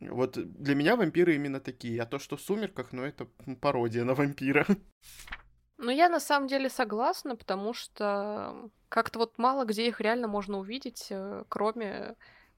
Вот 0.00 0.32
для 0.32 0.74
меня 0.74 0.96
вампиры 0.96 1.36
именно 1.36 1.60
такие, 1.60 2.02
а 2.02 2.06
то, 2.06 2.18
что 2.18 2.36
в 2.36 2.40
«Сумерках», 2.40 2.92
ну, 2.92 3.04
это 3.04 3.26
пародия 3.60 4.04
на 4.04 4.14
вампира. 4.14 4.66
Ну, 5.78 5.90
я 5.90 6.08
на 6.08 6.20
самом 6.20 6.48
деле 6.48 6.68
согласна, 6.68 7.36
потому 7.36 7.74
что 7.74 8.70
как-то 8.88 9.20
вот 9.20 9.38
мало 9.38 9.64
где 9.64 9.86
их 9.86 10.00
реально 10.00 10.26
можно 10.26 10.58
увидеть, 10.58 11.06
э, 11.10 11.44
кроме 11.48 12.16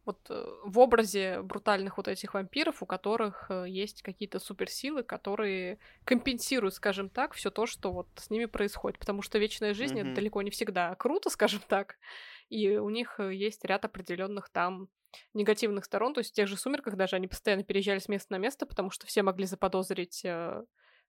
вот 0.09 0.19
э, 0.31 0.45
в 0.65 0.79
образе 0.79 1.43
брутальных 1.43 1.99
вот 1.99 2.09
этих 2.09 2.35
вампиров, 2.35 2.83
у 2.83 2.87
которых 2.87 3.47
э, 3.51 3.67
есть 3.69 4.03
какие-то 4.03 4.39
суперсилы, 4.39 5.03
которые 5.03 5.79
компенсируют, 6.05 6.75
скажем 6.75 7.11
так, 7.11 7.35
все 7.35 7.51
то, 7.51 7.67
что 7.67 7.93
вот 7.93 8.09
с 8.17 8.31
ними 8.31 8.47
происходит. 8.47 8.99
Потому 8.99 9.21
что 9.21 9.39
вечная 9.39 9.75
жизнь 9.75 9.99
mm-hmm. 9.99 10.07
это 10.07 10.15
далеко 10.15 10.43
не 10.43 10.51
всегда 10.51 10.95
круто, 10.95 11.29
скажем 11.31 11.61
так. 11.69 11.99
И 12.49 12.77
у 12.79 12.89
них 12.89 13.21
э, 13.21 13.35
есть 13.35 13.65
ряд 13.65 13.85
определенных 13.85 14.49
там 14.49 14.89
негативных 15.35 15.85
сторон. 15.85 16.15
То 16.15 16.21
есть 16.21 16.31
в 16.31 16.35
тех 16.35 16.49
же 16.49 16.57
сумерках 16.57 16.97
даже 16.97 17.17
они 17.17 17.29
постоянно 17.29 17.63
переезжали 17.63 17.99
с 17.99 18.09
места 18.09 18.33
на 18.33 18.39
место, 18.39 18.65
потому 18.65 18.91
что 18.91 19.07
все 19.07 19.23
могли 19.23 19.45
заподозрить 19.45 20.25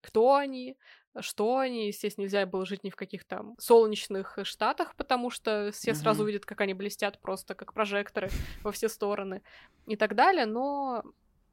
кто 0.01 0.35
они, 0.35 0.77
что 1.19 1.57
они. 1.57 1.87
Естественно, 1.87 2.23
нельзя 2.25 2.45
было 2.45 2.65
жить 2.65 2.83
ни 2.83 2.89
в 2.89 2.95
каких 2.95 3.25
там 3.25 3.55
солнечных 3.59 4.37
штатах, 4.43 4.95
потому 4.95 5.29
что 5.29 5.71
все 5.73 5.91
mm-hmm. 5.91 5.95
сразу 5.95 6.25
видят, 6.25 6.45
как 6.45 6.61
они 6.61 6.73
блестят 6.73 7.19
просто 7.19 7.55
как 7.55 7.73
прожекторы 7.73 8.29
во 8.63 8.71
все 8.71 8.89
стороны 8.89 9.41
и 9.87 9.95
так 9.95 10.15
далее. 10.15 10.45
Но 10.45 11.03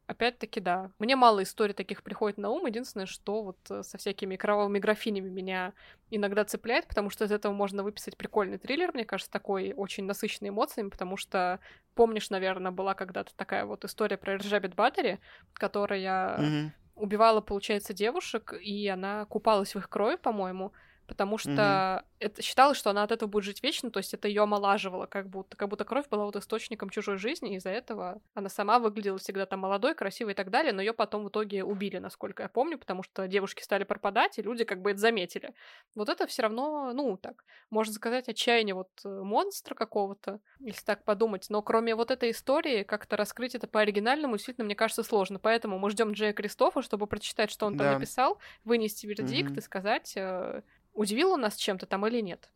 Опять-таки, 0.06 0.60
да. 0.60 0.92
Мне 1.00 1.16
мало 1.16 1.42
историй 1.42 1.74
таких 1.74 2.04
приходит 2.04 2.38
на 2.38 2.50
ум. 2.50 2.66
Единственное, 2.66 3.06
что 3.06 3.42
вот 3.42 3.58
э, 3.70 3.82
со 3.82 3.98
всякими 3.98 4.36
кровавыми 4.36 4.78
графинями 4.78 5.28
меня 5.28 5.72
иногда 6.10 6.44
цепляет, 6.44 6.86
потому 6.86 7.10
что 7.10 7.24
из 7.24 7.32
этого 7.32 7.52
можно 7.52 7.82
выписать 7.82 8.16
прикольный 8.16 8.58
триллер, 8.58 8.92
мне 8.94 9.04
кажется, 9.04 9.32
такой 9.32 9.72
очень 9.72 10.04
насыщенный 10.04 10.50
эмоциями, 10.50 10.90
потому 10.90 11.16
что, 11.16 11.58
помнишь, 11.96 12.30
наверное, 12.30 12.70
была 12.70 12.94
когда-то 12.94 13.34
такая 13.34 13.64
вот 13.64 13.84
история 13.84 14.16
про 14.16 14.34
Эльжабет 14.34 14.76
Баттери, 14.76 15.18
которая 15.54 16.38
mm-hmm 16.38 16.70
убивала, 16.96 17.40
получается, 17.40 17.94
девушек, 17.94 18.54
и 18.60 18.88
она 18.88 19.24
купалась 19.26 19.74
в 19.74 19.78
их 19.78 19.88
крови, 19.88 20.16
по-моему, 20.16 20.72
потому 21.06 21.38
что 21.38 21.50
mm-hmm. 21.50 22.04
это 22.20 22.42
считалось, 22.42 22.78
что 22.78 22.90
она 22.90 23.02
от 23.02 23.12
этого 23.12 23.28
будет 23.28 23.44
жить 23.44 23.62
вечно, 23.62 23.90
то 23.90 23.98
есть 23.98 24.12
это 24.14 24.28
ее 24.28 24.42
омолаживало, 24.42 25.06
как 25.06 25.28
будто, 25.28 25.56
как 25.56 25.68
будто 25.68 25.84
кровь 25.84 26.08
была 26.08 26.24
вот 26.24 26.36
источником 26.36 26.90
чужой 26.90 27.16
жизни, 27.16 27.52
и 27.52 27.56
из-за 27.56 27.70
этого 27.70 28.20
она 28.34 28.48
сама 28.48 28.78
выглядела 28.78 29.18
всегда 29.18 29.46
там 29.46 29.60
молодой, 29.60 29.94
красивой 29.94 30.32
и 30.32 30.34
так 30.34 30.50
далее, 30.50 30.72
но 30.72 30.80
ее 30.82 30.92
потом 30.92 31.24
в 31.24 31.28
итоге 31.28 31.64
убили, 31.64 31.98
насколько 31.98 32.42
я 32.42 32.48
помню, 32.48 32.78
потому 32.78 33.02
что 33.02 33.28
девушки 33.28 33.62
стали 33.62 33.84
пропадать, 33.84 34.38
и 34.38 34.42
люди 34.42 34.64
как 34.64 34.82
бы 34.82 34.90
это 34.90 35.00
заметили. 35.00 35.54
Вот 35.94 36.08
это 36.08 36.26
все 36.26 36.42
равно, 36.42 36.92
ну, 36.92 37.16
так, 37.16 37.44
можно 37.70 37.94
сказать, 37.94 38.28
отчаяние 38.28 38.74
вот 38.74 38.90
э, 39.04 39.08
монстра 39.08 39.74
какого-то, 39.74 40.40
если 40.58 40.84
так 40.84 41.04
подумать, 41.04 41.46
но 41.48 41.62
кроме 41.62 41.94
вот 41.94 42.10
этой 42.10 42.30
истории, 42.30 42.82
как-то 42.82 43.16
раскрыть 43.16 43.54
это 43.54 43.66
по-оригинальному 43.66 44.36
действительно, 44.36 44.64
мне 44.64 44.74
кажется, 44.74 45.02
сложно, 45.02 45.38
поэтому 45.38 45.78
мы 45.78 45.90
ждем 45.90 46.12
Джея 46.12 46.32
Кристофа, 46.32 46.82
чтобы 46.82 47.06
прочитать, 47.06 47.50
что 47.50 47.66
он 47.66 47.76
да. 47.76 47.84
там 47.84 47.94
написал, 47.94 48.38
вынести 48.64 49.06
вердикт 49.06 49.52
mm-hmm. 49.52 49.58
и 49.58 49.60
сказать, 49.60 50.12
э, 50.16 50.62
удивил 50.96 51.32
он 51.32 51.42
нас 51.42 51.56
чем-то 51.56 51.86
там 51.86 52.06
или 52.06 52.20
нет. 52.20 52.50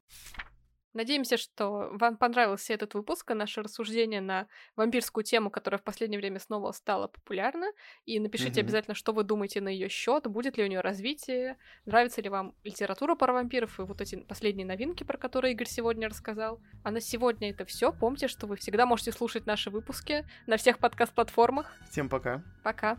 Надеемся, 0.93 1.37
что 1.37 1.91
вам 1.93 2.17
понравился 2.17 2.75
этот 2.75 2.95
выпуск 2.95 3.31
и 3.31 3.35
наше 3.35 3.63
рассуждение 3.63 4.21
на 4.21 4.49
вампирскую 4.75 5.23
тему, 5.23 5.49
которая 5.49 5.79
в 5.79 5.85
последнее 5.85 6.19
время 6.19 6.41
снова 6.41 6.73
стала 6.73 7.07
популярна. 7.07 7.67
И 8.07 8.19
напишите 8.19 8.61
mm-hmm. 8.61 8.65
обязательно, 8.65 8.95
что 8.95 9.13
вы 9.13 9.23
думаете 9.23 9.61
на 9.61 9.69
ее 9.69 9.89
счет, 9.89 10.27
будет 10.27 10.57
ли 10.57 10.65
у 10.65 10.67
нее 10.67 10.81
развитие, 10.81 11.59
нравится 11.85 12.21
ли 12.21 12.29
вам 12.29 12.57
литература 12.65 13.15
про 13.15 13.33
вампиров 13.33 13.79
и 13.79 13.83
вот 13.83 14.01
эти 14.01 14.17
последние 14.17 14.67
новинки, 14.67 15.05
про 15.05 15.17
которые 15.17 15.53
Игорь 15.53 15.69
сегодня 15.69 16.09
рассказал. 16.09 16.61
А 16.83 16.91
на 16.91 17.01
сегодня 17.01 17.51
это 17.51 17.65
все. 17.65 17.93
Помните, 17.93 18.27
что 18.27 18.49
вы 18.49 18.57
всегда 18.57 18.85
можете 18.85 19.13
слушать 19.13 19.47
наши 19.47 19.71
выпуски 19.71 20.27
на 20.49 20.57
всех 20.57 20.79
подкаст-платформах. 20.79 21.73
Всем 21.89 22.09
пока. 22.09 22.43
Пока. 22.65 22.99